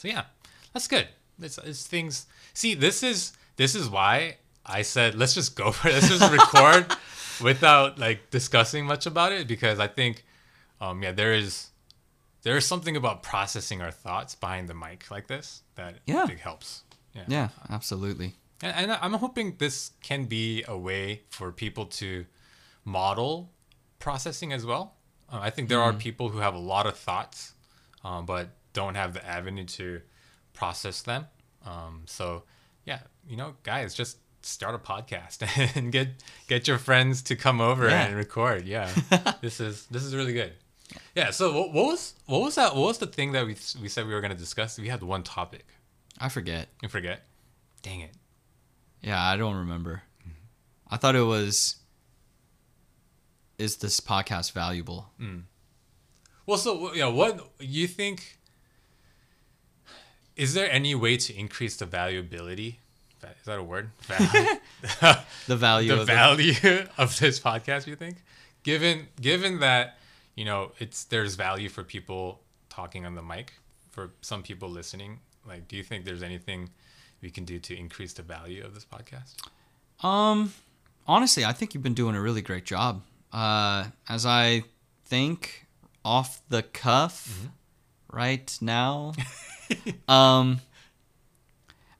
So 0.00 0.08
yeah, 0.08 0.24
that's 0.72 0.88
good. 0.88 1.06
It's, 1.40 1.58
it's 1.70 1.86
things. 1.86 2.26
See, 2.54 2.74
this 2.86 3.02
is 3.02 3.32
this 3.56 3.74
is 3.74 3.86
why 3.88 4.36
I 4.78 4.82
said 4.94 5.14
let's 5.20 5.34
just 5.34 5.56
go 5.62 5.72
for 5.72 5.88
it. 5.88 5.94
Let's 5.94 6.08
just 6.08 6.30
record 6.40 6.84
without 7.50 7.98
like 7.98 8.30
discussing 8.30 8.86
much 8.86 9.06
about 9.06 9.32
it 9.32 9.46
because 9.48 9.78
I 9.86 9.88
think, 9.98 10.24
um, 10.80 11.02
yeah, 11.02 11.12
there 11.20 11.34
is 11.42 11.70
there 12.42 12.56
is 12.56 12.64
something 12.66 12.96
about 12.96 13.22
processing 13.22 13.82
our 13.82 13.90
thoughts 14.04 14.34
behind 14.44 14.68
the 14.68 14.74
mic 14.74 15.10
like 15.10 15.26
this 15.26 15.62
that 15.74 15.94
Yeah. 16.06 16.26
I 16.28 16.34
helps. 16.34 16.84
Yeah. 17.14 17.24
Yeah, 17.28 17.48
absolutely. 17.70 18.30
And, 18.62 18.72
and 18.90 18.98
I'm 19.04 19.14
hoping 19.14 19.56
this 19.58 19.92
can 20.02 20.26
be 20.26 20.64
a 20.68 20.76
way 20.76 21.22
for 21.30 21.52
people 21.52 21.86
to 22.00 22.26
model 22.84 23.50
processing 23.98 24.52
as 24.52 24.64
well. 24.66 24.94
Uh, 25.30 25.38
I 25.42 25.50
think 25.50 25.68
there 25.68 25.80
are 25.80 25.92
people 25.92 26.30
who 26.30 26.38
have 26.38 26.54
a 26.54 26.58
lot 26.58 26.86
of 26.86 26.96
thoughts, 26.96 27.52
um, 28.04 28.24
but 28.26 28.48
don't 28.72 28.94
have 28.94 29.12
the 29.14 29.24
avenue 29.26 29.64
to 29.64 30.00
process 30.54 31.02
them. 31.02 31.26
Um, 31.66 32.02
so, 32.06 32.44
yeah, 32.84 33.00
you 33.28 33.36
know, 33.36 33.54
guys, 33.62 33.94
just 33.94 34.18
start 34.42 34.74
a 34.74 34.78
podcast 34.78 35.76
and 35.76 35.92
get 35.92 36.08
get 36.46 36.66
your 36.68 36.78
friends 36.78 37.22
to 37.22 37.36
come 37.36 37.60
over 37.60 37.88
Yeah. 37.88 38.06
and 38.06 38.16
record. 38.16 38.66
Yeah, 38.66 38.88
this 39.42 39.60
is 39.60 39.86
this 39.90 40.02
is 40.04 40.14
really 40.14 40.32
good. 40.32 40.52
Yeah. 41.14 41.30
So, 41.30 41.52
what, 41.52 41.72
what 41.72 41.86
was 41.86 42.14
what 42.26 42.40
was 42.40 42.54
that? 42.54 42.74
What 42.74 42.86
was 42.86 42.98
the 42.98 43.06
thing 43.06 43.32
that 43.32 43.44
we 43.44 43.56
we 43.82 43.88
said 43.88 44.06
we 44.06 44.14
were 44.14 44.20
going 44.22 44.32
to 44.32 44.38
discuss? 44.38 44.78
We 44.78 44.88
had 44.88 45.02
one 45.02 45.22
topic. 45.24 45.66
I 46.18 46.28
forget. 46.30 46.68
I 46.82 46.86
forget. 46.86 47.26
Dang 47.82 48.00
it. 48.00 48.12
Yeah, 49.02 49.22
I 49.22 49.36
don't 49.36 49.56
remember. 49.56 50.02
I 50.90 50.96
thought 50.96 51.14
it 51.14 51.20
was 51.22 51.76
is 53.58 53.76
this 53.76 54.00
podcast 54.00 54.52
valuable? 54.52 55.10
Well, 56.46 56.58
so 56.58 56.94
yeah, 56.94 57.06
what 57.08 57.46
you 57.60 57.86
think? 57.86 58.38
Is 60.36 60.54
there 60.54 60.70
any 60.70 60.94
way 60.94 61.16
to 61.16 61.36
increase 61.36 61.76
the 61.76 61.86
valuability? 61.86 62.76
Is 63.22 63.44
that 63.46 63.58
a 63.58 63.62
word? 63.62 63.90
Val- 64.02 65.18
The 65.46 65.56
value 65.56 65.94
the 65.94 66.00
of 66.02 66.06
value 66.06 66.54
of 66.98 67.18
this 67.18 67.40
podcast. 67.40 67.86
You 67.86 67.96
think, 67.96 68.18
given 68.62 69.08
given 69.20 69.58
that 69.60 69.98
you 70.36 70.44
know 70.44 70.72
it's 70.78 71.04
there's 71.04 71.34
value 71.34 71.68
for 71.68 71.82
people 71.82 72.40
talking 72.68 73.04
on 73.04 73.14
the 73.16 73.22
mic, 73.22 73.54
for 73.90 74.10
some 74.20 74.42
people 74.42 74.68
listening. 74.68 75.18
Like, 75.46 75.66
do 75.66 75.76
you 75.76 75.82
think 75.82 76.04
there's 76.04 76.22
anything 76.22 76.70
we 77.22 77.30
can 77.30 77.44
do 77.44 77.58
to 77.58 77.76
increase 77.76 78.12
the 78.12 78.22
value 78.22 78.64
of 78.64 78.74
this 78.74 78.84
podcast? 78.86 79.34
Um 80.06 80.52
honestly, 81.06 81.44
I 81.44 81.52
think 81.52 81.74
you've 81.74 81.82
been 81.82 81.94
doing 81.94 82.14
a 82.14 82.20
really 82.20 82.42
great 82.42 82.64
job. 82.64 83.02
Uh 83.32 83.86
as 84.08 84.26
I 84.26 84.64
think 85.04 85.66
off 86.04 86.40
the 86.48 86.62
cuff 86.62 87.48
right 88.12 88.56
now. 88.60 89.12
um 90.08 90.60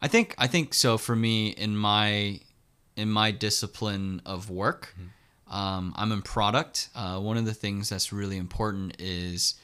I 0.00 0.08
think 0.08 0.34
I 0.38 0.46
think 0.46 0.74
so 0.74 0.96
for 0.98 1.16
me 1.16 1.48
in 1.48 1.76
my 1.76 2.40
in 2.96 3.10
my 3.10 3.30
discipline 3.30 4.22
of 4.26 4.50
work. 4.50 4.94
Um, 5.50 5.94
I'm 5.96 6.12
in 6.12 6.22
product. 6.22 6.90
Uh, 6.94 7.18
one 7.20 7.36
of 7.36 7.44
the 7.46 7.54
things 7.54 7.88
that's 7.88 8.12
really 8.12 8.36
important 8.36 8.96
is 8.98 9.54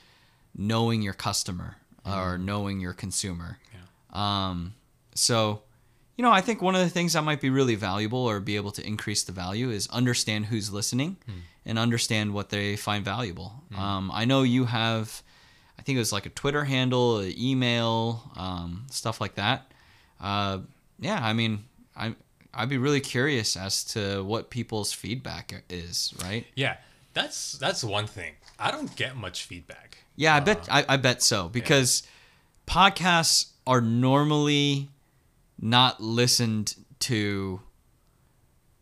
knowing 0.57 1.03
your 1.03 1.12
customer 1.12 1.77
or 2.07 2.38
knowing 2.38 2.81
your 2.81 2.92
consumer. 2.92 3.59
Yeah. 3.72 4.48
Um, 4.48 4.74
so, 5.14 5.62
you 6.16 6.22
know, 6.22 6.31
I 6.31 6.40
think 6.40 6.62
one 6.62 6.74
of 6.74 6.81
the 6.81 6.88
things 6.90 7.14
that 7.14 7.22
might 7.22 7.40
be 7.40 7.50
really 7.50 7.74
valuable 7.74 8.18
or 8.18 8.40
be 8.40 8.57
able 8.57 8.70
to 8.72 8.87
increase 8.87 9.24
the 9.24 9.33
value 9.33 9.70
is 9.70 9.88
understand 9.88 10.46
who's 10.46 10.72
listening 10.72 11.16
and 11.66 11.79
understand 11.79 12.33
what 12.33 12.50
they 12.50 12.77
find 12.77 13.04
valuable. 13.04 13.65
Um, 13.77 14.10
I 14.15 14.25
know 14.25 14.42
you 14.42 14.67
have, 14.67 15.23
I 15.79 15.83
think 15.83 15.96
it 15.96 16.00
was 16.00 16.12
like 16.12 16.27
a 16.27 16.31
Twitter 16.31 16.65
handle, 16.65 17.19
an 17.19 17.35
email, 17.37 18.31
um, 18.37 18.87
stuff 18.90 19.21
like 19.21 19.35
that. 19.35 19.73
Uh, 20.21 20.58
yeah, 21.00 21.19
I 21.23 21.33
mean, 21.33 21.65
I 21.96 22.15
I'd 22.56 22.69
be 22.69 22.79
really 22.79 23.00
curious 23.00 23.56
as 23.56 23.83
to 23.87 24.23
what 24.23 24.50
people's 24.50 24.92
feedback 24.92 25.65
is, 25.69 26.15
right? 26.23 26.46
Yeah, 26.54 26.77
that's 27.12 27.58
that's 27.58 27.83
one 27.83 28.06
thing. 28.06 28.35
I 28.58 28.71
don't 28.71 28.94
get 28.94 29.17
much 29.17 29.44
feedback. 29.44 29.98
Yeah, 30.17 30.37
I 30.37 30.40
bet 30.40 30.69
I, 30.71 30.85
I 30.88 30.96
bet 30.96 31.23
so 31.23 31.48
because 31.48 32.04
podcasts 32.67 33.50
are 33.67 33.81
normally 33.81 34.90
not 35.65 35.98
listened 35.98 36.77
to 37.00 37.58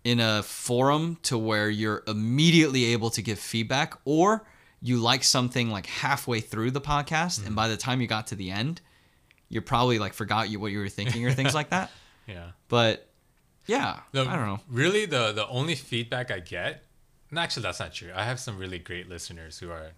in 0.02 0.18
a 0.18 0.42
forum 0.42 1.16
to 1.22 1.38
where 1.38 1.70
you're 1.70 2.02
immediately 2.08 2.86
able 2.86 3.08
to 3.08 3.22
give 3.22 3.38
feedback 3.38 3.94
or 4.04 4.44
you 4.80 4.96
like 4.96 5.22
something 5.22 5.70
like 5.70 5.86
halfway 5.86 6.40
through 6.40 6.72
the 6.72 6.80
podcast 6.80 7.38
and 7.38 7.46
mm-hmm. 7.46 7.54
by 7.54 7.68
the 7.68 7.76
time 7.76 8.00
you 8.00 8.08
got 8.08 8.26
to 8.26 8.34
the 8.34 8.50
end 8.50 8.80
you 9.48 9.60
probably 9.60 10.00
like 10.00 10.12
forgot 10.12 10.50
you 10.50 10.58
what 10.58 10.72
you 10.72 10.80
were 10.80 10.88
thinking 10.88 11.24
or 11.24 11.32
things 11.32 11.54
like 11.54 11.70
that 11.70 11.88
Yeah. 12.26 12.50
but 12.68 13.08
yeah 13.66 14.00
No, 14.12 14.22
i 14.22 14.34
don't 14.34 14.46
know 14.46 14.60
Really, 14.68 15.06
the 15.06 15.30
the 15.32 15.46
only 15.46 15.76
feedback 15.76 16.32
I 16.32 16.40
get, 16.40 16.82
and 17.30 17.38
actually 17.38 17.62
that's 17.62 17.78
not 17.78 17.92
true. 17.94 18.10
I 18.14 18.24
have 18.24 18.40
some 18.40 18.58
really 18.58 18.78
great 18.80 19.08
listeners 19.08 19.58
who 19.60 19.70
are 19.70 19.92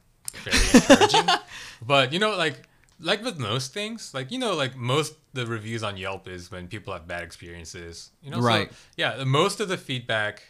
very 0.44 0.58
encouraging. 0.74 1.28
but 1.86 2.12
you 2.12 2.18
know, 2.18 2.36
like 2.36 2.68
like 3.00 3.24
with 3.24 3.38
most 3.38 3.72
things, 3.72 4.12
like 4.12 4.30
you 4.30 4.38
know, 4.38 4.54
like 4.54 4.76
most 4.76 5.14
the 5.34 5.46
reviews 5.46 5.82
on 5.82 5.96
Yelp 5.96 6.26
is 6.28 6.50
when 6.50 6.68
people 6.68 6.92
have 6.92 7.06
bad 7.06 7.22
experiences. 7.22 8.10
You 8.22 8.30
know, 8.30 8.40
so, 8.40 8.46
Right. 8.46 8.72
yeah, 8.96 9.22
most 9.24 9.60
of 9.60 9.68
the 9.68 9.76
feedback. 9.76 10.42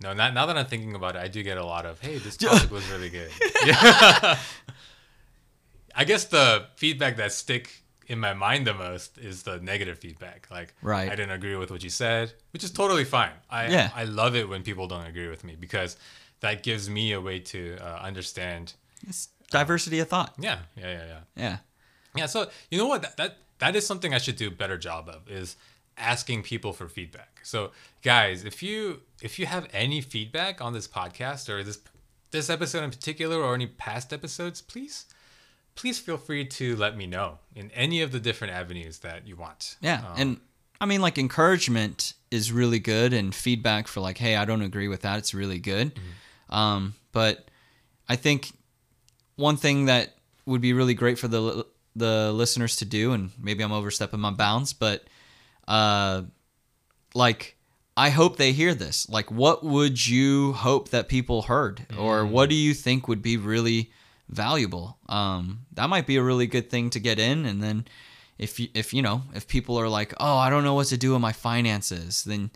No, 0.00 0.12
not 0.14 0.32
now 0.34 0.46
that 0.46 0.56
I'm 0.56 0.66
thinking 0.66 0.94
about 0.94 1.16
it, 1.16 1.20
I 1.20 1.28
do 1.28 1.42
get 1.42 1.58
a 1.58 1.64
lot 1.64 1.84
of, 1.86 2.00
"Hey, 2.00 2.18
this 2.18 2.36
topic 2.36 2.70
was 2.70 2.86
really 2.88 3.10
good." 3.10 3.30
Yeah. 3.66 4.38
I 5.94 6.04
guess 6.04 6.26
the 6.26 6.66
feedback 6.76 7.16
that 7.16 7.32
stick 7.32 7.82
in 8.06 8.20
my 8.20 8.32
mind 8.32 8.66
the 8.66 8.74
most 8.74 9.18
is 9.18 9.42
the 9.42 9.58
negative 9.58 9.98
feedback. 9.98 10.46
Like, 10.50 10.74
Right. 10.80 11.10
I 11.10 11.16
didn't 11.16 11.32
agree 11.32 11.56
with 11.56 11.70
what 11.70 11.82
you 11.82 11.90
said, 11.90 12.32
which 12.52 12.62
is 12.62 12.70
totally 12.70 13.04
fine. 13.04 13.32
I 13.50 13.66
Yeah. 13.68 13.90
I 13.94 14.04
love 14.04 14.36
it 14.36 14.48
when 14.48 14.62
people 14.62 14.86
don't 14.86 15.04
agree 15.06 15.28
with 15.28 15.42
me 15.44 15.56
because 15.56 15.96
that 16.40 16.62
gives 16.62 16.88
me 16.88 17.12
a 17.12 17.20
way 17.20 17.40
to 17.40 17.76
uh, 17.80 17.98
understand. 18.00 18.74
It's 19.06 19.28
diversity 19.50 19.98
of 19.98 20.08
thought. 20.08 20.34
Yeah, 20.38 20.60
yeah, 20.76 20.90
yeah, 20.92 21.06
yeah. 21.06 21.20
Yeah. 21.36 21.56
Yeah, 22.16 22.26
so 22.26 22.48
you 22.70 22.78
know 22.78 22.86
what? 22.86 23.02
That, 23.02 23.16
that 23.16 23.38
that 23.58 23.76
is 23.76 23.86
something 23.86 24.14
I 24.14 24.18
should 24.18 24.36
do 24.36 24.48
a 24.48 24.50
better 24.50 24.78
job 24.78 25.08
of 25.08 25.28
is 25.28 25.56
asking 25.96 26.42
people 26.42 26.72
for 26.72 26.88
feedback. 26.88 27.40
So 27.42 27.72
guys, 28.02 28.44
if 28.44 28.62
you 28.62 29.02
if 29.22 29.38
you 29.38 29.46
have 29.46 29.68
any 29.72 30.00
feedback 30.00 30.60
on 30.60 30.72
this 30.72 30.88
podcast 30.88 31.48
or 31.48 31.62
this 31.62 31.78
this 32.30 32.50
episode 32.50 32.84
in 32.84 32.90
particular 32.90 33.42
or 33.42 33.54
any 33.54 33.66
past 33.66 34.12
episodes, 34.12 34.60
please 34.60 35.06
please 35.74 35.98
feel 35.98 36.16
free 36.16 36.44
to 36.44 36.74
let 36.74 36.96
me 36.96 37.06
know 37.06 37.38
in 37.54 37.70
any 37.70 38.02
of 38.02 38.10
the 38.10 38.18
different 38.18 38.52
avenues 38.52 38.98
that 38.98 39.28
you 39.28 39.36
want. 39.36 39.76
Yeah. 39.80 39.98
Um, 39.98 40.14
and 40.16 40.40
I 40.80 40.86
mean, 40.86 41.00
like, 41.00 41.18
encouragement 41.18 42.14
is 42.30 42.52
really 42.52 42.80
good, 42.80 43.12
and 43.12 43.34
feedback 43.34 43.88
for, 43.88 44.00
like, 44.00 44.18
hey, 44.18 44.36
I 44.36 44.44
don't 44.44 44.62
agree 44.62 44.88
with 44.88 45.02
that, 45.02 45.18
it's 45.18 45.34
really 45.34 45.58
good. 45.58 45.94
Mm-hmm. 45.94 46.54
Um, 46.54 46.94
but 47.12 47.48
I 48.08 48.16
think 48.16 48.52
one 49.36 49.56
thing 49.56 49.86
that 49.86 50.14
would 50.46 50.60
be 50.60 50.72
really 50.72 50.94
great 50.94 51.18
for 51.18 51.28
the, 51.28 51.66
the 51.98 52.32
listeners 52.32 52.76
to 52.76 52.84
do, 52.84 53.12
and 53.12 53.30
maybe 53.38 53.62
I'm 53.64 53.72
overstepping 53.72 54.20
my 54.20 54.30
bounds, 54.30 54.72
but 54.72 55.04
uh, 55.66 56.22
like, 57.14 57.56
I 57.96 58.10
hope 58.10 58.36
they 58.36 58.52
hear 58.52 58.74
this. 58.74 59.08
Like, 59.08 59.30
what 59.30 59.64
would 59.64 60.06
you 60.06 60.52
hope 60.52 60.90
that 60.90 61.08
people 61.08 61.42
heard, 61.42 61.86
or 61.98 62.22
Mm. 62.24 62.30
what 62.30 62.48
do 62.48 62.54
you 62.54 62.74
think 62.74 63.08
would 63.08 63.22
be 63.22 63.36
really 63.36 63.90
valuable? 64.28 64.98
Um, 65.08 65.60
that 65.74 65.88
might 65.88 66.06
be 66.06 66.16
a 66.16 66.22
really 66.22 66.46
good 66.46 66.70
thing 66.70 66.90
to 66.90 67.00
get 67.00 67.18
in, 67.18 67.44
and 67.44 67.62
then 67.62 67.86
if 68.38 68.60
you, 68.60 68.68
if 68.74 68.94
you 68.94 69.02
know, 69.02 69.22
if 69.34 69.48
people 69.48 69.76
are 69.80 69.88
like, 69.88 70.14
oh, 70.20 70.36
I 70.36 70.48
don't 70.48 70.62
know 70.64 70.74
what 70.74 70.86
to 70.88 70.96
do 70.96 71.12
with 71.12 71.20
my 71.20 71.32
finances, 71.32 72.22
then 72.24 72.50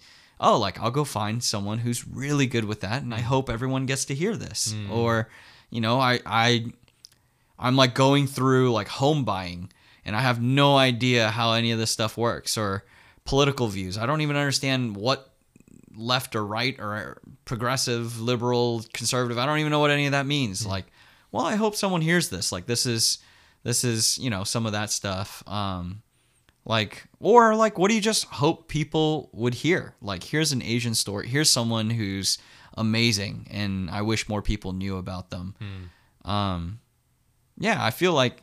oh, 0.44 0.58
like 0.58 0.80
I'll 0.80 0.90
go 0.90 1.04
find 1.04 1.42
someone 1.42 1.78
who's 1.78 2.06
really 2.06 2.46
good 2.46 2.64
with 2.64 2.80
that, 2.80 3.02
and 3.02 3.14
I 3.14 3.20
hope 3.20 3.48
everyone 3.50 3.86
gets 3.86 4.04
to 4.06 4.14
hear 4.14 4.36
this. 4.36 4.74
Or, 4.90 5.28
you 5.70 5.80
know, 5.80 6.00
I 6.00 6.20
I 6.26 6.72
I'm 7.62 7.76
like 7.76 7.94
going 7.94 8.26
through 8.26 8.72
like 8.72 8.88
home 8.88 9.24
buying 9.24 9.72
and 10.04 10.16
I 10.16 10.20
have 10.20 10.42
no 10.42 10.76
idea 10.76 11.30
how 11.30 11.52
any 11.52 11.70
of 11.70 11.78
this 11.78 11.92
stuff 11.92 12.18
works 12.18 12.58
or 12.58 12.84
political 13.24 13.68
views. 13.68 13.96
I 13.96 14.04
don't 14.04 14.20
even 14.20 14.36
understand 14.36 14.96
what 14.96 15.30
left 15.96 16.34
or 16.34 16.44
right 16.44 16.78
or 16.80 17.18
progressive, 17.44 18.20
liberal, 18.20 18.84
conservative. 18.92 19.38
I 19.38 19.46
don't 19.46 19.58
even 19.58 19.70
know 19.70 19.78
what 19.78 19.92
any 19.92 20.06
of 20.06 20.12
that 20.12 20.26
means. 20.26 20.66
Like, 20.66 20.86
well, 21.30 21.46
I 21.46 21.54
hope 21.54 21.76
someone 21.76 22.00
hears 22.00 22.28
this. 22.30 22.50
Like 22.50 22.66
this 22.66 22.84
is 22.84 23.18
this 23.62 23.84
is, 23.84 24.18
you 24.18 24.28
know, 24.28 24.42
some 24.42 24.66
of 24.66 24.72
that 24.72 24.90
stuff. 24.90 25.42
Um 25.46 26.02
like 26.64 27.04
or 27.20 27.54
like 27.54 27.78
what 27.78 27.88
do 27.88 27.94
you 27.94 28.00
just 28.00 28.24
hope 28.24 28.68
people 28.68 29.30
would 29.32 29.54
hear? 29.54 29.94
Like 30.02 30.24
here's 30.24 30.50
an 30.52 30.62
Asian 30.62 30.94
story. 30.94 31.28
Here's 31.28 31.50
someone 31.50 31.90
who's 31.90 32.38
amazing 32.76 33.46
and 33.50 33.88
I 33.90 34.02
wish 34.02 34.28
more 34.28 34.42
people 34.42 34.72
knew 34.72 34.96
about 34.96 35.30
them. 35.30 35.54
Um 36.24 36.80
yeah, 37.58 37.84
I 37.84 37.90
feel 37.90 38.12
like 38.12 38.42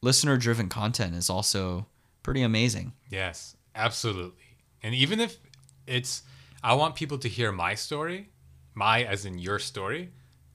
listener 0.00 0.36
driven 0.36 0.68
content 0.68 1.14
is 1.14 1.30
also 1.30 1.86
pretty 2.22 2.42
amazing. 2.42 2.92
Yes, 3.10 3.56
absolutely. 3.74 4.58
And 4.82 4.94
even 4.94 5.20
if 5.20 5.38
it's, 5.86 6.22
I 6.62 6.74
want 6.74 6.94
people 6.94 7.18
to 7.18 7.28
hear 7.28 7.52
my 7.52 7.74
story, 7.74 8.30
my 8.74 9.02
as 9.02 9.24
in 9.24 9.38
your 9.38 9.58
story. 9.58 10.10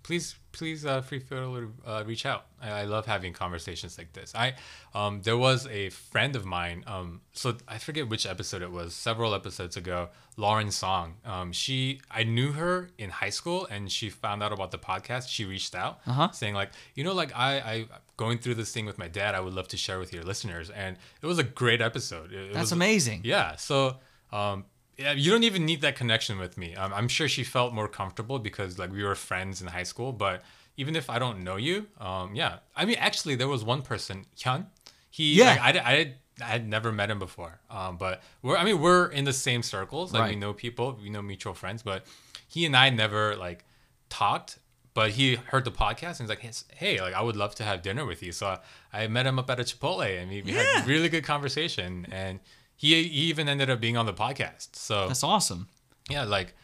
Please, 0.09 0.33
please, 0.53 0.87
uh, 0.87 1.01
free 1.01 1.19
feel 1.19 1.53
to 1.53 1.71
uh, 1.85 2.03
reach 2.03 2.25
out. 2.25 2.45
I, 2.59 2.69
I 2.81 2.83
love 2.85 3.05
having 3.05 3.31
conversations 3.31 3.95
like 3.95 4.11
this. 4.13 4.33
I, 4.33 4.55
um, 4.95 5.21
there 5.21 5.37
was 5.37 5.67
a 5.67 5.89
friend 5.91 6.35
of 6.35 6.45
mine. 6.45 6.83
Um, 6.87 7.21
so 7.33 7.55
I 7.67 7.77
forget 7.77 8.09
which 8.09 8.25
episode 8.25 8.63
it 8.63 8.71
was. 8.71 8.95
Several 8.95 9.35
episodes 9.35 9.77
ago, 9.77 10.09
Lauren 10.35 10.71
Song. 10.71 11.13
Um, 11.23 11.51
she, 11.51 12.01
I 12.09 12.23
knew 12.23 12.53
her 12.53 12.89
in 12.97 13.11
high 13.11 13.29
school, 13.29 13.67
and 13.69 13.91
she 13.91 14.09
found 14.09 14.41
out 14.41 14.51
about 14.51 14.71
the 14.71 14.79
podcast. 14.79 15.27
She 15.29 15.45
reached 15.45 15.75
out, 15.75 15.99
Uh-huh. 16.07 16.31
saying 16.31 16.55
like, 16.55 16.71
you 16.95 17.03
know, 17.03 17.13
like 17.13 17.31
I, 17.35 17.51
I 17.59 17.85
going 18.17 18.39
through 18.39 18.55
this 18.55 18.71
thing 18.73 18.87
with 18.87 18.97
my 18.97 19.07
dad. 19.07 19.35
I 19.35 19.41
would 19.41 19.53
love 19.53 19.67
to 19.67 19.77
share 19.77 19.99
with 19.99 20.11
your 20.11 20.23
listeners, 20.23 20.71
and 20.71 20.97
it 21.21 21.27
was 21.27 21.37
a 21.37 21.43
great 21.43 21.81
episode. 21.81 22.33
It- 22.33 22.49
it 22.49 22.53
That's 22.53 22.61
was- 22.63 22.71
amazing. 22.71 23.21
yeah. 23.25 23.57
So, 23.57 23.97
um, 24.31 24.65
yeah, 24.99 25.13
you 25.13 25.31
don't 25.31 25.43
even 25.43 25.65
need 25.65 25.81
that 25.81 25.95
connection 25.95 26.37
with 26.39 26.57
me. 26.57 26.75
Um, 26.75 26.93
I'm 26.93 27.07
sure 27.07 27.27
she 27.27 27.43
felt 27.43 27.73
more 27.73 27.87
comfortable 27.87 28.37
because 28.39 28.77
like 28.77 28.91
we 28.91 29.03
were 29.03 29.15
friends 29.15 29.61
in 29.61 29.67
high 29.67 29.83
school. 29.83 30.11
But 30.11 30.43
even 30.77 30.95
if 30.95 31.09
I 31.09 31.17
don't 31.19 31.43
know 31.43 31.55
you, 31.55 31.87
um, 31.99 32.35
yeah. 32.35 32.59
I 32.75 32.85
mean, 32.85 32.97
actually, 32.99 33.35
there 33.35 33.47
was 33.47 33.63
one 33.63 33.81
person, 33.81 34.25
Hyun. 34.37 34.65
He, 35.09 35.35
Yeah. 35.35 35.45
like, 35.55 35.61
I, 35.61 35.79
I, 35.79 36.13
I 36.41 36.45
had 36.45 36.67
never 36.67 36.91
met 36.91 37.09
him 37.09 37.19
before. 37.19 37.59
Um, 37.69 37.97
but 37.97 38.21
we're, 38.41 38.57
I 38.57 38.63
mean, 38.63 38.79
we're 38.81 39.07
in 39.07 39.25
the 39.25 39.33
same 39.33 39.63
circles. 39.63 40.13
Like 40.13 40.29
we 40.31 40.35
know 40.35 40.53
people, 40.53 40.97
we 41.01 41.09
know 41.09 41.21
mutual 41.21 41.53
friends. 41.53 41.81
But 41.83 42.05
he 42.47 42.65
and 42.65 42.75
I 42.75 42.89
never 42.89 43.35
like 43.35 43.65
talked. 44.09 44.59
But 44.95 45.11
he 45.11 45.35
heard 45.35 45.65
the 45.65 45.71
podcast 45.71 46.19
and 46.19 46.27
he's 46.27 46.29
like, 46.29 46.45
"Hey, 46.75 46.99
like 46.99 47.13
I 47.13 47.21
would 47.21 47.35
love 47.37 47.55
to 47.55 47.63
have 47.63 47.81
dinner 47.83 48.05
with 48.05 48.21
you." 48.23 48.31
So 48.33 48.47
I, 48.93 49.03
I 49.03 49.07
met 49.07 49.25
him 49.27 49.37
up 49.39 49.49
at 49.49 49.59
a 49.59 49.63
Chipotle 49.63 50.19
and 50.21 50.29
we, 50.29 50.41
we 50.41 50.51
Yeah. 50.53 50.63
had 50.79 50.87
really 50.87 51.09
good 51.09 51.23
conversation. 51.23 52.07
And 52.11 52.39
he, 52.79 53.03
he 53.03 53.23
even 53.23 53.49
ended 53.49 53.69
up 53.69 53.81
being 53.81 53.97
on 53.97 54.05
the 54.05 54.13
podcast. 54.13 54.69
So 54.77 55.07
That's 55.09 55.23
awesome. 55.23 55.67
yeah, 56.09 56.23
like, 56.23 56.55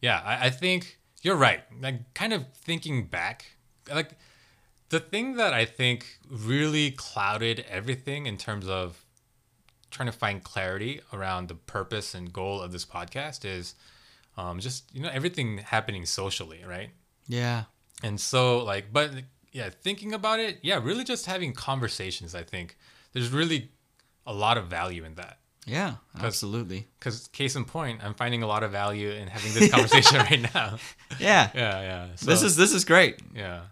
yeah, 0.00 0.22
I, 0.24 0.46
I 0.46 0.50
think 0.50 0.98
you're 1.22 1.34
right. 1.34 1.62
Like, 1.82 2.14
kind 2.14 2.32
of 2.32 2.46
thinking 2.54 3.06
back, 3.06 3.56
like, 3.92 4.12
the 4.90 5.00
thing 5.00 5.34
that 5.34 5.52
I 5.52 5.64
think 5.64 6.20
really 6.30 6.92
clouded 6.92 7.64
everything 7.68 8.26
in 8.26 8.36
terms 8.36 8.68
of 8.68 9.04
trying 9.90 10.06
to 10.06 10.16
find 10.16 10.44
clarity 10.44 11.00
around 11.12 11.48
the 11.48 11.56
purpose 11.56 12.14
and 12.14 12.32
goal 12.32 12.60
of 12.60 12.70
this 12.70 12.84
podcast 12.84 13.44
is 13.44 13.74
um, 14.36 14.60
just, 14.60 14.94
you 14.94 15.02
know, 15.02 15.10
everything 15.12 15.58
happening 15.58 16.06
socially, 16.06 16.62
right? 16.64 16.90
Yeah. 17.26 17.64
And 18.04 18.20
so, 18.20 18.62
like, 18.62 18.92
but 18.92 19.10
yeah, 19.50 19.70
thinking 19.70 20.12
about 20.12 20.38
it, 20.38 20.60
yeah, 20.62 20.78
really 20.80 21.02
just 21.02 21.26
having 21.26 21.52
conversations, 21.52 22.32
I 22.32 22.44
think 22.44 22.76
there's 23.12 23.30
really 23.30 23.72
a 24.24 24.32
lot 24.32 24.56
of 24.56 24.68
value 24.68 25.04
in 25.04 25.16
that. 25.16 25.38
Yeah, 25.66 25.94
absolutely. 26.20 26.88
Because 26.98 27.28
case 27.28 27.56
in 27.56 27.64
point, 27.64 28.00
I'm 28.04 28.14
finding 28.14 28.42
a 28.42 28.46
lot 28.46 28.62
of 28.62 28.70
value 28.72 29.10
in 29.10 29.28
having 29.28 29.52
this 29.54 29.70
conversation 29.70 30.18
right 30.30 30.54
now. 30.54 30.76
Yeah. 31.18 31.50
Yeah, 31.54 31.80
yeah. 31.80 32.06
So, 32.16 32.26
This 32.26 32.42
is 32.42 32.56
this 32.56 32.72
is 32.72 32.84
great. 32.84 33.20
yeah, 33.34 33.62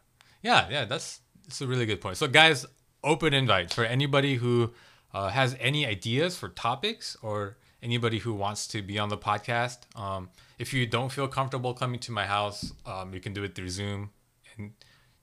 yeah, 0.43 0.69
yeah. 0.71 0.85
That's 0.85 1.21
it's 1.47 1.61
a 1.61 1.67
really 1.67 1.87
good 1.87 2.01
point. 2.01 2.17
So, 2.17 2.27
guys, 2.29 2.65
open 3.05 3.35
invite 3.35 3.73
for 3.75 3.85
anybody 3.85 4.37
who 4.37 4.73
uh, 5.13 5.29
has 5.29 5.57
any 5.61 5.85
ideas 5.87 6.37
for 6.37 6.49
topics 6.49 7.17
or 7.23 7.57
anybody 7.83 8.19
who 8.19 8.33
wants 8.33 8.67
to 8.69 8.81
be 8.81 8.99
on 8.99 9.09
the 9.09 9.19
podcast. 9.19 9.79
Um, 9.99 10.31
if 10.59 10.73
you 10.73 10.87
don't 10.87 11.11
feel 11.11 11.27
comfortable 11.29 11.75
coming 11.75 11.99
to 12.01 12.13
my 12.13 12.25
house, 12.27 12.73
um, 12.87 13.13
you 13.13 13.21
can 13.21 13.33
do 13.35 13.43
it 13.43 13.55
through 13.55 13.69
Zoom. 13.71 14.11
And 14.57 14.73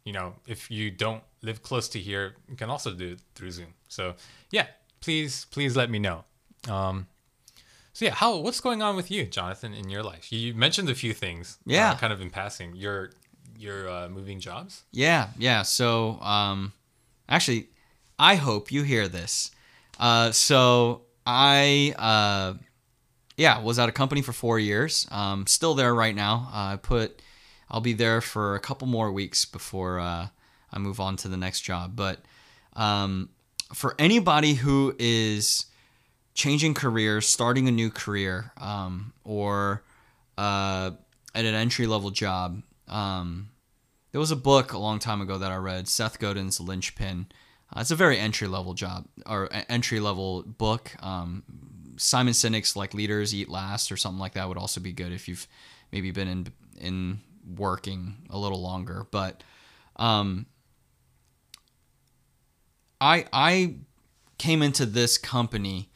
you 0.03 0.13
know, 0.13 0.33
if 0.45 0.69
you 0.69 0.91
don't 0.91 1.23
live 1.41 1.61
close 1.63 1.87
to 1.89 1.99
here, 1.99 2.35
you 2.49 2.55
can 2.55 2.69
also 2.69 2.93
do 2.93 3.13
it 3.13 3.19
through 3.35 3.51
Zoom. 3.51 3.73
So, 3.87 4.15
yeah, 4.51 4.67
please, 5.01 5.45
please 5.51 5.75
let 5.77 5.89
me 5.89 5.99
know. 5.99 6.25
Um, 6.67 7.07
so 7.93 8.05
yeah, 8.05 8.13
how 8.13 8.37
what's 8.37 8.59
going 8.61 8.81
on 8.81 8.95
with 8.95 9.11
you, 9.11 9.25
Jonathan, 9.25 9.73
in 9.73 9.89
your 9.89 10.03
life? 10.03 10.31
You 10.31 10.53
mentioned 10.53 10.89
a 10.89 10.95
few 10.95 11.13
things. 11.13 11.57
uh, 11.61 11.71
Yeah. 11.73 11.95
kind 11.95 12.13
of 12.13 12.21
in 12.21 12.29
passing. 12.29 12.75
You're 12.75 13.11
you're 13.57 13.89
uh, 13.89 14.09
moving 14.09 14.39
jobs. 14.39 14.83
Yeah, 14.91 15.29
yeah. 15.37 15.63
So, 15.63 16.19
um, 16.21 16.71
actually, 17.27 17.67
I 18.17 18.35
hope 18.35 18.71
you 18.71 18.83
hear 18.83 19.09
this. 19.09 19.51
Uh, 19.99 20.31
so 20.31 21.01
I, 21.25 21.93
uh, 21.99 22.53
yeah, 23.35 23.59
was 23.59 23.77
at 23.77 23.89
a 23.89 23.91
company 23.91 24.21
for 24.21 24.31
four 24.31 24.59
years. 24.59 25.07
Um, 25.11 25.45
still 25.45 25.73
there 25.73 25.93
right 25.93 26.15
now. 26.15 26.47
Uh, 26.53 26.73
I 26.73 26.77
put, 26.81 27.21
I'll 27.69 27.81
be 27.81 27.91
there 27.91 28.21
for 28.21 28.55
a 28.55 28.61
couple 28.61 28.87
more 28.87 29.11
weeks 29.11 29.43
before 29.43 29.99
uh, 29.99 30.27
I 30.71 30.79
move 30.79 31.01
on 31.01 31.17
to 31.17 31.27
the 31.27 31.35
next 31.37 31.59
job. 31.61 31.97
But 31.97 32.21
um, 32.77 33.27
for 33.73 33.93
anybody 33.99 34.53
who 34.53 34.95
is 34.97 35.65
changing 36.39 36.73
careers, 36.73 37.27
starting 37.27 37.67
a 37.67 37.71
new 37.71 37.89
career, 37.89 38.53
um, 38.61 39.11
or 39.25 39.83
uh, 40.37 40.91
at 41.35 41.43
an 41.43 41.53
entry 41.53 41.85
level 41.85 42.11
job, 42.11 42.63
um, 42.87 43.49
there 44.13 44.21
was 44.21 44.31
a 44.31 44.37
book 44.37 44.71
a 44.71 44.77
long 44.77 44.99
time 44.99 45.19
ago 45.19 45.37
that 45.37 45.51
I 45.51 45.57
read, 45.57 45.89
Seth 45.89 46.17
Godin's 46.17 46.61
Linchpin. 46.61 47.27
Uh, 47.75 47.81
it's 47.81 47.91
a 47.91 47.95
very 47.95 48.17
entry 48.17 48.47
level 48.47 48.73
job 48.73 49.05
or 49.25 49.49
entry 49.67 49.99
level 49.99 50.43
book. 50.43 50.95
Um, 51.03 51.43
Simon 51.97 52.33
Sinek's 52.33 52.73
like 52.73 52.93
Leaders 52.93 53.35
Eat 53.35 53.49
Last 53.49 53.91
or 53.91 53.97
something 53.97 54.19
like 54.19 54.35
that 54.35 54.47
would 54.47 54.57
also 54.57 54.79
be 54.79 54.93
good 54.93 55.11
if 55.11 55.27
you've 55.27 55.45
maybe 55.91 56.11
been 56.11 56.29
in 56.29 56.47
in 56.79 57.19
working 57.57 58.15
a 58.29 58.37
little 58.37 58.61
longer. 58.61 59.05
But 59.11 59.43
um, 59.97 60.45
I 63.01 63.25
I 63.33 63.75
came 64.37 64.61
into 64.61 64.85
this 64.85 65.17
company 65.17 65.88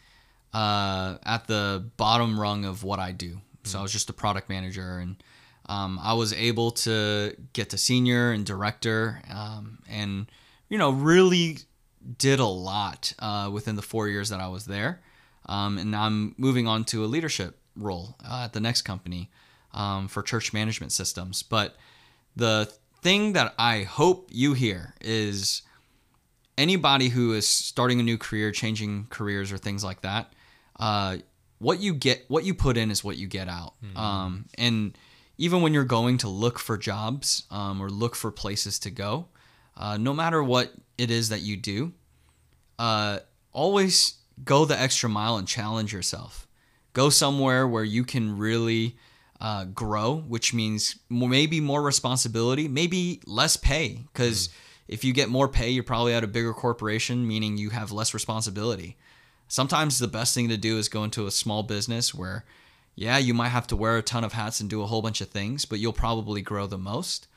uh, 0.54 1.18
at 1.24 1.48
the 1.48 1.86
bottom 1.98 2.40
rung 2.40 2.66
of 2.66 2.84
what 2.84 3.00
I 3.00 3.12
do. 3.12 3.42
So 3.64 3.80
I 3.80 3.82
was 3.82 3.92
just 3.92 4.10
a 4.10 4.14
product 4.14 4.50
manager, 4.50 5.00
and 5.00 5.22
um, 5.68 6.00
I 6.02 6.14
was 6.14 6.34
able 6.34 6.72
to 6.72 7.36
get 7.54 7.70
to 7.72 7.78
senior 7.78 8.32
and 8.32 8.46
director, 8.46 9.22
um, 9.34 9.80
and 9.90 10.28
you 10.70 10.78
know 10.78 10.92
really 10.92 11.60
did 12.18 12.40
a 12.40 12.46
lot 12.46 13.14
uh, 13.20 13.50
within 13.52 13.76
the 13.76 13.82
four 13.82 14.08
years 14.08 14.30
that 14.30 14.40
I 14.40 14.48
was 14.48 14.66
there. 14.66 15.02
Um, 15.46 15.78
and 15.78 15.96
I'm 15.96 16.36
moving 16.38 16.68
on 16.68 16.84
to 16.86 17.04
a 17.04 17.08
leadership 17.08 17.60
role 17.76 18.16
uh, 18.24 18.44
at 18.46 18.54
the 18.54 18.60
next 18.60 18.84
company 18.84 19.30
um, 19.74 20.08
for 20.08 20.22
church 20.22 20.54
management 20.54 20.92
systems. 20.92 21.44
But 21.44 21.76
the 22.36 22.72
thing 23.02 23.34
that 23.34 23.54
I 23.58 23.84
hope 23.84 24.30
you 24.32 24.54
hear 24.54 24.94
is 25.02 25.62
anybody 26.58 27.10
who 27.10 27.34
is 27.34 27.48
starting 27.48 28.00
a 28.00 28.04
new 28.04 28.18
career, 28.18 28.52
changing 28.52 29.08
careers, 29.10 29.52
or 29.52 29.58
things 29.58 29.84
like 29.84 30.02
that. 30.02 30.34
Uh, 30.80 31.18
what 31.60 31.80
you 31.80 31.94
get, 31.94 32.26
what 32.28 32.44
you 32.44 32.54
put 32.54 32.78
in, 32.78 32.92
is 32.92 33.04
what 33.04 33.18
you 33.18 33.28
get 33.28 33.48
out. 33.48 33.74
Um, 33.96 34.46
and 34.58 34.98
even 35.38 35.62
when 35.62 35.74
you're 35.74 35.84
going 35.84 36.18
to 36.20 36.30
look 36.30 36.60
for 36.60 36.78
jobs 36.78 37.44
um, 37.50 37.82
or 37.82 37.90
look 37.90 38.16
for 38.16 38.32
places 38.32 38.80
to 38.80 38.92
go, 38.92 39.28
uh, 39.78 39.98
no 39.98 40.14
matter 40.14 40.44
what 40.44 40.74
it 40.98 41.10
is 41.10 41.30
that 41.30 41.42
you 41.42 41.58
do, 41.58 41.94
uh, 42.80 43.20
always 43.52 44.16
go 44.44 44.66
the 44.66 44.80
extra 44.80 45.10
mile 45.10 45.38
and 45.38 45.48
challenge 45.48 45.94
yourself. 45.94 46.48
Go 46.94 47.10
somewhere 47.10 47.68
where 47.68 47.84
you 47.84 48.04
can 48.04 48.38
really 48.38 48.98
uh, 49.42 49.66
grow, 49.66 50.18
which 50.28 50.54
means 50.54 50.98
maybe 51.10 51.60
more 51.60 51.82
responsibility, 51.82 52.68
maybe 52.68 53.22
less 53.26 53.58
pay. 53.58 54.04
Because 54.12 54.50
if 54.88 55.04
you 55.04 55.14
get 55.14 55.30
more 55.30 55.48
pay, 55.48 55.70
you're 55.70 55.84
probably 55.84 56.14
at 56.14 56.24
a 56.24 56.28
bigger 56.28 56.54
corporation, 56.54 57.28
meaning 57.28 57.58
you 57.58 57.70
have 57.72 57.92
less 57.92 58.14
responsibility. 58.14 58.98
Sometimes 59.54 60.00
the 60.00 60.08
best 60.08 60.34
thing 60.34 60.50
to 60.50 60.58
do 60.58 60.80
is 60.80 60.90
go 60.90 61.04
into 61.04 61.28
a 61.28 61.32
small 61.32 61.62
business 61.62 62.12
where, 62.12 62.44
yeah, 62.96 63.20
you 63.20 63.36
might 63.36 63.50
have 63.50 63.68
to 63.68 63.76
wear 63.76 63.98
a 63.98 64.02
ton 64.02 64.24
of 64.24 64.34
hats 64.34 64.60
and 64.60 64.68
do 64.68 64.82
a 64.82 64.88
whole 64.88 65.04
bunch 65.04 65.22
of 65.22 65.28
things, 65.28 65.64
but 65.64 65.78
you'll 65.78 65.94
probably 65.94 66.42
grow 66.42 66.66
the 66.66 66.80
most. 66.80 67.28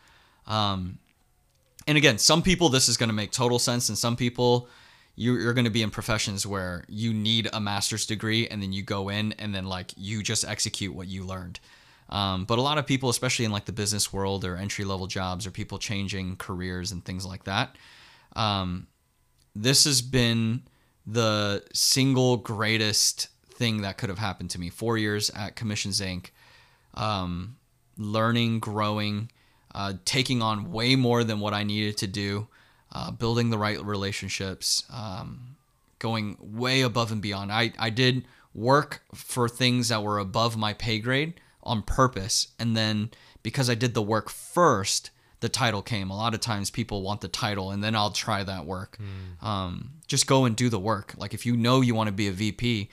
Um, 0.47 0.97
and 1.87 1.99
again, 1.99 2.17
some 2.17 2.41
people 2.41 2.71
this 2.71 2.89
is 2.89 2.97
going 2.97 3.11
to 3.11 3.15
make 3.15 3.33
total 3.33 3.59
sense, 3.59 3.91
and 3.91 3.99
some 3.99 4.17
people 4.17 4.67
you- 5.15 5.37
you're 5.39 5.53
going 5.53 5.67
to 5.67 5.71
be 5.71 5.83
in 5.83 5.91
professions 5.91 6.47
where 6.47 6.87
you 6.89 7.13
need 7.13 7.51
a 7.53 7.61
master's 7.61 8.07
degree, 8.07 8.49
and 8.49 8.63
then 8.63 8.73
you 8.73 8.83
go 8.83 9.11
in 9.11 9.33
and 9.33 9.55
then 9.55 9.67
like 9.67 9.93
you 9.99 10.23
just 10.23 10.43
execute 10.43 10.95
what 10.95 11.09
you 11.09 11.23
learned. 11.23 11.61
Um, 12.09 12.47
but 12.47 12.59
a 12.59 12.63
lot 12.63 12.79
of 12.79 12.87
people, 12.87 13.11
especially 13.11 13.45
in 13.45 13.53
like 13.53 13.67
the 13.67 13.73
business 13.73 14.11
world 14.11 14.43
or 14.43 14.57
entry 14.57 14.87
level 14.87 15.07
jobs, 15.07 15.47
or 15.47 15.51
people 15.51 15.77
changing 15.77 16.37
careers 16.37 16.93
and 16.93 17.05
things 17.05 17.27
like 17.27 17.45
that, 17.45 17.77
um, 18.35 18.87
this 19.55 19.85
has 19.85 20.01
been 20.01 20.63
the 21.07 21.65
single 21.73 22.37
greatest 22.37 23.29
thing 23.51 23.83
that 23.83 23.97
could 23.97 24.09
have 24.09 24.19
happened 24.19 24.51
to 24.51 24.61
me. 24.61 24.69
Four 24.71 24.99
years 24.99 25.31
at 25.31 25.57
Commissions 25.57 26.01
Inc. 26.01 26.31
Um, 26.95 27.57
learning, 27.97 28.61
growing, 28.61 29.31
uh, 29.75 29.95
taking 30.05 30.43
on 30.43 30.73
way 30.73 30.97
more 30.97 31.25
than 31.25 31.41
what 31.41 31.55
I 31.55 31.63
needed 31.63 31.97
to 31.99 32.07
do, 32.07 32.49
uh, 32.93 33.11
building 33.11 33.51
the 33.51 33.59
right 33.59 33.83
relationships, 33.83 34.85
um, 34.93 35.57
going 35.99 36.37
way 36.41 36.83
above 36.83 37.13
and 37.13 37.23
beyond. 37.23 37.53
I, 37.53 37.73
I 37.79 37.91
did 37.91 38.25
work 38.55 39.03
for 39.15 39.49
things 39.49 39.89
that 39.89 40.03
were 40.03 40.19
above 40.19 40.57
my 40.57 40.73
pay 40.73 40.99
grade 40.99 41.35
on 41.63 41.83
purpose. 41.83 42.49
And 42.59 42.77
then 42.77 43.11
because 43.43 43.69
I 43.69 43.75
did 43.75 43.95
the 43.95 44.03
work 44.03 44.31
first, 44.31 45.11
the 45.47 45.51
title 45.51 45.83
came. 45.83 46.11
A 46.11 46.17
lot 46.17 46.35
of 46.35 46.41
times 46.41 46.71
people 46.71 47.03
want 47.03 47.21
the 47.21 47.29
title 47.29 47.71
and 47.71 47.83
then 47.85 47.95
I'll 47.95 48.11
try 48.11 48.43
that 48.45 48.67
work. 48.67 48.99
Um, 49.41 49.93
just 50.09 50.27
go 50.27 50.45
and 50.45 50.57
do 50.57 50.69
the 50.69 50.79
work. 50.81 51.15
Like 51.17 51.33
if 51.35 51.47
you 51.47 51.57
know 51.57 51.81
you 51.81 51.95
want 51.95 52.09
to 52.09 52.13
be 52.13 52.27
a 52.29 52.33
VP, 52.33 52.91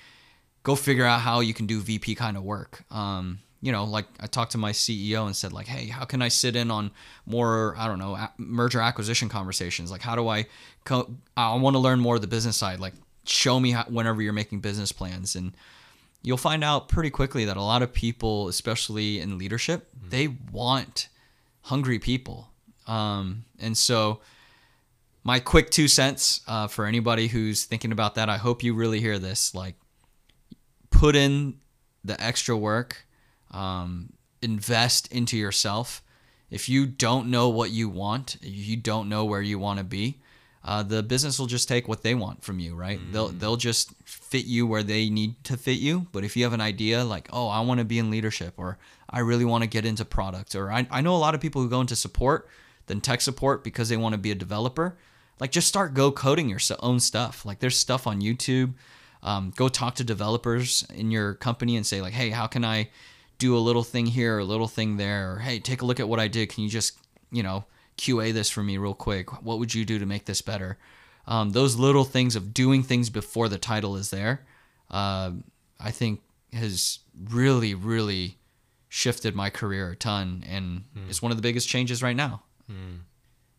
go 0.64 0.76
figure 0.76 1.06
out 1.06 1.22
how 1.22 1.40
you 1.40 1.54
can 1.54 1.66
do 1.66 1.80
VP 1.82 2.16
kind 2.16 2.38
of 2.38 2.44
work. 2.44 2.84
Um, 2.92 3.40
you 3.62 3.72
know, 3.72 3.86
like 3.86 4.06
I 4.20 4.28
talked 4.28 4.52
to 4.52 4.58
my 4.58 4.72
CEO 4.74 5.26
and 5.26 5.36
said, 5.36 5.52
like, 5.54 5.68
hey, 5.68 5.88
how 5.88 6.06
can 6.06 6.22
I 6.22 6.28
sit 6.28 6.56
in 6.56 6.70
on 6.70 6.92
more, 7.26 7.76
I 7.78 7.88
don't 7.88 7.98
know, 8.00 8.14
a- 8.16 8.34
merger 8.38 8.82
acquisition 8.82 9.30
conversations? 9.30 9.90
Like, 9.90 10.02
how 10.02 10.16
do 10.16 10.28
I, 10.28 10.46
co- 10.84 11.16
I 11.38 11.56
want 11.56 11.74
to 11.76 11.80
learn 11.80 12.00
more 12.02 12.16
of 12.16 12.22
the 12.22 12.28
business 12.28 12.58
side. 12.58 12.80
Like, 12.82 12.94
show 13.26 13.60
me 13.60 13.72
how, 13.72 13.86
whenever 13.86 14.22
you're 14.22 14.34
making 14.34 14.60
business 14.60 14.92
plans. 14.92 15.36
And 15.38 15.54
you'll 16.24 16.36
find 16.38 16.62
out 16.64 16.90
pretty 16.90 17.10
quickly 17.10 17.46
that 17.46 17.56
a 17.56 17.62
lot 17.62 17.82
of 17.82 17.94
people, 17.94 18.50
especially 18.50 19.20
in 19.22 19.38
leadership, 19.38 19.88
they 20.10 20.28
want 20.52 21.08
hungry 21.64 22.00
people. 22.00 22.52
Um, 22.88 23.46
and 23.60 23.78
so, 23.78 24.22
my 25.24 25.40
quick 25.40 25.70
two 25.70 25.88
cents 25.88 26.42
uh, 26.48 26.68
for 26.68 26.86
anybody 26.86 27.28
who's 27.28 27.64
thinking 27.64 27.92
about 27.92 28.16
that, 28.16 28.30
I 28.30 28.38
hope 28.38 28.62
you 28.62 28.74
really 28.74 29.00
hear 29.00 29.20
this. 29.20 29.56
Like, 29.56 29.76
put 30.90 31.16
in 31.16 31.60
the 32.04 32.22
extra 32.22 32.58
work, 32.58 33.08
um, 33.52 34.14
invest 34.42 35.12
into 35.12 35.38
yourself. 35.38 36.04
If 36.50 36.70
you 36.70 36.86
don't 36.86 37.28
know 37.28 37.50
what 37.50 37.72
you 37.72 37.90
want, 37.90 38.38
you 38.42 38.76
don't 38.76 39.10
know 39.10 39.26
where 39.26 39.42
you 39.42 39.58
want 39.58 39.80
to 39.80 39.84
be, 39.84 40.22
uh, 40.66 40.82
the 40.82 41.04
business 41.04 41.40
will 41.40 41.48
just 41.48 41.68
take 41.68 41.88
what 41.88 42.04
they 42.04 42.16
want 42.16 42.44
from 42.44 42.60
you, 42.60 42.74
right? 42.74 43.00
They'll 43.12 43.30
they'll 43.30 43.58
just 43.58 43.94
fit 44.06 44.46
you 44.46 44.66
where 44.66 44.84
they 44.84 45.10
need 45.10 45.44
to 45.46 45.58
fit 45.58 45.80
you. 45.80 46.08
But 46.12 46.24
if 46.24 46.38
you 46.38 46.44
have 46.44 46.54
an 46.54 46.62
idea 46.62 47.04
like, 47.04 47.28
oh, 47.34 47.50
I 47.50 47.60
want 47.62 47.80
to 47.80 47.86
be 47.86 48.00
in 48.00 48.10
leadership, 48.10 48.54
or 48.56 48.78
I 49.10 49.20
really 49.20 49.46
want 49.46 49.64
to 49.64 49.70
get 49.70 49.86
into 49.86 50.06
product, 50.06 50.56
or 50.56 50.72
I, 50.72 50.88
I 50.90 51.02
know 51.02 51.16
a 51.16 51.18
lot 51.18 51.36
of 51.36 51.42
people 51.42 51.62
who 51.62 51.70
go 51.70 51.82
into 51.82 51.98
support, 51.98 52.48
then 52.88 53.02
tech 53.02 53.20
support 53.20 53.64
because 53.64 53.90
they 53.90 53.98
want 53.98 54.14
to 54.14 54.20
be 54.20 54.32
a 54.32 54.36
developer. 54.36 54.98
Like 55.40 55.52
just 55.52 55.68
start 55.68 55.94
go 55.94 56.12
coding 56.12 56.48
your 56.48 56.60
own 56.80 57.02
stuff. 57.02 57.46
Like 57.46 57.60
there's 57.60 57.78
stuff 57.78 58.08
on 58.08 58.22
YouTube. 58.22 58.74
Um, 59.22 59.54
go 59.56 59.68
talk 59.68 59.96
to 59.96 60.04
developers 60.04 60.86
in 60.94 61.12
your 61.12 61.34
company 61.34 61.76
and 61.76 61.86
say 61.86 62.02
like, 62.02 62.14
hey, 62.14 62.30
how 62.30 62.48
can 62.48 62.64
I 62.64 62.90
do 63.38 63.58
a 63.58 63.60
little 63.60 63.84
thing 63.84 64.06
here, 64.06 64.38
or 64.38 64.40
a 64.40 64.46
little 64.46 64.68
thing 64.68 64.96
there, 64.96 65.34
or 65.34 65.40
hey, 65.40 65.60
take 65.60 65.82
a 65.82 65.86
look 65.86 66.00
at 66.00 66.08
what 66.08 66.20
I 66.20 66.30
did. 66.30 66.48
Can 66.48 66.64
you 66.64 66.70
just 66.70 66.98
you 67.32 67.44
know 67.44 67.66
QA 67.98 68.34
this 68.34 68.50
for 68.50 68.64
me 68.64 68.78
real 68.78 68.94
quick? 68.94 69.44
What 69.44 69.60
would 69.60 69.74
you 69.74 69.86
do 69.86 70.00
to 70.00 70.06
make 70.06 70.26
this 70.26 70.42
better? 70.42 70.78
Um, 71.26 71.52
those 71.52 71.76
little 71.78 72.04
things 72.04 72.36
of 72.36 72.54
doing 72.54 72.84
things 72.84 73.10
before 73.10 73.48
the 73.48 73.58
title 73.58 73.96
is 73.96 74.10
there, 74.10 74.46
uh, 74.92 75.32
I 75.80 75.92
think 75.92 76.22
has 76.52 77.00
really, 77.30 77.74
really 77.74 78.38
shifted 78.90 79.36
my 79.36 79.50
career 79.50 79.92
a 79.92 79.96
ton, 79.96 80.44
and 80.48 80.84
it's 81.10 81.22
one 81.22 81.32
of 81.32 81.38
the 81.38 81.42
biggest 81.42 81.68
changes 81.68 82.04
right 82.04 82.16
now. 82.16 82.44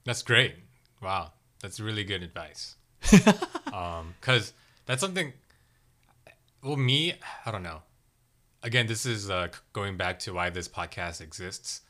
That's 0.05 0.23
great. 0.23 0.57
Wow, 1.03 1.33
that's 1.61 1.81
really 1.81 2.05
good 2.05 2.23
advice. 2.23 2.77
um, 3.73 4.15
cause 4.21 4.53
that's 4.87 5.01
something. 5.01 5.33
Well, 6.63 6.77
me, 6.77 7.15
I 7.45 7.51
don't 7.51 7.63
know. 7.63 7.83
Again, 8.63 8.87
this 8.87 9.05
is 9.05 9.29
uh, 9.29 9.49
going 9.73 9.97
back 9.97 10.19
to 10.21 10.33
why 10.33 10.51
this 10.51 10.69
podcast 10.69 11.21
exists. 11.21 11.83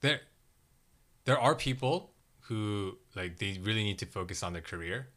There, 0.00 0.20
there 1.24 1.38
are 1.38 1.54
people 1.54 2.12
who 2.42 2.98
like 3.14 3.38
they 3.38 3.58
really 3.62 3.82
need 3.82 3.98
to 3.98 4.06
focus 4.06 4.42
on 4.42 4.52
their 4.52 4.62
career. 4.62 5.08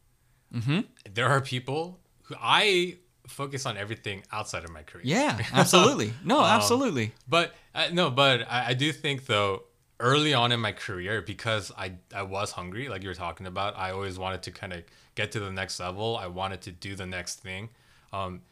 Mm-hmm. 0.54 0.80
There 1.12 1.26
are 1.26 1.40
people 1.40 2.00
who 2.22 2.34
I 2.40 2.98
focus 3.26 3.66
on 3.66 3.76
everything 3.76 4.22
outside 4.32 4.64
of 4.64 4.70
my 4.70 4.82
career. 4.82 5.04
Yeah, 5.06 5.38
absolutely. 5.52 6.12
No, 6.24 6.42
absolutely. 6.42 7.12
But 7.28 7.54
uh, 7.74 7.88
no, 7.92 8.10
but 8.10 8.46
I, 8.50 8.68
I 8.68 8.74
do 8.74 8.92
think 8.92 9.26
though 9.26 9.64
early 10.00 10.32
on 10.32 10.52
in 10.52 10.60
my 10.60 10.72
career 10.72 11.20
because 11.22 11.70
I 11.76 11.92
I 12.14 12.22
was 12.22 12.52
hungry, 12.52 12.88
like 12.88 13.02
you 13.02 13.08
were 13.08 13.14
talking 13.14 13.46
about. 13.46 13.76
I 13.76 13.90
always 13.90 14.18
wanted 14.18 14.42
to 14.44 14.50
kind 14.50 14.72
of 14.72 14.84
get 15.14 15.32
to 15.32 15.40
the 15.40 15.52
next 15.52 15.78
level. 15.80 16.16
I 16.16 16.26
wanted 16.28 16.62
to 16.62 16.72
do 16.72 16.94
the 16.94 17.06
next 17.06 17.40
thing. 17.40 17.68
Um, 18.12 18.42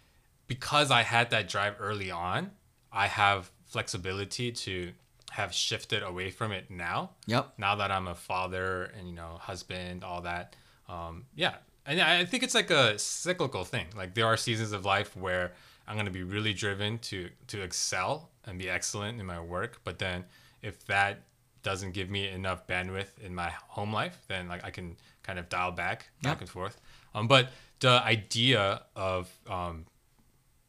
because 0.46 0.90
I 0.90 1.02
had 1.02 1.30
that 1.30 1.48
drive 1.48 1.76
early 1.80 2.10
on, 2.10 2.50
I 2.92 3.06
have 3.06 3.50
flexibility 3.64 4.52
to 4.52 4.92
have 5.36 5.52
shifted 5.52 6.02
away 6.02 6.30
from 6.30 6.50
it 6.50 6.70
now. 6.70 7.10
Yep. 7.26 7.52
Now 7.58 7.74
that 7.76 7.90
I'm 7.90 8.08
a 8.08 8.14
father 8.14 8.90
and 8.98 9.06
you 9.06 9.14
know 9.14 9.36
husband, 9.38 10.02
all 10.02 10.22
that. 10.22 10.56
Um, 10.88 11.26
yeah, 11.34 11.56
and 11.84 12.00
I 12.00 12.20
I 12.20 12.24
think 12.24 12.42
it's 12.42 12.54
like 12.54 12.70
a 12.70 12.98
cyclical 12.98 13.62
thing. 13.64 13.86
Like 13.94 14.14
there 14.14 14.24
are 14.24 14.38
seasons 14.38 14.72
of 14.72 14.86
life 14.86 15.14
where 15.14 15.52
I'm 15.86 15.94
gonna 15.94 16.10
be 16.10 16.22
really 16.22 16.54
driven 16.54 16.98
to 17.10 17.28
to 17.48 17.60
excel 17.60 18.30
and 18.46 18.58
be 18.58 18.70
excellent 18.70 19.20
in 19.20 19.26
my 19.26 19.38
work, 19.38 19.80
but 19.84 19.98
then 19.98 20.24
if 20.62 20.86
that 20.86 21.20
doesn't 21.62 21.92
give 21.92 22.08
me 22.08 22.28
enough 22.28 22.66
bandwidth 22.66 23.18
in 23.22 23.34
my 23.34 23.50
home 23.68 23.92
life, 23.92 24.18
then 24.28 24.48
like 24.48 24.64
I 24.64 24.70
can 24.70 24.96
kind 25.22 25.38
of 25.38 25.50
dial 25.50 25.70
back 25.70 26.08
back 26.22 26.40
and 26.40 26.48
forth. 26.48 26.80
Um, 27.14 27.28
but 27.28 27.50
the 27.80 28.02
idea 28.02 28.82
of 28.94 29.30
um, 29.46 29.84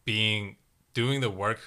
being 0.03 0.57
doing 0.93 1.21
the 1.21 1.29
work 1.29 1.59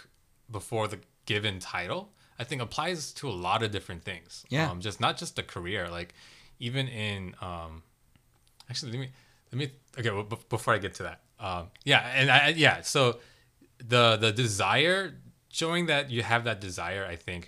before 0.51 0.87
the 0.87 0.99
given 1.25 1.61
title 1.61 2.13
i 2.41 2.45
think 2.49 2.61
applies 2.63 3.13
to 3.21 3.25
a 3.29 3.37
lot 3.47 3.61
of 3.65 3.71
different 3.77 4.03
things 4.11 4.31
Yeah. 4.49 4.71
um, 4.71 4.81
just 4.81 4.99
not 5.07 5.15
just 5.23 5.39
a 5.39 5.43
career 5.55 5.83
like 5.99 6.11
even 6.59 6.85
in 6.89 7.35
um 7.41 7.73
actually 8.69 8.93
let 8.93 9.01
me 9.05 9.09
let 9.53 9.59
me 9.63 9.67
okay 9.99 10.11
well, 10.11 10.25
bef- 10.33 10.49
before 10.49 10.73
i 10.75 10.79
get 10.79 10.93
to 11.01 11.03
that 11.09 11.19
um 11.47 11.65
yeah 11.85 12.01
and 12.19 12.27
i 12.31 12.49
yeah 12.67 12.77
so 12.83 13.03
the 13.93 14.05
the 14.25 14.33
desire 14.33 15.01
showing 15.61 15.87
that 15.93 16.11
you 16.15 16.23
have 16.23 16.43
that 16.45 16.59
desire 16.69 17.05
i 17.15 17.17
think 17.27 17.43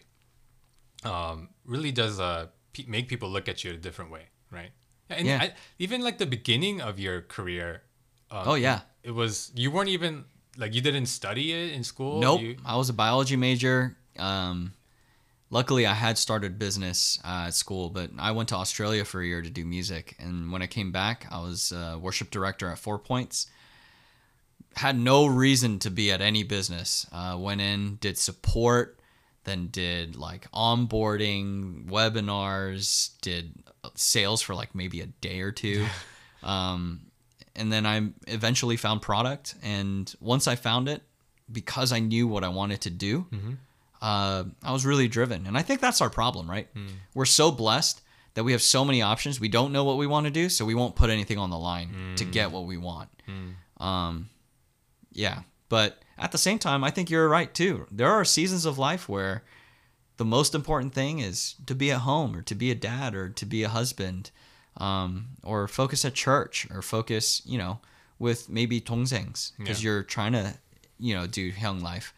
um 1.05 1.49
really 1.65 1.93
does 1.93 2.21
uh 2.21 2.47
pe- 2.73 2.87
make 2.87 3.09
people 3.09 3.29
look 3.37 3.49
at 3.49 3.65
you 3.65 3.71
a 3.73 3.77
different 3.77 4.11
way 4.17 4.25
right 4.51 4.71
And 5.19 5.27
Yeah. 5.29 5.43
I, 5.45 5.47
even 5.79 6.01
like 6.01 6.17
the 6.25 6.31
beginning 6.39 6.81
of 6.81 6.95
your 6.99 7.21
career. 7.37 7.83
Um, 8.33 8.45
Oh, 8.51 8.57
yeah. 8.57 8.79
It 9.09 9.13
was 9.13 9.53
you 9.55 9.69
weren't 9.75 9.93
even 9.93 10.25
like 10.57 10.73
you 10.77 10.81
didn't 10.89 11.07
study 11.21 11.47
it 11.53 11.69
in 11.77 11.83
school. 11.85 12.17
Nope. 12.27 12.41
You, 12.41 12.57
I 12.65 12.75
was 12.81 12.89
a 12.89 12.97
biology 12.97 13.37
major. 13.37 13.77
Um, 14.17 14.73
luckily, 15.53 15.87
I 15.87 15.95
had 15.95 16.19
started 16.19 16.59
business 16.59 17.21
uh, 17.25 17.45
at 17.47 17.55
school, 17.55 17.91
but 17.91 18.11
I 18.19 18.33
went 18.33 18.49
to 18.49 18.57
Australia 18.57 19.05
for 19.05 19.21
a 19.21 19.27
year 19.27 19.43
to 19.43 19.51
do 19.51 19.65
music. 19.65 20.17
And 20.19 20.51
when 20.51 20.63
I 20.63 20.67
came 20.67 20.91
back, 20.91 21.27
I 21.31 21.41
was 21.41 21.73
worship 22.01 22.31
director 22.31 22.69
at 22.69 22.79
Four 22.79 22.99
Points. 22.99 23.47
Had 24.75 24.99
no 24.99 25.27
reason 25.27 25.79
to 25.81 25.91
be 25.91 26.11
at 26.11 26.21
any 26.21 26.43
business. 26.43 27.07
Uh, 27.13 27.37
went 27.39 27.61
in, 27.61 27.99
did 28.01 28.19
support, 28.19 28.99
then 29.45 29.69
did 29.69 30.17
like 30.17 30.51
onboarding, 30.53 31.87
webinars, 31.87 33.11
did 33.21 33.53
sales 33.95 34.41
for 34.41 34.55
like 34.55 34.75
maybe 34.75 35.01
a 35.01 35.07
day 35.07 35.41
or 35.41 35.53
two. 35.53 35.87
um, 36.43 37.01
and 37.55 37.71
then 37.73 37.85
I 37.85 38.09
eventually 38.27 38.77
found 38.77 39.03
product. 39.03 39.55
And 39.63 40.13
once 40.21 40.49
I 40.49 40.57
found 40.57 40.89
it, 40.89 41.03
because 41.51 41.93
I 41.93 41.99
knew 41.99 42.27
what 42.27 42.45
I 42.45 42.49
wanted 42.49 42.81
to 42.83 42.91
do, 42.91 43.27
uh, 44.03 44.45
I 44.63 44.73
was 44.73 44.85
really 44.85 45.09
driven. 45.09 45.47
And 45.47 45.57
I 45.57 45.63
think 45.63 45.81
that's 45.81 46.01
our 46.03 46.11
problem, 46.11 46.51
right? 46.51 46.69
We're 47.15 47.25
so 47.25 47.51
blessed 47.51 48.03
that 48.35 48.45
we 48.45 48.53
have 48.53 48.63
so 48.63 48.85
many 48.85 49.01
options. 49.01 49.39
We 49.41 49.49
don't 49.49 49.73
know 49.73 49.85
what 49.85 49.97
we 49.97 50.07
want 50.07 50.27
to 50.27 50.31
do, 50.33 50.49
so 50.49 50.65
we 50.65 50.75
won't 50.75 50.97
put 50.97 51.09
anything 51.09 51.39
on 51.39 51.51
the 51.51 51.59
line 51.59 52.15
to 52.17 52.25
get 52.25 52.51
what 52.51 52.65
we 52.67 52.77
want. 52.77 53.09
Um, 53.79 54.29
yeah. 55.13 55.43
But 55.69 56.03
at 56.19 56.33
the 56.33 56.39
same 56.39 56.59
time, 56.59 56.85
I 56.85 56.91
think 56.91 57.11
you're 57.11 57.29
right 57.29 57.53
too. 57.55 57.87
There 57.91 58.11
are 58.11 58.25
seasons 58.25 58.65
of 58.67 58.77
life 58.79 59.09
where 59.09 59.45
the 60.19 60.25
most 60.25 60.55
important 60.55 60.93
thing 60.95 61.21
is 61.21 61.55
to 61.67 61.75
be 61.75 61.91
at 61.91 62.01
home 62.01 62.37
or 62.37 62.43
to 62.43 62.55
be 62.55 62.71
a 62.71 62.75
dad 62.75 63.15
or 63.15 63.29
to 63.31 63.47
be 63.47 63.63
a 63.63 63.69
husband 63.69 64.31
um, 64.77 65.29
or 65.43 65.67
focus 65.69 66.05
at 66.05 66.15
church 66.15 66.67
or 66.75 66.83
focus, 66.83 67.43
you 67.45 67.59
know, 67.59 67.81
with 68.19 68.49
maybe 68.49 68.81
dongsengs 68.81 69.53
because 69.59 69.83
Yeah. 69.83 69.91
you're 69.91 70.03
trying 70.03 70.33
to, 70.33 70.55
you 70.99 71.15
know, 71.15 71.27
do 71.27 71.43
young 71.43 71.81
life. 71.81 72.13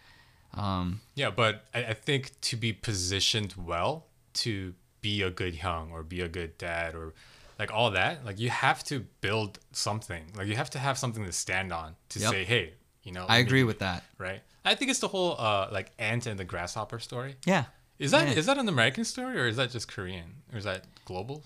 Um, 0.56 1.00
Yeah, 1.14 1.30
but 1.30 1.64
I, 1.74 1.84
I 1.86 1.94
think 1.94 2.40
to 2.42 2.56
be 2.56 2.72
positioned 2.72 3.54
well 3.56 4.06
to 4.34 4.74
be 5.00 5.22
a 5.22 5.30
good 5.30 5.58
hyung 5.58 5.90
or 5.90 6.02
be 6.02 6.20
a 6.20 6.28
good 6.28 6.56
dad 6.58 6.94
or 6.94 7.12
like 7.58 7.72
all 7.72 7.90
that, 7.92 8.24
like 8.24 8.38
you 8.40 8.50
have 8.50 8.82
to 8.84 9.00
build 9.20 9.58
something. 9.72 10.24
Like 10.36 10.46
you 10.48 10.56
have 10.56 10.70
to 10.70 10.78
have 10.78 10.96
something 10.98 11.24
to 11.24 11.32
stand 11.32 11.72
on 11.72 11.94
to 12.10 12.18
Yep. 12.18 12.30
say, 12.30 12.44
hey, 12.44 12.74
you 13.02 13.12
know. 13.12 13.26
I 13.28 13.38
agree 13.38 13.60
be," 13.60 13.64
with 13.64 13.78
that. 13.80 14.02
Right. 14.18 14.42
I 14.64 14.74
think 14.74 14.90
it's 14.90 15.00
the 15.00 15.08
whole 15.08 15.36
uh 15.38 15.68
like 15.70 15.90
ant 15.98 16.26
and 16.26 16.38
the 16.38 16.44
grasshopper 16.44 16.98
story. 16.98 17.36
Yeah. 17.44 17.64
Is 17.98 18.10
that 18.10 18.28
is 18.28 18.36
Yeah. 18.36 18.54
that 18.54 18.58
an 18.60 18.68
American 18.68 19.04
story 19.04 19.38
or 19.38 19.46
is 19.46 19.56
that 19.56 19.70
just 19.70 19.86
Korean 19.88 20.42
or 20.52 20.58
is 20.58 20.64
that 20.64 20.84
global? 21.04 21.44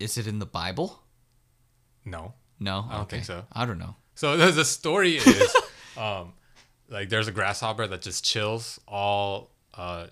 Is 0.00 0.18
it 0.18 0.26
in 0.26 0.38
the 0.38 0.46
Bible? 0.46 1.02
No. 2.04 2.34
No. 2.58 2.86
I 2.90 2.96
don't 2.96 3.08
think 3.08 3.24
so. 3.24 3.44
I 3.52 3.64
don't 3.66 3.78
know. 3.78 3.96
So 4.14 4.36
the, 4.40 4.50
the 4.50 4.64
story 4.64 5.16
is, 5.16 5.54
um, 5.96 6.32
like 6.94 7.08
there's 7.08 7.28
a 7.28 7.32
grasshopper 7.32 7.86
that 7.86 8.00
just 8.00 8.24
chills 8.24 8.80
all 8.88 9.50
uh 9.74 10.06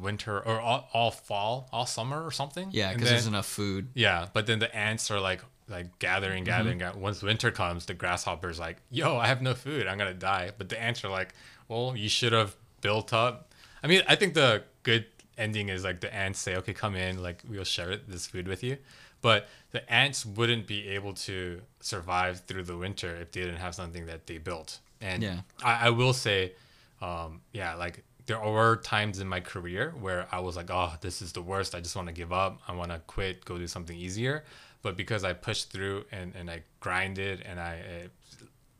winter 0.00 0.38
or 0.38 0.60
all, 0.60 0.88
all 0.92 1.10
fall, 1.10 1.68
all 1.72 1.86
summer 1.86 2.24
or 2.24 2.30
something. 2.30 2.68
Yeah, 2.72 2.92
because 2.92 3.08
there's 3.08 3.26
enough 3.26 3.46
food. 3.46 3.88
Yeah, 3.94 4.28
but 4.32 4.46
then 4.46 4.58
the 4.58 4.74
ants 4.74 5.10
are 5.10 5.20
like 5.20 5.40
like 5.68 5.98
gathering, 5.98 6.44
gathering. 6.44 6.78
Mm-hmm. 6.78 6.86
gathering. 6.86 7.02
Once 7.02 7.22
winter 7.22 7.50
comes, 7.50 7.86
the 7.86 7.94
grasshopper's 7.94 8.58
like, 8.58 8.78
"Yo, 8.90 9.16
I 9.16 9.28
have 9.28 9.40
no 9.40 9.54
food. 9.54 9.86
I'm 9.86 9.96
gonna 9.96 10.12
die." 10.14 10.50
But 10.56 10.68
the 10.68 10.80
ants 10.80 11.04
are 11.04 11.08
like, 11.08 11.34
"Well, 11.68 11.94
you 11.96 12.08
should 12.08 12.32
have 12.32 12.56
built 12.80 13.12
up." 13.12 13.52
I 13.82 13.86
mean, 13.86 14.02
I 14.08 14.16
think 14.16 14.34
the 14.34 14.64
good 14.82 15.06
ending 15.38 15.68
is 15.68 15.84
like 15.84 16.00
the 16.00 16.12
ants 16.14 16.40
say, 16.40 16.56
"Okay, 16.56 16.74
come 16.74 16.96
in. 16.96 17.22
Like 17.22 17.42
we'll 17.48 17.64
share 17.64 17.96
this 17.96 18.26
food 18.26 18.48
with 18.48 18.62
you." 18.62 18.78
But 19.20 19.48
the 19.70 19.90
ants 19.90 20.26
wouldn't 20.26 20.66
be 20.66 20.88
able 20.88 21.14
to 21.14 21.62
survive 21.80 22.40
through 22.40 22.64
the 22.64 22.76
winter 22.76 23.16
if 23.16 23.32
they 23.32 23.40
didn't 23.40 23.56
have 23.56 23.74
something 23.74 24.04
that 24.06 24.26
they 24.26 24.36
built. 24.36 24.80
And 25.04 25.22
Yeah. 25.22 25.40
I, 25.62 25.86
I 25.86 25.90
will 25.90 26.12
say, 26.12 26.52
um, 27.00 27.40
yeah, 27.52 27.74
like 27.74 28.02
there 28.26 28.40
were 28.40 28.76
times 28.76 29.20
in 29.20 29.28
my 29.28 29.40
career 29.40 29.94
where 30.00 30.26
I 30.32 30.40
was 30.40 30.56
like, 30.56 30.70
oh, 30.70 30.92
this 31.00 31.20
is 31.20 31.32
the 31.32 31.42
worst. 31.42 31.74
I 31.74 31.80
just 31.80 31.94
want 31.94 32.08
to 32.08 32.14
give 32.14 32.32
up. 32.32 32.60
I 32.66 32.72
want 32.72 32.90
to 32.90 32.98
quit, 33.06 33.44
go 33.44 33.58
do 33.58 33.66
something 33.66 33.96
easier. 33.96 34.44
But 34.82 34.96
because 34.96 35.24
I 35.24 35.32
pushed 35.34 35.70
through 35.70 36.04
and, 36.10 36.34
and 36.34 36.50
I 36.50 36.62
grinded 36.80 37.42
and 37.42 37.60
I 37.60 37.74
uh, 37.80 38.08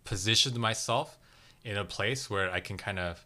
positioned 0.04 0.56
myself 0.58 1.18
in 1.62 1.76
a 1.76 1.84
place 1.84 2.30
where 2.30 2.50
I 2.50 2.60
can 2.60 2.76
kind 2.76 2.98
of, 2.98 3.24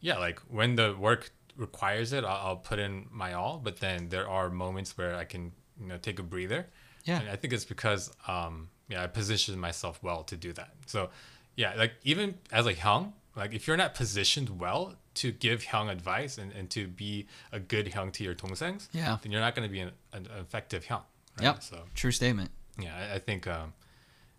yeah, 0.00 0.18
like 0.18 0.40
when 0.48 0.76
the 0.76 0.96
work 0.98 1.30
requires 1.56 2.12
it, 2.12 2.24
I'll, 2.24 2.46
I'll 2.46 2.56
put 2.56 2.78
in 2.78 3.06
my 3.10 3.32
all. 3.34 3.60
But 3.62 3.80
then 3.80 4.08
there 4.08 4.28
are 4.28 4.50
moments 4.50 4.96
where 4.96 5.14
I 5.16 5.24
can, 5.24 5.52
you 5.80 5.88
know, 5.88 5.98
take 5.98 6.18
a 6.18 6.22
breather. 6.24 6.66
Yeah. 7.04 7.20
And 7.20 7.28
I 7.28 7.36
think 7.36 7.52
it's 7.52 7.64
because, 7.64 8.12
um, 8.28 8.68
yeah, 8.88 9.02
I 9.04 9.06
positioned 9.08 9.60
myself 9.60 10.00
well 10.02 10.22
to 10.24 10.36
do 10.36 10.52
that. 10.52 10.70
So, 10.86 11.10
yeah, 11.56 11.74
like 11.76 11.92
even 12.04 12.34
as 12.52 12.66
a 12.66 12.74
hyung, 12.74 13.12
like 13.36 13.52
if 13.54 13.66
you're 13.66 13.76
not 13.76 13.94
positioned 13.94 14.58
well 14.60 14.94
to 15.14 15.32
give 15.32 15.64
hyung 15.64 15.90
advice 15.90 16.38
and, 16.38 16.52
and 16.52 16.70
to 16.70 16.86
be 16.88 17.26
a 17.52 17.58
good 17.60 17.86
hyung 17.92 18.12
to 18.12 18.24
your 18.24 18.34
dongsengs, 18.34 18.88
Yeah. 18.92 19.18
then 19.22 19.32
you're 19.32 19.40
not 19.40 19.54
going 19.54 19.68
to 19.68 19.72
be 19.72 19.80
an, 19.80 19.90
an 20.12 20.26
effective 20.38 20.84
hyung. 20.86 21.02
Right? 21.38 21.44
Yep. 21.44 21.62
So 21.62 21.82
True 21.94 22.12
statement. 22.12 22.50
yeah, 22.78 22.94
I, 22.96 23.16
I 23.16 23.18
think 23.18 23.46
um, 23.46 23.72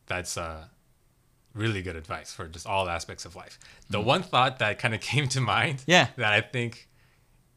that's 0.08 0.38
uh, 0.38 0.66
really 1.54 1.82
good 1.82 1.96
advice 1.96 2.34
for 2.34 2.48
just 2.48 2.66
all 2.66 2.88
aspects 2.90 3.26
of 3.26 3.36
life. 3.36 3.60
The 3.90 4.00
one 4.02 4.24
thought 4.24 4.60
that 4.60 4.80
kind 4.80 4.94
of 4.96 5.02
came 5.12 5.28
to 5.30 5.42
mind, 5.42 5.80
Mm. 5.80 5.84
Yeah. 5.88 6.08
that 6.18 6.32
I 6.34 6.42
think 6.42 6.88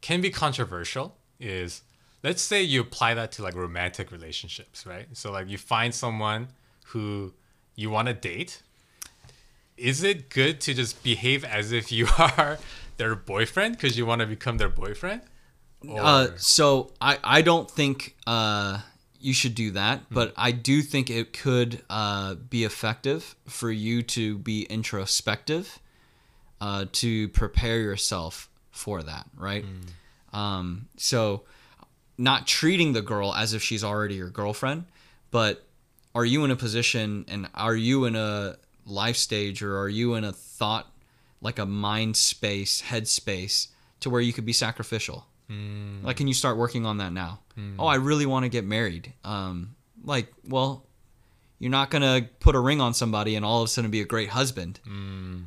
can 0.00 0.20
be 0.20 0.30
controversial 0.30 1.16
is 1.40 1.82
let's 2.22 2.42
say 2.42 2.62
you 2.62 2.80
apply 2.80 3.14
that 3.14 3.32
to 3.32 3.42
like 3.42 3.54
romantic 3.54 4.10
relationships, 4.10 4.84
right? 4.86 5.06
So 5.12 5.30
like 5.32 5.48
you 5.48 5.58
find 5.58 5.94
someone 5.94 6.48
who 6.86 7.32
you 7.76 7.90
want 7.90 8.08
to 8.08 8.14
date. 8.14 8.62
Is 9.76 10.02
it 10.02 10.28
good 10.30 10.60
to 10.62 10.74
just 10.74 11.02
behave 11.02 11.44
as 11.44 11.72
if 11.72 11.90
you 11.90 12.06
are 12.18 12.58
their 12.96 13.14
boyfriend 13.14 13.76
because 13.76 13.98
you 13.98 14.06
want 14.06 14.20
to 14.20 14.26
become 14.26 14.58
their 14.58 14.68
boyfriend? 14.68 15.22
Or, 15.86 16.00
Uh, 16.00 16.28
so 16.36 16.92
I, 17.00 17.18
I 17.22 17.42
don't 17.42 17.70
think 17.70 18.16
uh, 18.26 18.80
you 19.20 19.34
should 19.34 19.54
do 19.54 19.72
that, 19.72 20.00
Hmm. 20.00 20.14
but 20.14 20.32
I 20.36 20.52
do 20.52 20.80
think 20.82 21.10
it 21.10 21.32
could 21.32 21.82
uh, 21.90 22.34
be 22.34 22.64
effective 22.64 23.34
for 23.46 23.70
you 23.70 24.02
to 24.02 24.38
be 24.38 24.62
introspective 24.64 25.78
uh, 26.60 26.86
to 26.92 27.28
prepare 27.30 27.80
yourself 27.80 28.48
for 28.70 29.02
that, 29.02 29.26
right? 29.36 29.64
Hmm. 29.64 30.38
Um, 30.38 30.88
so 30.96 31.42
not 32.16 32.46
treating 32.46 32.92
the 32.92 33.02
girl 33.02 33.34
as 33.34 33.54
if 33.54 33.62
she's 33.62 33.84
already 33.84 34.14
your 34.14 34.30
girlfriend, 34.30 34.84
but 35.30 35.66
are 36.14 36.24
you 36.24 36.44
in 36.44 36.50
a 36.50 36.56
position 36.56 37.24
and 37.28 37.48
are 37.54 37.74
you 37.76 38.04
in 38.04 38.14
a 38.16 38.56
life 38.86 39.16
stage 39.16 39.62
or 39.62 39.78
are 39.78 39.88
you 39.88 40.14
in 40.14 40.24
a 40.24 40.32
thought 40.32 40.90
like 41.40 41.58
a 41.58 41.66
mind 41.66 42.16
space, 42.16 42.80
head 42.82 43.06
space 43.08 43.68
to 44.00 44.10
where 44.10 44.20
you 44.20 44.32
could 44.32 44.44
be 44.46 44.52
sacrificial? 44.52 45.26
Like, 46.04 46.16
can 46.16 46.26
you 46.26 46.34
start 46.34 46.56
working 46.56 46.86
on 46.86 46.98
that 46.98 47.12
now? 47.12 47.40
Oh, 47.78 47.86
I 47.86 47.96
really 47.96 48.26
want 48.26 48.44
to 48.44 48.48
get 48.48 48.64
married. 48.64 49.12
Um, 49.24 49.76
like, 50.02 50.32
well, 50.48 50.84
you're 51.58 51.70
not 51.70 51.90
gonna 51.90 52.28
put 52.40 52.54
a 52.54 52.60
ring 52.60 52.80
on 52.80 52.94
somebody 52.94 53.36
and 53.36 53.44
all 53.44 53.62
of 53.62 53.66
a 53.66 53.68
sudden 53.68 53.90
be 53.90 54.00
a 54.00 54.04
great 54.06 54.30
husband. 54.30 54.80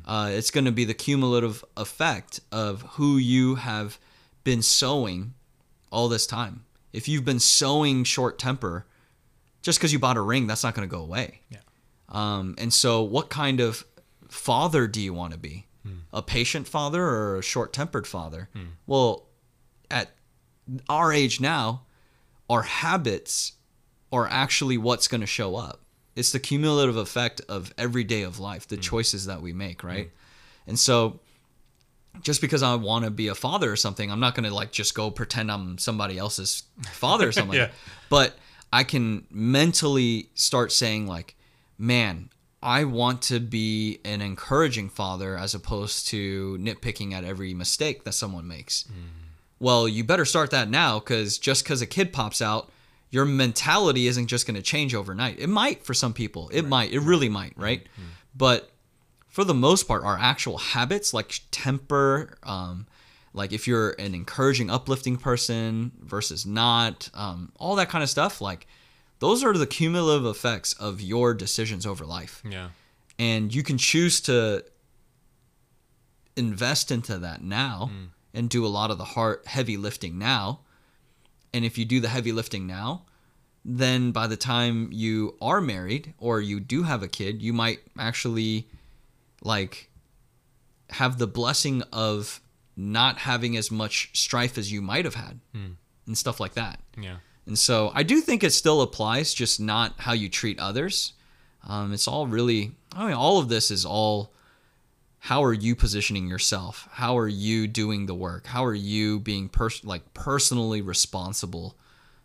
Uh, 0.06 0.30
it's 0.32 0.50
gonna 0.50 0.72
be 0.72 0.84
the 0.84 0.94
cumulative 0.94 1.64
effect 1.76 2.40
of 2.50 2.82
who 2.92 3.18
you 3.18 3.56
have 3.56 3.98
been 4.44 4.62
sowing 4.62 5.34
all 5.92 6.08
this 6.08 6.26
time. 6.26 6.64
If 6.92 7.08
you've 7.08 7.24
been 7.24 7.40
sowing 7.40 8.04
short 8.04 8.38
temper, 8.38 8.86
just 9.62 9.78
because 9.78 9.92
you 9.92 9.98
bought 9.98 10.16
a 10.16 10.22
ring, 10.22 10.46
that's 10.46 10.64
not 10.64 10.74
going 10.74 10.88
to 10.88 10.90
go 10.90 11.02
away. 11.02 11.40
Yeah. 11.50 11.58
Um, 12.08 12.54
and 12.58 12.72
so, 12.72 13.02
what 13.02 13.28
kind 13.28 13.60
of 13.60 13.84
father 14.28 14.86
do 14.86 15.00
you 15.00 15.12
want 15.12 15.32
to 15.32 15.38
be? 15.38 15.66
A 16.12 16.20
patient 16.20 16.68
father 16.68 17.02
or 17.02 17.38
a 17.38 17.42
short 17.42 17.72
tempered 17.72 18.06
father? 18.06 18.50
Hmm. 18.52 18.64
Well, 18.86 19.24
at 19.90 20.10
our 20.88 21.12
age 21.12 21.40
now, 21.40 21.82
our 22.50 22.62
habits 22.62 23.52
are 24.12 24.26
actually 24.30 24.76
what's 24.76 25.08
going 25.08 25.22
to 25.22 25.26
show 25.26 25.56
up. 25.56 25.80
It's 26.14 26.32
the 26.32 26.40
cumulative 26.40 26.96
effect 26.96 27.40
of 27.48 27.72
every 27.78 28.04
day 28.04 28.22
of 28.22 28.38
life, 28.38 28.66
the 28.68 28.76
hmm. 28.76 28.82
choices 28.82 29.26
that 29.26 29.40
we 29.40 29.52
make, 29.52 29.82
right? 29.82 30.06
Hmm. 30.06 30.70
And 30.70 30.78
so, 30.78 31.20
just 32.22 32.40
because 32.40 32.62
I 32.62 32.74
want 32.74 33.04
to 33.04 33.10
be 33.10 33.28
a 33.28 33.34
father 33.34 33.70
or 33.72 33.76
something, 33.76 34.10
I'm 34.10 34.20
not 34.20 34.34
going 34.34 34.48
to 34.48 34.54
like 34.54 34.72
just 34.72 34.94
go 34.94 35.10
pretend 35.10 35.50
I'm 35.50 35.78
somebody 35.78 36.18
else's 36.18 36.64
father 36.92 37.28
or 37.28 37.32
something. 37.32 37.58
Yeah. 37.58 37.70
But 38.10 38.36
I 38.72 38.84
can 38.84 39.26
mentally 39.30 40.28
start 40.34 40.72
saying 40.72 41.06
like, 41.06 41.34
man, 41.78 42.30
I 42.62 42.84
want 42.84 43.22
to 43.22 43.38
be 43.38 44.00
an 44.04 44.20
encouraging 44.20 44.88
father 44.88 45.36
as 45.38 45.54
opposed 45.54 46.08
to 46.08 46.58
nitpicking 46.60 47.12
at 47.12 47.24
every 47.24 47.54
mistake 47.54 48.04
that 48.04 48.12
someone 48.12 48.48
makes. 48.48 48.84
Well, 49.60 49.88
you 49.88 50.04
better 50.04 50.24
start 50.24 50.50
that 50.50 50.68
now 50.68 50.98
because 50.98 51.38
just 51.38 51.64
because 51.64 51.80
a 51.82 51.86
kid 51.86 52.12
pops 52.12 52.42
out, 52.42 52.70
your 53.10 53.24
mentality 53.24 54.06
isn't 54.06 54.26
just 54.26 54.46
going 54.46 54.56
to 54.56 54.62
change 54.62 54.94
overnight. 54.94 55.38
It 55.38 55.48
might 55.48 55.84
for 55.84 55.94
some 55.94 56.12
people. 56.12 56.50
It 56.52 56.62
might. 56.66 56.92
It 56.92 57.00
really 57.00 57.28
might, 57.28 57.54
right? 57.56 57.86
But 58.36 58.70
for 59.28 59.44
the 59.44 59.54
most 59.54 59.88
part, 59.88 60.02
our 60.04 60.18
actual 60.18 60.58
habits, 60.58 61.14
like 61.14 61.40
temper, 61.50 62.36
um, 62.42 62.86
like 63.32 63.52
if 63.52 63.66
you're 63.66 63.90
an 63.98 64.14
encouraging, 64.14 64.68
uplifting 64.70 65.16
person 65.16 65.92
versus 66.00 66.44
not, 66.44 67.08
um, 67.14 67.52
all 67.56 67.76
that 67.76 67.88
kind 67.88 68.02
of 68.02 68.10
stuff, 68.10 68.40
like 68.40 68.66
those 69.20 69.42
are 69.44 69.52
the 69.52 69.66
cumulative 69.66 70.26
effects 70.26 70.72
of 70.74 71.00
your 71.00 71.34
decisions 71.34 71.86
over 71.86 72.04
life. 72.04 72.42
Yeah. 72.48 72.70
and 73.18 73.54
you 73.54 73.62
can 73.62 73.78
choose 73.78 74.20
to 74.22 74.64
invest 76.36 76.90
into 76.90 77.18
that 77.18 77.42
now 77.42 77.90
mm. 77.92 78.08
and 78.32 78.48
do 78.48 78.64
a 78.64 78.68
lot 78.68 78.90
of 78.90 78.98
the 78.98 79.04
hard 79.04 79.40
heavy 79.46 79.76
lifting 79.76 80.18
now. 80.18 80.60
And 81.52 81.64
if 81.64 81.78
you 81.78 81.84
do 81.84 81.98
the 82.00 82.08
heavy 82.08 82.32
lifting 82.32 82.66
now 82.66 83.04
then 83.64 84.12
by 84.12 84.26
the 84.26 84.36
time 84.36 84.88
you 84.92 85.36
are 85.42 85.60
married 85.60 86.14
or 86.18 86.40
you 86.40 86.58
do 86.60 86.84
have 86.84 87.02
a 87.02 87.08
kid 87.08 87.42
you 87.42 87.52
might 87.52 87.80
actually 87.98 88.66
like 89.42 89.90
have 90.90 91.18
the 91.18 91.26
blessing 91.26 91.82
of 91.92 92.40
not 92.76 93.18
having 93.18 93.56
as 93.56 93.70
much 93.70 94.10
strife 94.14 94.56
as 94.56 94.72
you 94.72 94.80
might 94.80 95.04
have 95.04 95.16
had 95.16 95.40
mm. 95.54 95.74
and 96.06 96.16
stuff 96.16 96.40
like 96.40 96.54
that. 96.54 96.80
Yeah. 96.96 97.16
And 97.48 97.58
so 97.58 97.90
I 97.94 98.02
do 98.04 98.20
think 98.20 98.44
it 98.44 98.52
still 98.52 98.82
applies, 98.82 99.34
just 99.34 99.58
not 99.58 99.94
how 99.98 100.12
you 100.12 100.28
treat 100.28 100.60
others. 100.60 101.14
Um, 101.66 101.92
it's 101.92 102.06
all 102.06 102.26
really, 102.26 102.72
I 102.94 103.06
mean, 103.06 103.14
all 103.14 103.38
of 103.38 103.48
this 103.48 103.70
is 103.70 103.84
all 103.84 104.32
how 105.20 105.42
are 105.42 105.52
you 105.52 105.74
positioning 105.74 106.28
yourself? 106.28 106.88
How 106.92 107.18
are 107.18 107.28
you 107.28 107.66
doing 107.66 108.06
the 108.06 108.14
work? 108.14 108.46
How 108.46 108.64
are 108.64 108.74
you 108.74 109.18
being 109.18 109.48
pers- 109.48 109.84
like 109.84 110.14
personally 110.14 110.80
responsible 110.80 111.76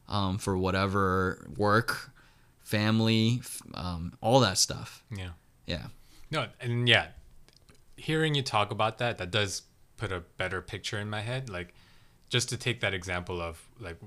um, 0.07 0.37
for 0.37 0.57
whatever 0.57 1.47
work, 1.57 2.11
family, 2.59 3.41
um, 3.73 4.13
all 4.21 4.39
that 4.41 4.57
stuff? 4.57 5.03
Yeah. 5.15 5.31
Yeah. 5.65 5.87
No, 6.29 6.47
and 6.61 6.87
yeah, 6.87 7.07
hearing 7.97 8.35
you 8.35 8.41
talk 8.41 8.71
about 8.71 8.99
that, 8.99 9.17
that 9.17 9.31
does 9.31 9.63
put 9.97 10.11
a 10.11 10.19
better 10.37 10.61
picture 10.61 10.99
in 10.99 11.09
my 11.09 11.21
head. 11.21 11.49
Like, 11.49 11.73
just 12.29 12.49
to 12.49 12.57
take 12.57 12.81
that 12.81 12.93
example 12.93 13.41
of 13.41 13.67
like, 13.79 13.97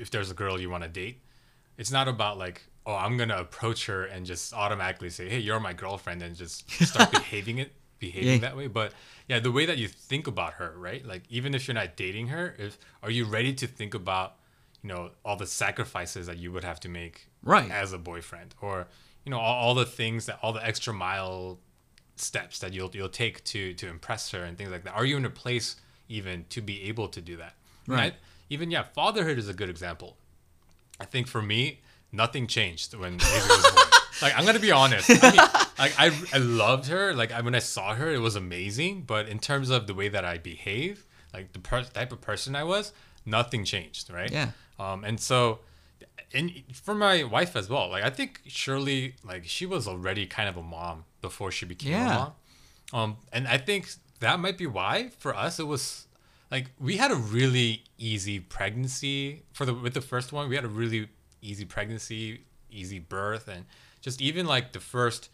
if 0.00 0.10
there's 0.10 0.30
a 0.30 0.34
girl 0.34 0.60
you 0.60 0.70
want 0.70 0.82
to 0.84 0.88
date, 0.88 1.20
it's 1.76 1.90
not 1.90 2.08
about 2.08 2.38
like, 2.38 2.62
oh, 2.86 2.94
I'm 2.94 3.16
gonna 3.16 3.36
approach 3.38 3.86
her 3.86 4.04
and 4.04 4.24
just 4.26 4.52
automatically 4.52 5.10
say, 5.10 5.28
hey, 5.28 5.38
you're 5.38 5.60
my 5.60 5.72
girlfriend, 5.72 6.22
and 6.22 6.34
just 6.36 6.68
start 6.84 7.10
behaving 7.18 7.58
it, 7.58 7.72
behaving 7.98 8.28
Yeah. 8.34 8.38
that 8.48 8.56
way. 8.56 8.66
But 8.66 8.92
yeah, 9.28 9.38
the 9.40 9.52
way 9.52 9.66
that 9.66 9.78
you 9.78 9.88
think 9.88 10.26
about 10.26 10.54
her, 10.54 10.72
right? 10.76 11.04
Like, 11.04 11.22
even 11.28 11.54
if 11.54 11.68
you're 11.68 11.74
not 11.74 11.96
dating 11.96 12.28
her, 12.28 12.54
if 12.58 12.78
are 13.02 13.10
you 13.10 13.24
ready 13.26 13.52
to 13.54 13.66
think 13.66 13.94
about, 13.94 14.36
you 14.82 14.88
know, 14.88 15.10
all 15.24 15.36
the 15.36 15.46
sacrifices 15.46 16.26
that 16.26 16.38
you 16.38 16.50
would 16.52 16.64
have 16.64 16.80
to 16.80 16.88
make 16.88 17.28
Right. 17.42 17.70
as 17.70 17.92
a 17.92 17.98
boyfriend, 17.98 18.54
or 18.60 18.88
you 19.24 19.30
know, 19.30 19.38
all, 19.38 19.56
all 19.68 19.74
the 19.74 19.84
things 19.86 20.26
that 20.26 20.38
all 20.42 20.52
the 20.52 20.64
extra 20.66 20.94
mile 20.94 21.58
steps 22.16 22.58
that 22.60 22.72
you'll 22.72 22.90
you'll 22.94 23.08
take 23.08 23.44
to 23.44 23.74
to 23.74 23.86
impress 23.88 24.30
her 24.32 24.42
and 24.42 24.56
things 24.58 24.70
like 24.70 24.84
that. 24.84 24.94
Are 24.94 25.04
you 25.04 25.16
in 25.16 25.24
a 25.24 25.30
place 25.30 25.76
even 26.08 26.46
to 26.50 26.60
be 26.60 26.84
able 26.84 27.08
to 27.08 27.20
do 27.20 27.36
that? 27.36 27.54
And 27.86 27.94
Right. 27.96 28.14
Even 28.50 28.70
yeah, 28.70 28.82
fatherhood 28.82 29.38
is 29.38 29.48
a 29.48 29.54
good 29.54 29.68
example. 29.70 30.16
I 31.00 31.04
think 31.04 31.26
for 31.28 31.42
me, 31.42 31.80
nothing 32.12 32.46
changed 32.46 32.94
when 32.94 33.16
Izzy 33.16 33.48
was 33.48 33.72
born. 33.72 33.86
like 34.22 34.36
I'm 34.38 34.44
gonna 34.46 34.58
be 34.58 34.72
honest. 34.72 35.10
I 35.10 35.30
mean, 35.30 35.36
like 35.78 35.94
I 35.98 36.12
I 36.32 36.38
loved 36.38 36.86
her. 36.88 37.14
Like 37.14 37.30
I, 37.32 37.40
when 37.40 37.54
I 37.54 37.60
saw 37.60 37.94
her, 37.94 38.10
it 38.12 38.18
was 38.18 38.36
amazing. 38.36 39.02
But 39.02 39.28
in 39.28 39.38
terms 39.38 39.70
of 39.70 39.86
the 39.86 39.94
way 39.94 40.08
that 40.08 40.24
I 40.24 40.38
behave, 40.38 41.04
like 41.32 41.52
the 41.52 41.58
per- 41.60 41.84
type 41.84 42.10
of 42.12 42.20
person 42.20 42.56
I 42.56 42.64
was, 42.64 42.92
nothing 43.24 43.64
changed. 43.64 44.10
Right. 44.10 44.30
Yeah. 44.30 44.50
Um. 44.80 45.04
And 45.04 45.20
so, 45.20 45.60
and 46.32 46.50
for 46.72 46.94
my 46.94 47.22
wife 47.24 47.54
as 47.54 47.68
well. 47.68 47.88
Like 47.90 48.02
I 48.02 48.10
think 48.10 48.40
Shirley, 48.46 49.14
like 49.24 49.44
she 49.44 49.66
was 49.66 49.86
already 49.86 50.26
kind 50.26 50.48
of 50.48 50.56
a 50.56 50.62
mom 50.62 51.04
before 51.20 51.52
she 51.52 51.66
became 51.66 51.92
Yeah. 51.92 52.14
a 52.14 52.18
mom. 52.18 52.32
Um. 52.92 53.16
And 53.32 53.46
I 53.46 53.58
think 53.58 53.88
that 54.20 54.40
might 54.40 54.58
be 54.58 54.66
why 54.66 55.10
for 55.18 55.32
us 55.36 55.60
it 55.60 55.66
was 55.68 56.06
like 56.50 56.70
we 56.78 56.96
had 56.96 57.10
a 57.10 57.16
really 57.16 57.84
easy 57.98 58.40
pregnancy 58.40 59.42
for 59.52 59.64
the 59.66 59.74
with 59.74 59.94
the 59.94 60.00
first 60.00 60.32
one 60.32 60.48
we 60.48 60.54
had 60.56 60.64
a 60.64 60.68
really 60.68 61.08
easy 61.42 61.64
pregnancy 61.64 62.42
easy 62.70 62.98
birth 62.98 63.48
and 63.48 63.64
just 64.00 64.20
even 64.20 64.46
like 64.46 64.72
the 64.72 64.80
first 64.80 65.28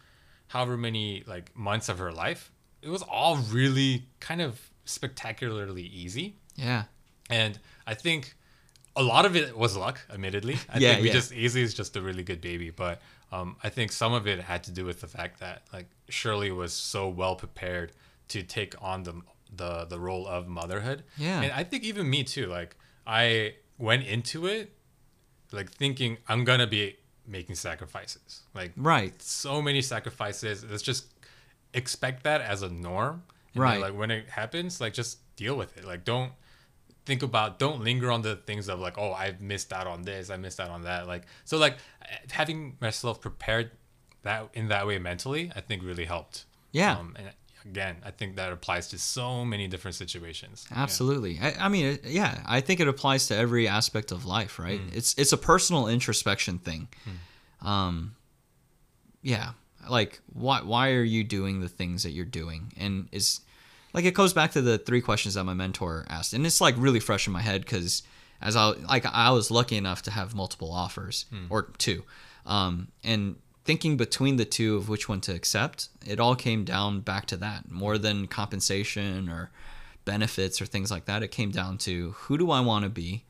however 0.49 0.77
many 0.77 1.23
like 1.27 1.55
months 1.57 1.89
of 1.89 1.99
her 1.99 2.12
life 2.12 2.51
it 2.83 2.89
was 2.89 3.03
all 3.03 3.37
really 3.37 4.05
kind 4.21 4.41
of 4.43 4.71
spectacularly 4.85 5.83
easy 5.83 6.37
Yeah. 6.57 6.85
and 7.31 7.59
i 7.87 7.95
think 7.95 8.35
a 8.97 9.03
lot 9.03 9.25
of 9.27 9.35
it 9.35 9.57
was 9.57 9.77
luck 9.77 10.01
admittedly 10.12 10.57
i 10.73 10.79
Yeah, 10.79 10.91
think 10.91 11.03
we 11.03 11.07
yeah. 11.09 11.12
just 11.15 11.33
easy 11.33 11.62
is 11.62 11.75
just 11.75 11.97
a 11.97 12.03
really 12.03 12.23
good 12.23 12.41
baby 12.41 12.71
but 12.71 13.01
um, 13.33 13.57
i 13.62 13.69
think 13.69 13.91
some 13.93 14.12
of 14.12 14.27
it 14.27 14.41
had 14.41 14.62
to 14.65 14.71
do 14.71 14.85
with 14.85 15.01
the 15.01 15.09
fact 15.09 15.41
that 15.41 15.62
like 15.73 15.87
shirley 16.09 16.51
was 16.53 16.73
so 16.73 17.09
well 17.09 17.35
prepared 17.37 17.93
to 18.29 18.43
take 18.43 18.75
on 18.81 19.03
the 19.03 19.15
the, 19.57 19.84
the 19.86 19.98
role 20.00 20.26
of 20.26 20.46
motherhood 20.48 21.05
Yeah. 21.16 21.40
and 21.42 21.52
i 21.52 21.64
think 21.64 21.84
even 21.84 22.09
me 22.09 22.24
too 22.24 22.46
like 22.46 22.76
i 23.07 23.55
went 23.78 24.05
into 24.07 24.46
it 24.46 24.72
like 25.52 25.70
thinking 25.70 26.18
i'm 26.28 26.44
gonna 26.44 26.66
be 26.66 26.96
making 27.26 27.55
sacrifices 27.55 28.42
like 28.55 28.72
Right. 28.76 29.20
so 29.22 29.62
many 29.62 29.82
sacrifices 29.82 30.64
let's 30.68 30.82
just 30.82 31.07
expect 31.72 32.22
that 32.24 32.40
as 32.40 32.62
a 32.62 32.68
norm 32.68 33.22
and 33.55 33.62
then, 33.62 33.62
Right. 33.62 33.80
like 33.80 33.94
when 33.96 34.11
it 34.11 34.28
happens 34.28 34.80
like 34.80 34.94
just 34.94 35.18
deal 35.36 35.57
with 35.57 35.76
it 35.76 35.84
like 35.84 36.05
don't 36.05 36.32
think 37.07 37.22
about 37.22 37.59
don't 37.59 37.82
linger 37.82 38.11
on 38.11 38.22
the 38.22 38.36
things 38.36 38.68
of 38.68 38.78
like 38.80 38.96
oh 38.98 39.12
i've 39.12 39.40
missed 39.40 39.72
out 39.72 39.86
on 39.86 40.02
this 40.02 40.30
i 40.30 40.36
missed 40.36 40.59
out 40.61 40.70
on 40.70 40.82
that 40.82 41.07
like 41.07 41.22
so 41.44 41.59
like 41.59 41.76
having 42.30 42.76
myself 42.80 43.20
prepared 43.20 43.70
that 44.22 44.48
in 44.55 44.68
that 44.68 44.86
way 44.86 44.98
mentally 44.98 45.50
i 45.57 45.61
think 45.61 45.82
really 45.82 46.05
helped 46.07 46.44
Yeah. 46.72 46.96
um, 46.96 47.14
and 47.18 47.30
again 47.65 47.97
i 48.05 48.11
think 48.11 48.37
that 48.37 48.53
applies 48.53 48.89
to 48.89 48.99
so 48.99 49.45
many 49.45 49.67
different 49.69 49.95
situations 49.95 50.67
Yeah. 50.71 50.83
Absolutely. 50.83 51.39
I, 51.41 51.55
I 51.67 51.69
mean, 51.69 51.87
it, 51.87 52.05
yeah, 52.05 52.41
I 52.47 52.61
think 52.61 52.81
it 52.81 52.89
applies 52.89 53.29
to 53.29 53.37
every 53.37 53.67
aspect 53.69 54.12
of 54.12 54.25
life, 54.25 54.59
right? 54.59 54.81
Mm. 54.81 54.97
It's 54.97 55.15
it's 55.19 55.33
a 55.33 55.37
personal 55.39 55.89
introspection 55.89 56.59
thing. 56.59 56.89
Um, 57.62 58.17
yeah, 59.23 59.53
like 59.89 60.21
why 60.33 60.61
why 60.62 60.91
are 60.93 61.03
you 61.03 61.25
doing 61.25 61.61
the 61.61 61.69
things 61.69 62.03
that 62.03 62.11
you're 62.11 62.25
doing? 62.25 62.73
And 62.77 63.09
is 63.12 63.41
like 63.93 64.05
it 64.05 64.15
goes 64.15 64.33
back 64.33 64.53
to 64.53 64.62
the 64.62 64.79
three 64.79 65.01
questions 65.01 65.35
that 65.35 65.45
my 65.45 65.55
mentor 65.55 66.05
asked, 66.09 66.33
and 66.35 66.47
it's 66.47 66.61
like 66.61 66.75
really 66.79 67.01
fresh 67.01 67.27
in 67.27 67.33
my 67.33 67.43
head 67.43 67.62
because 67.62 68.03
as 68.41 68.57
I 68.57 68.71
like 68.71 69.07
I 69.07 69.31
was 69.31 69.51
lucky 69.51 69.77
enough 69.77 70.03
to 70.03 70.11
have 70.11 70.35
multiple 70.35 70.73
offers 70.73 71.27
or 71.51 71.73
two, 71.79 72.05
um, 72.47 72.89
and 73.03 73.37
thinking 73.65 73.97
between 73.97 74.37
the 74.37 74.45
two 74.45 74.77
of 74.77 74.89
which 74.89 75.09
one 75.09 75.21
to 75.23 75.35
accept, 75.35 75.89
it 76.07 76.21
all 76.21 76.37
came 76.37 76.65
down 76.65 77.01
back 77.01 77.27
to 77.27 77.37
that 77.39 77.71
more 77.71 77.99
than 77.99 78.27
compensation 78.27 79.29
or 79.29 79.51
benefits 80.05 80.61
or 80.61 80.67
things 80.67 80.91
like 80.91 81.07
that. 81.07 81.23
It 81.23 81.29
came 81.29 81.51
down 81.51 81.79
to 81.79 82.12
who 82.12 82.37
do 82.39 82.51
I 82.51 82.61
want 82.61 82.85
to 82.85 82.91
be? 82.91 83.25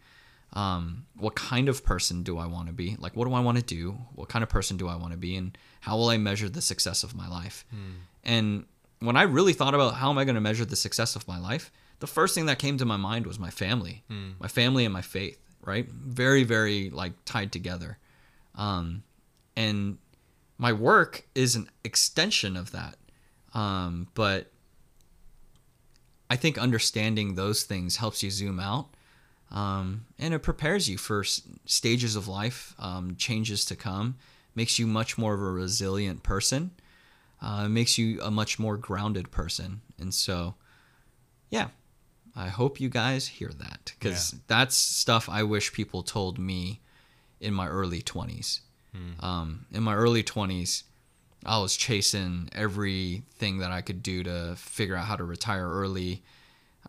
Um, 0.52 1.06
what 1.16 1.34
kind 1.34 1.68
of 1.68 1.84
person 1.84 2.22
do 2.22 2.38
I 2.38 2.46
want 2.46 2.68
to 2.68 2.72
be? 2.72 2.96
Like, 2.98 3.16
what 3.16 3.26
do 3.26 3.34
I 3.34 3.40
want 3.40 3.58
to 3.58 3.64
do? 3.64 3.98
What 4.14 4.28
kind 4.28 4.42
of 4.42 4.48
person 4.48 4.76
do 4.76 4.86
I 4.88 4.96
want 4.96 5.12
to 5.12 5.18
be? 5.18 5.36
And 5.36 5.56
how 5.80 5.96
will 5.96 6.08
I 6.08 6.16
measure 6.18 6.48
the 6.48 6.62
success 6.62 7.02
of 7.02 7.14
my 7.14 7.28
life? 7.28 7.64
And 8.22 8.64
when 9.00 9.16
I 9.16 9.22
really 9.22 9.52
thought 9.52 9.74
about 9.74 9.94
how 9.94 10.10
am 10.10 10.18
I 10.18 10.24
going 10.24 10.36
to 10.36 10.40
measure 10.40 10.64
the 10.64 10.76
success 10.76 11.16
of 11.16 11.26
my 11.26 11.38
life, 11.38 11.70
the 11.98 12.06
first 12.06 12.34
thing 12.34 12.46
that 12.46 12.58
came 12.58 12.78
to 12.78 12.84
my 12.84 12.96
mind 12.96 13.26
was 13.26 13.38
my 13.38 13.50
family, 13.50 14.04
my 14.40 14.48
family 14.48 14.84
and 14.84 14.92
my 14.92 15.02
faith, 15.02 15.38
right? 15.60 15.88
Very, 15.88 16.44
very 16.44 16.90
like 16.90 17.12
tied 17.24 17.50
together. 17.52 17.98
Um, 18.54 19.02
and 19.56 19.98
my 20.58 20.72
work 20.72 21.26
is 21.34 21.56
an 21.56 21.68
extension 21.82 22.56
of 22.56 22.70
that. 22.72 22.96
Um, 23.54 24.08
but 24.14 24.50
I 26.30 26.36
think 26.36 26.58
understanding 26.58 27.34
those 27.34 27.62
things 27.64 27.96
helps 27.96 28.22
you 28.22 28.30
zoom 28.30 28.58
out 28.58 28.88
um, 29.50 30.06
and 30.18 30.34
it 30.34 30.40
prepares 30.40 30.88
you 30.88 30.98
for 30.98 31.20
s- 31.20 31.42
stages 31.66 32.16
of 32.16 32.26
life, 32.26 32.74
um, 32.78 33.14
changes 33.16 33.64
to 33.66 33.76
come, 33.76 34.16
makes 34.54 34.78
you 34.78 34.86
much 34.86 35.16
more 35.16 35.34
of 35.34 35.40
a 35.40 35.44
resilient 35.52 36.22
person, 36.22 36.72
uh, 37.40 37.68
makes 37.68 37.98
you 37.98 38.20
a 38.22 38.30
much 38.30 38.58
more 38.58 38.76
grounded 38.76 39.30
person. 39.30 39.82
And 39.98 40.12
so, 40.12 40.54
yeah, 41.50 41.68
I 42.34 42.48
hope 42.48 42.80
you 42.80 42.88
guys 42.88 43.28
hear 43.28 43.50
that 43.58 43.92
because 43.98 44.32
Yeah. 44.32 44.38
that's 44.48 44.74
stuff 44.74 45.28
I 45.28 45.44
wish 45.44 45.72
people 45.72 46.02
told 46.02 46.38
me 46.38 46.80
in 47.38 47.54
my 47.54 47.68
early 47.68 48.02
20s. 48.02 48.60
Um, 49.20 49.66
in 49.72 49.82
my 49.82 49.94
early 49.94 50.22
20s, 50.22 50.84
I 51.44 51.58
was 51.58 51.76
chasing 51.76 52.48
everything 52.52 53.58
that 53.58 53.70
I 53.70 53.80
could 53.80 54.02
do 54.02 54.22
to 54.22 54.54
figure 54.56 54.96
out 54.96 55.06
how 55.06 55.16
to 55.16 55.24
retire 55.24 55.68
early. 55.68 56.22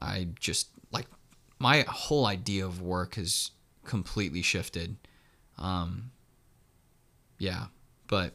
I 0.02 0.28
just 0.40 0.70
like 0.92 1.08
my 1.60 1.86
whole 1.88 2.26
idea 2.26 2.66
of 2.66 2.82
work 2.82 3.16
has 3.16 3.52
completely 3.84 4.42
shifted. 4.42 4.96
Um, 5.58 6.12
yeah, 7.38 7.66
but 8.08 8.34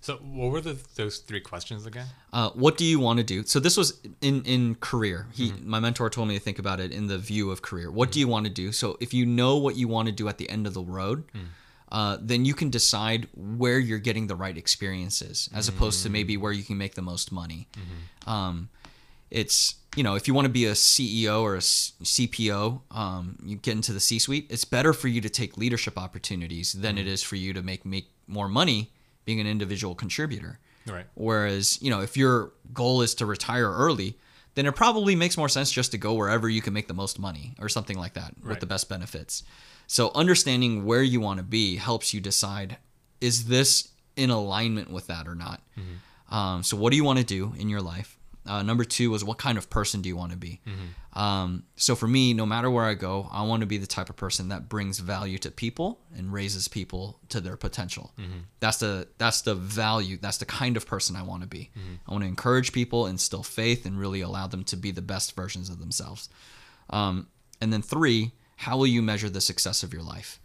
so 0.00 0.16
what 0.16 0.50
were 0.50 0.60
the 0.60 0.76
those 0.96 1.18
three 1.18 1.40
questions 1.40 1.86
again 1.86 2.06
uh, 2.32 2.50
what 2.50 2.76
do 2.76 2.84
you 2.84 2.98
want 2.98 3.18
to 3.18 3.24
do? 3.24 3.44
So 3.44 3.60
this 3.60 3.76
was 3.76 4.00
in 4.20 4.42
in 4.44 4.74
career. 4.76 5.28
He, 5.32 5.52
my 5.62 5.80
mentor, 5.80 6.10
told 6.10 6.28
me 6.28 6.34
to 6.34 6.40
think 6.40 6.58
about 6.58 6.80
it 6.80 6.90
in 6.92 7.06
the 7.06 7.18
view 7.18 7.50
of 7.50 7.62
career. 7.62 7.90
What 7.90 8.12
do 8.12 8.20
you 8.20 8.28
want 8.28 8.46
to 8.46 8.52
do? 8.52 8.72
So 8.72 8.96
if 9.00 9.14
you 9.14 9.24
know 9.24 9.56
what 9.56 9.76
you 9.76 9.88
want 9.88 10.06
to 10.06 10.12
do 10.12 10.28
at 10.28 10.38
the 10.38 10.48
end 10.50 10.66
of 10.66 10.74
the 10.74 10.82
road, 10.82 11.24
uh, 11.96 12.16
then 12.30 12.44
you 12.44 12.54
can 12.54 12.70
decide 12.70 13.28
where 13.34 13.78
you're 13.78 14.04
getting 14.08 14.26
the 14.26 14.34
right 14.44 14.56
experiences, 14.64 15.48
as 15.58 15.68
opposed 15.68 16.02
to 16.02 16.08
maybe 16.10 16.36
where 16.36 16.54
you 16.58 16.64
can 16.64 16.76
make 16.76 16.94
the 16.94 17.06
most 17.12 17.30
money. 17.30 17.68
Um, 18.26 18.68
it's 19.30 19.58
you 19.96 20.02
know 20.06 20.14
if 20.16 20.26
you 20.28 20.34
want 20.34 20.46
to 20.50 20.54
be 20.60 20.66
a 20.66 20.72
ceo 20.74 21.36
or 21.42 21.54
a 21.56 21.60
cpo 21.60 22.80
um, 22.90 23.36
you 23.44 23.56
get 23.56 23.72
into 23.72 23.92
the 23.92 24.00
c 24.00 24.18
suite 24.18 24.46
it's 24.50 24.64
better 24.64 24.92
for 24.92 25.08
you 25.08 25.20
to 25.20 25.30
take 25.40 25.56
leadership 25.56 25.96
opportunities 26.06 26.72
than 26.72 26.98
it 26.98 27.06
is 27.06 27.22
for 27.22 27.36
you 27.36 27.52
to 27.52 27.62
make 27.62 27.82
make 27.84 28.06
more 28.26 28.48
money 28.48 28.80
being 29.24 29.40
an 29.40 29.46
individual 29.46 29.94
contributor 29.94 30.58
Right. 30.86 31.06
Whereas, 31.14 31.80
you 31.80 31.90
know, 31.90 32.00
if 32.00 32.16
your 32.16 32.52
goal 32.72 33.02
is 33.02 33.14
to 33.16 33.26
retire 33.26 33.70
early, 33.72 34.18
then 34.54 34.66
it 34.66 34.74
probably 34.76 35.14
makes 35.16 35.36
more 35.36 35.48
sense 35.48 35.70
just 35.70 35.90
to 35.92 35.98
go 35.98 36.14
wherever 36.14 36.48
you 36.48 36.62
can 36.62 36.72
make 36.72 36.88
the 36.88 36.94
most 36.94 37.18
money 37.18 37.54
or 37.60 37.68
something 37.68 37.98
like 37.98 38.14
that 38.14 38.34
with 38.42 38.60
the 38.60 38.66
best 38.66 38.88
benefits. 38.88 39.42
So 39.86 40.10
understanding 40.14 40.84
where 40.84 41.02
you 41.02 41.20
want 41.20 41.38
to 41.38 41.44
be 41.44 41.76
helps 41.76 42.14
you 42.14 42.20
decide 42.20 42.78
is 43.20 43.46
this 43.46 43.88
in 44.16 44.30
alignment 44.30 44.90
with 44.90 45.06
that 45.08 45.26
or 45.28 45.34
not. 45.34 45.60
Um, 46.30 46.62
so 46.62 46.76
what 46.76 46.90
do 46.90 46.96
you 46.96 47.04
want 47.04 47.18
to 47.18 47.24
do 47.24 47.52
in 47.58 47.68
your 47.68 47.80
life? 47.82 48.16
Uh, 48.46 48.62
number 48.62 48.84
two 48.84 49.10
was 49.10 49.24
what 49.24 49.38
kind 49.38 49.56
of 49.56 49.70
person 49.70 50.02
do 50.02 50.08
you 50.08 50.16
want 50.16 50.32
to 50.32 50.36
be? 50.38 50.60
Um, 51.14 51.64
so 51.76 51.94
for 51.96 52.06
me, 52.08 52.34
no 52.34 52.44
matter 52.44 52.70
where 52.70 52.84
I 52.84 52.94
go, 52.94 53.28
I 53.32 53.42
want 53.42 53.60
to 53.60 53.66
be 53.66 53.78
the 53.78 53.86
type 53.86 54.10
of 54.10 54.16
person 54.16 54.48
that 54.48 54.68
brings 54.68 54.98
value 54.98 55.38
to 55.38 55.50
people 55.50 56.00
and 56.14 56.32
raises 56.32 56.68
people 56.68 57.20
to 57.30 57.40
their 57.40 57.56
potential. 57.56 58.12
That's 58.60 58.78
the 58.78 59.08
that's 59.18 59.42
the 59.42 59.54
value. 59.54 60.18
That's 60.20 60.38
the 60.38 60.44
kind 60.46 60.76
of 60.76 60.86
person 60.86 61.16
I 61.16 61.22
want 61.22 61.42
to 61.42 61.48
be. 61.48 61.70
I 62.06 62.10
want 62.12 62.22
to 62.24 62.28
encourage 62.28 62.72
people, 62.72 63.06
instill 63.06 63.42
faith, 63.42 63.86
and 63.86 63.98
really 63.98 64.20
allow 64.20 64.46
them 64.46 64.64
to 64.64 64.76
be 64.76 64.90
the 64.90 65.02
best 65.02 65.34
versions 65.36 65.70
of 65.70 65.78
themselves. 65.78 66.28
Um, 66.90 67.28
and 67.60 67.72
then 67.72 67.80
three, 67.82 68.32
how 68.56 68.76
will 68.76 68.86
you 68.86 69.00
measure 69.02 69.30
the 69.30 69.40
success 69.40 69.82
of 69.82 69.92
your 69.94 70.02
life? 70.02 70.40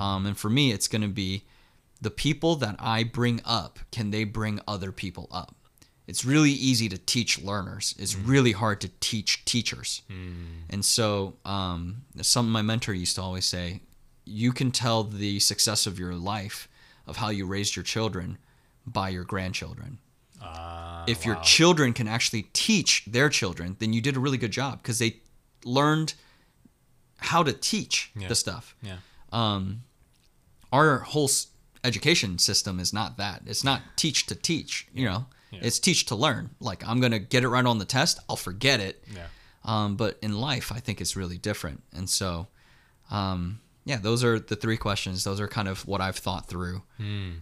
Um, 0.00 0.26
and 0.26 0.38
for 0.38 0.48
me, 0.48 0.70
it's 0.72 0.88
going 0.88 1.02
to 1.02 1.08
be 1.08 1.44
the 2.00 2.10
people 2.10 2.56
that 2.56 2.76
I 2.78 3.04
bring 3.04 3.40
up. 3.44 3.78
Can 3.90 4.10
they 4.10 4.24
bring 4.24 4.60
other 4.66 4.92
people 4.92 5.28
up? 5.30 5.54
It's 6.06 6.24
really 6.24 6.50
easy 6.50 6.88
to 6.88 6.98
teach 6.98 7.40
learners. 7.40 7.94
It's 7.98 8.16
really 8.16 8.52
hard 8.52 8.80
to 8.80 8.88
teach 9.00 9.44
teachers. 9.44 10.02
And 10.68 10.84
so, 10.84 11.36
um, 11.44 12.02
something 12.20 12.50
my 12.52 12.62
mentor 12.62 12.92
used 12.94 13.14
to 13.16 13.22
always 13.22 13.44
say: 13.46 13.80
you 14.24 14.52
can 14.52 14.70
tell 14.72 15.04
the 15.04 15.38
success 15.40 15.86
of 15.86 15.98
your 15.98 16.14
life 16.14 16.68
of 17.06 17.16
how 17.16 17.30
you 17.30 17.46
raised 17.46 17.76
your 17.76 17.82
children 17.84 18.38
by 18.86 19.08
your 19.10 19.24
grandchildren 19.24 19.98
Uh, 20.40 21.04
if 21.06 21.24
your 21.24 21.36
children 21.42 21.92
can 21.92 22.08
actually 22.08 22.44
teach 22.52 23.04
their 23.06 23.28
children, 23.28 23.76
then 23.78 23.92
you 23.92 24.00
did 24.00 24.16
a 24.16 24.20
really 24.20 24.38
good 24.38 24.50
job 24.52 24.82
because 24.82 24.98
they 24.98 25.20
learned 25.64 26.14
how 27.18 27.44
to 27.44 27.52
teach 27.52 28.10
Yeah. 28.16 28.26
the 28.28 28.34
stuff. 28.34 28.74
yeah. 28.82 28.98
Our 30.72 30.98
whole 31.00 31.30
education 31.84 32.38
system 32.38 32.80
is 32.80 32.92
not 32.92 33.16
that. 33.18 33.42
It's 33.46 33.62
not 33.64 33.82
teach 33.96 34.26
to 34.26 34.34
teach, 34.34 34.86
you 34.94 35.04
know. 35.04 35.26
Yeah. 35.52 35.60
It's 35.62 35.78
teach 35.78 36.06
to 36.06 36.14
learn. 36.14 36.50
Like 36.60 36.86
I'm 36.86 37.00
going 37.00 37.12
to 37.12 37.18
get 37.18 37.44
it 37.44 37.48
right 37.48 37.64
on 37.64 37.78
the 37.78 37.84
test, 37.84 38.18
I'll 38.28 38.36
forget 38.36 38.80
it. 38.80 39.04
Yeah. 39.14 39.26
Um, 39.64 39.96
but 39.96 40.18
in 40.22 40.40
life, 40.40 40.72
I 40.72 40.80
think 40.80 41.00
it's 41.00 41.14
really 41.16 41.38
different. 41.38 41.82
And 41.94 42.10
so, 42.10 42.48
um, 43.10 43.60
yeah, 43.84 43.98
those 43.98 44.24
are 44.24 44.38
the 44.40 44.56
three 44.56 44.76
questions. 44.76 45.24
Those 45.24 45.40
are 45.40 45.48
kind 45.48 45.68
of 45.68 45.86
what 45.86 46.00
I've 46.00 46.16
thought 46.16 46.46
through 46.46 46.82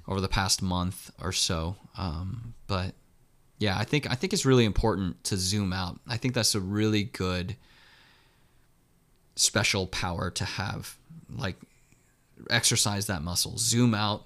over 0.08 0.20
the 0.20 0.28
past 0.28 0.62
month 0.62 1.10
or 1.20 1.32
so. 1.32 1.76
Um, 1.96 2.54
but 2.66 2.94
yeah, 3.58 3.78
I 3.78 3.84
think 3.84 4.10
I 4.10 4.14
think 4.14 4.32
it's 4.32 4.46
really 4.46 4.64
important 4.64 5.22
to 5.24 5.36
zoom 5.36 5.72
out. 5.72 6.00
I 6.06 6.16
think 6.16 6.34
that's 6.34 6.54
a 6.54 6.60
really 6.60 7.04
good 7.04 7.56
special 9.36 9.86
power 9.86 10.30
to 10.30 10.44
have. 10.44 10.96
Like 11.34 11.56
exercise 12.48 13.06
that 13.06 13.22
muscle. 13.22 13.58
Zoom 13.58 13.94
out. 13.94 14.24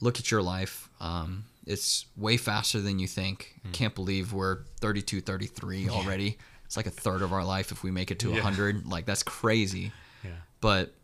Look 0.00 0.18
at 0.18 0.30
your 0.30 0.42
life. 0.42 0.88
Um, 1.00 1.44
it's 1.66 2.06
way 2.16 2.36
faster 2.36 2.80
than 2.80 2.98
you 2.98 3.06
think. 3.08 3.60
Can't 3.72 3.94
believe 3.94 4.32
we're 4.32 4.60
32, 4.80 5.20
33 5.20 5.88
already. 5.88 6.38
It's 6.64 6.76
like 6.76 6.86
a 6.86 6.90
third 6.90 7.22
of 7.22 7.32
our 7.32 7.44
life 7.44 7.72
if 7.72 7.82
we 7.82 7.90
make 7.90 8.10
it 8.10 8.18
to 8.20 8.28
Yeah. 8.28 8.34
100. 8.36 8.86
Like 8.86 9.04
that's 9.06 9.22
crazy. 9.22 9.92
Yeah. 10.24 10.30
But 10.60 10.94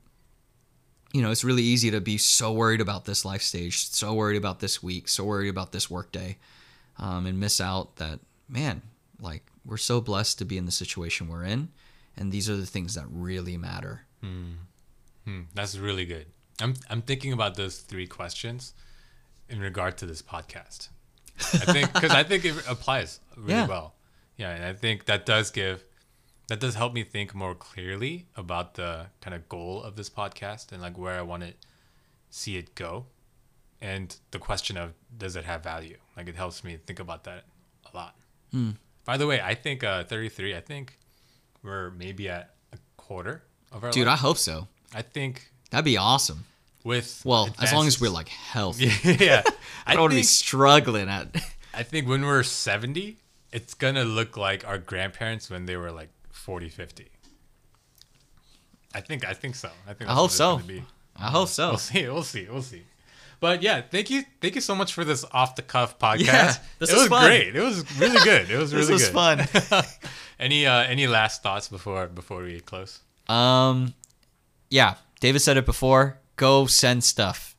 you 1.13 1.21
know, 1.21 1.31
it's 1.31 1.45
really 1.45 1.63
easy 1.63 1.91
to 1.91 2.01
be 2.01 2.17
so 2.17 2.53
worried 2.53 2.81
about 2.81 3.05
this 3.05 3.25
life 3.25 3.43
stage, 3.43 3.91
so 3.91 4.15
worried 4.15 4.39
about 4.39 4.61
this 4.61 4.83
week, 4.83 5.09
so 5.09 5.25
worried 5.25 5.51
about 5.51 5.71
this 5.73 5.91
workday, 5.91 6.39
um, 6.97 7.27
and 7.27 7.39
miss 7.39 7.61
out 7.61 7.97
that 7.97 8.21
man, 8.49 8.81
like 9.21 9.43
we're 9.65 9.77
so 9.77 10.01
blessed 10.01 10.39
to 10.39 10.45
be 10.47 10.57
in 10.57 10.65
the 10.65 10.73
situation 10.73 11.29
we're 11.29 11.45
in, 11.45 11.69
and 12.17 12.33
these 12.33 12.49
are 12.49 12.57
the 12.57 12.65
things 12.67 12.95
that 12.95 13.05
really 13.11 13.57
matter. 13.59 14.07
Hmm, 14.23 15.41
that's 15.55 15.77
really 15.77 16.05
good. 16.07 16.27
I'm 16.61 16.75
I'm 16.89 17.03
thinking 17.03 17.33
about 17.33 17.57
those 17.57 17.79
three 17.79 18.07
questions 18.07 18.73
in 19.53 19.61
regard 19.61 19.97
to 19.99 20.07
this 20.07 20.23
podcast. 20.23 20.89
I 21.39 21.59
think 21.73 21.93
because 21.93 22.11
I 22.13 22.23
think 22.25 22.45
it 22.45 22.55
applies 22.69 23.21
really 23.37 23.53
Yeah. 23.61 23.67
well. 23.67 23.95
Yeah, 24.37 24.51
and 24.55 24.65
I 24.65 24.73
think 24.73 25.05
that 25.07 25.27
does 25.27 25.51
give 25.51 25.85
that 26.49 26.59
does 26.61 26.75
help 26.75 26.93
me 26.93 27.05
think 27.05 27.35
more 27.35 27.55
clearly 27.55 28.27
about 28.37 28.75
the 28.75 29.07
kind 29.21 29.35
of 29.35 29.49
goal 29.49 29.83
of 29.83 29.97
this 29.97 30.11
podcast 30.11 30.73
and 30.73 30.83
like 30.83 30.99
where 30.99 31.19
I 31.19 31.23
want 31.23 31.43
to 31.45 31.53
see 32.31 32.57
it 32.57 32.75
go, 32.75 33.07
and 33.81 34.15
the 34.33 34.39
question 34.39 34.77
of 34.77 34.95
does 35.17 35.37
it 35.37 35.45
have 35.45 35.63
value? 35.63 35.99
Like 36.17 36.29
it 36.29 36.37
helps 36.37 36.65
me 36.65 36.79
think 36.87 36.99
about 36.99 37.25
that 37.25 37.45
a 37.93 37.97
lot. 37.97 38.17
By 39.05 39.17
the 39.17 39.27
way, 39.27 39.41
I 39.41 39.55
think 39.55 39.83
uh, 39.83 40.05
33. 40.05 40.55
I 40.57 40.61
think 40.61 40.99
we're 41.63 41.91
maybe 41.91 42.29
at 42.29 42.55
a 42.73 42.79
quarter 42.97 43.45
of 43.73 43.83
our 43.85 43.91
Dude, 43.91 44.07
I 44.09 44.17
hope 44.17 44.37
so. 44.39 44.69
I 44.95 45.03
think 45.03 45.51
That'd 45.71 45.85
be 45.87 45.97
awesome. 45.97 46.45
With 46.85 47.22
Well, 47.24 47.49
as 47.61 47.72
long 47.72 47.87
as 47.87 48.01
we're 48.01 48.11
like 48.11 48.28
healthy. 48.28 48.91
yeah, 49.05 49.43
I 49.87 49.93
I 49.93 49.93
don't 49.95 50.03
want 50.03 50.12
to 50.12 50.16
be 50.18 50.22
struggling 50.22 51.09
at. 51.09 51.35
I 51.74 51.83
think 51.83 52.07
when 52.09 52.22
we're 52.22 52.43
70, 52.43 53.16
it's 53.53 53.74
gonna 53.74 54.05
look 54.05 54.37
like 54.37 54.66
our 54.66 54.78
grandparents 54.78 55.49
when 55.51 55.66
they 55.66 55.76
were 55.76 55.91
like 55.91 56.11
40, 56.30 56.68
50. 56.68 57.09
I 58.95 59.01
think 59.01 59.24
I 59.26 59.33
think 59.33 59.55
so. 59.55 59.70
I 59.89 59.95
think 59.95 60.11
I 60.11 60.14
hope 60.14 60.30
so. 60.30 60.59
be. 60.59 60.83
I 61.16 61.30
hope 61.30 61.49
so. 61.49 61.70
We'll 61.70 61.78
see. 61.78 62.09
We'll 62.09 62.22
see. 62.22 62.47
We'll 62.51 62.62
see. 62.62 62.83
But 63.41 63.61
yeah, 63.62 63.83
thank 63.83 64.09
you, 64.11 64.22
thank 64.41 64.55
you 64.55 64.61
so 64.61 64.74
much 64.74 64.93
for 64.93 65.05
this 65.05 65.24
off 65.33 65.57
the 65.57 65.62
cuff 65.62 65.99
podcast. 65.99 66.20
Yeah, 66.26 66.55
this 66.78 66.91
it 66.93 66.97
was 66.97 67.09
fun. 67.09 67.26
great. 67.26 67.57
It 67.57 67.61
was 67.61 67.99
really 67.99 68.20
good. 68.22 68.49
It 68.51 68.57
was 68.57 68.70
This 68.70 68.80
really 68.89 68.93
was 68.93 69.09
good. 69.09 69.49
fun. 69.49 69.85
any 70.39 70.64
uh, 70.66 70.83
any 70.85 71.07
last 71.09 71.43
thoughts 71.43 71.66
before 71.68 72.07
before 72.07 72.43
we 72.43 72.61
close? 72.61 73.01
Um, 73.28 73.95
yeah, 74.70 74.95
David 75.20 75.41
said 75.41 75.57
it 75.57 75.66
before. 75.66 76.18
Go 76.43 76.66
send 76.66 77.05
stuff 77.05 77.57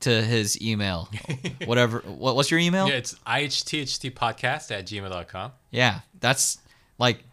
to 0.00 0.22
his 0.22 0.60
email. 0.62 1.10
Whatever. 1.66 2.00
What, 2.00 2.34
what's 2.34 2.50
your 2.50 2.60
email? 2.60 2.88
Yeah, 2.88 2.94
it's 2.94 3.14
ihthtpodcast 3.26 4.70
at 4.70 4.86
gmail.com. 4.86 5.52
Yeah, 5.70 6.00
that's 6.18 6.58
like 6.98 7.24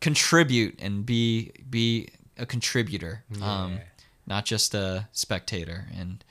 contribute 0.00 0.78
and 0.80 1.04
be 1.04 1.50
be 1.68 2.10
a 2.36 2.46
contributor, 2.46 3.24
um, 3.42 3.80
not 4.28 4.44
just 4.44 4.74
a 4.74 5.08
spectator. 5.10 5.88
And 5.98 6.24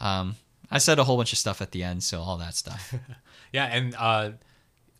um, 0.00 0.34
I 0.70 0.78
said 0.78 0.98
a 0.98 1.04
whole 1.04 1.16
bunch 1.16 1.32
of 1.32 1.38
stuff 1.38 1.62
at 1.62 1.70
the 1.70 1.84
end, 1.84 2.02
so 2.02 2.20
all 2.20 2.36
that 2.38 2.54
stuff. 2.54 2.94
Yeah, 3.52 3.66
and 3.66 3.94
uh, 3.96 4.32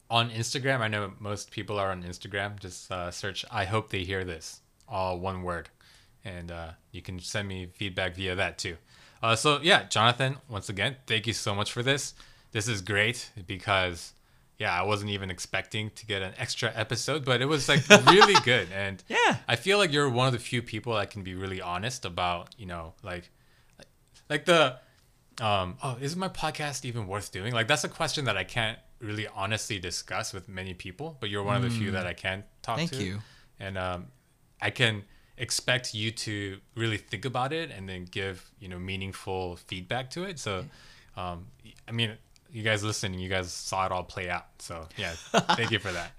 on 0.09 0.31
Instagram, 0.31 0.79
I 0.79 0.87
know 0.87 1.11
most 1.19 1.51
people 1.51 1.77
are 1.81 1.91
on 1.91 2.05
Instagram. 2.05 2.61
Just 2.61 2.89
uh, 2.93 3.11
search 3.11 3.45
"I 3.51 3.65
hope 3.65 3.91
they 3.91 4.05
hear 4.05 4.23
this," 4.23 4.61
all 4.89 5.19
one 5.19 5.43
word, 5.43 5.71
and 6.25 6.51
uh, 6.51 6.69
you 6.93 7.03
can 7.03 7.19
send 7.21 7.49
me 7.49 7.67
feedback 7.75 8.15
via 8.15 8.35
that 8.35 8.59
too. 8.59 8.77
Uh, 9.23 9.37
so 9.37 9.59
yeah, 9.63 9.85
Jonathan, 9.85 10.37
once 10.49 10.69
again, 10.69 10.97
thank 11.07 11.27
you 11.27 11.33
so 11.33 11.55
much 11.55 11.73
for 11.73 11.83
this. 11.83 12.15
This 12.53 12.69
is 12.69 12.81
great 12.83 13.31
because 13.47 14.13
yeah, 14.59 14.73
I 14.73 14.83
wasn't 14.83 15.11
even 15.11 15.31
expecting 15.31 15.91
to 15.97 16.07
get 16.07 16.23
an 16.23 16.33
extra 16.39 16.71
episode, 16.75 17.25
but 17.25 17.41
it 17.43 17.47
was 17.47 17.69
like 17.69 17.89
really 18.07 18.35
good, 18.45 18.69
and 18.73 19.03
Yeah. 19.09 19.37
I 19.49 19.57
feel 19.57 19.79
like 19.79 19.93
you're 19.93 20.09
one 20.09 20.27
of 20.29 20.33
the 20.33 20.39
few 20.39 20.63
people 20.63 20.95
that 20.95 21.11
can 21.11 21.23
be 21.23 21.35
really 21.35 21.61
honest 21.61 22.05
about 22.05 22.55
you 22.59 22.67
know 22.67 22.95
like 23.03 23.31
like 24.31 24.45
the 24.45 24.77
um 25.41 25.77
oh 25.83 25.97
is 26.01 26.15
my 26.17 26.29
podcast 26.29 26.85
even 26.85 27.07
worth 27.09 27.33
doing 27.33 27.53
like 27.53 27.67
that's 27.67 27.83
a 27.83 27.89
question 27.89 28.27
that 28.27 28.37
i 28.37 28.45
can't 28.45 28.79
really 29.01 29.27
honestly 29.35 29.81
discuss 29.81 30.33
with 30.33 30.49
many 30.49 30.73
people 30.75 31.17
but 31.21 31.29
you're 31.29 31.43
one 31.43 31.57
of 31.57 31.63
the 31.63 31.71
few 31.71 31.91
that 31.91 32.07
i 32.07 32.13
can 32.13 32.45
talk 32.63 32.77
Thank 32.77 32.93
to 32.93 33.03
you. 33.03 33.19
and 33.59 33.77
um 33.77 34.07
i 34.63 34.71
can 34.71 35.03
expect 35.37 35.95
you 35.95 36.11
to 36.11 36.59
really 36.77 36.97
think 36.97 37.25
about 37.25 37.53
it 37.53 37.71
and 37.71 37.89
then 37.89 38.05
give 38.05 38.51
you 38.61 38.69
know 38.69 38.79
meaningful 38.79 39.57
feedback 39.57 40.11
to 40.11 40.25
it. 40.25 40.39
So 40.39 40.65
um 41.17 41.47
i 41.89 41.93
mean 41.93 42.17
you 42.51 42.63
guys 42.63 42.85
listening 42.85 43.19
you 43.19 43.29
guys 43.29 43.53
saw 43.53 43.87
it 43.87 43.93
all 43.93 44.05
play 44.05 44.29
out. 44.31 44.47
So 44.59 44.87
yeah 44.97 45.13
thank 45.57 45.71
you 45.71 45.79
for 45.79 45.93
that. 45.93 46.13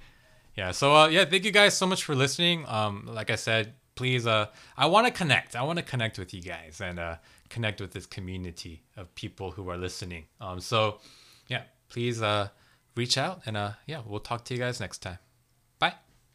Yeah 0.55 0.71
so 0.71 0.95
uh, 0.95 1.07
yeah 1.07 1.25
thank 1.25 1.45
you 1.45 1.51
guys 1.51 1.77
so 1.77 1.85
much 1.85 2.03
for 2.03 2.15
listening. 2.15 2.65
Um 2.67 3.07
like 3.07 3.29
i 3.29 3.35
said 3.35 3.73
please 3.95 4.27
uh 4.27 4.47
i 4.77 4.85
want 4.85 5.07
to 5.07 5.11
connect. 5.11 5.55
I 5.55 5.63
want 5.63 5.79
to 5.79 5.83
connect 5.83 6.19
with 6.19 6.33
you 6.33 6.41
guys 6.41 6.81
and 6.81 6.99
uh 6.99 7.15
connect 7.49 7.79
with 7.79 7.91
this 7.93 8.05
community 8.05 8.83
of 8.97 9.13
people 9.15 9.51
who 9.51 9.69
are 9.69 9.77
listening. 9.77 10.25
Um 10.41 10.59
so 10.59 10.99
yeah 11.47 11.63
please 11.89 12.21
uh 12.21 12.49
reach 12.95 13.17
out 13.17 13.41
and 13.45 13.55
uh 13.55 13.71
yeah 13.85 14.01
we'll 14.05 14.19
talk 14.19 14.43
to 14.45 14.53
you 14.53 14.59
guys 14.59 14.79
next 14.79 14.99
time 14.99 15.19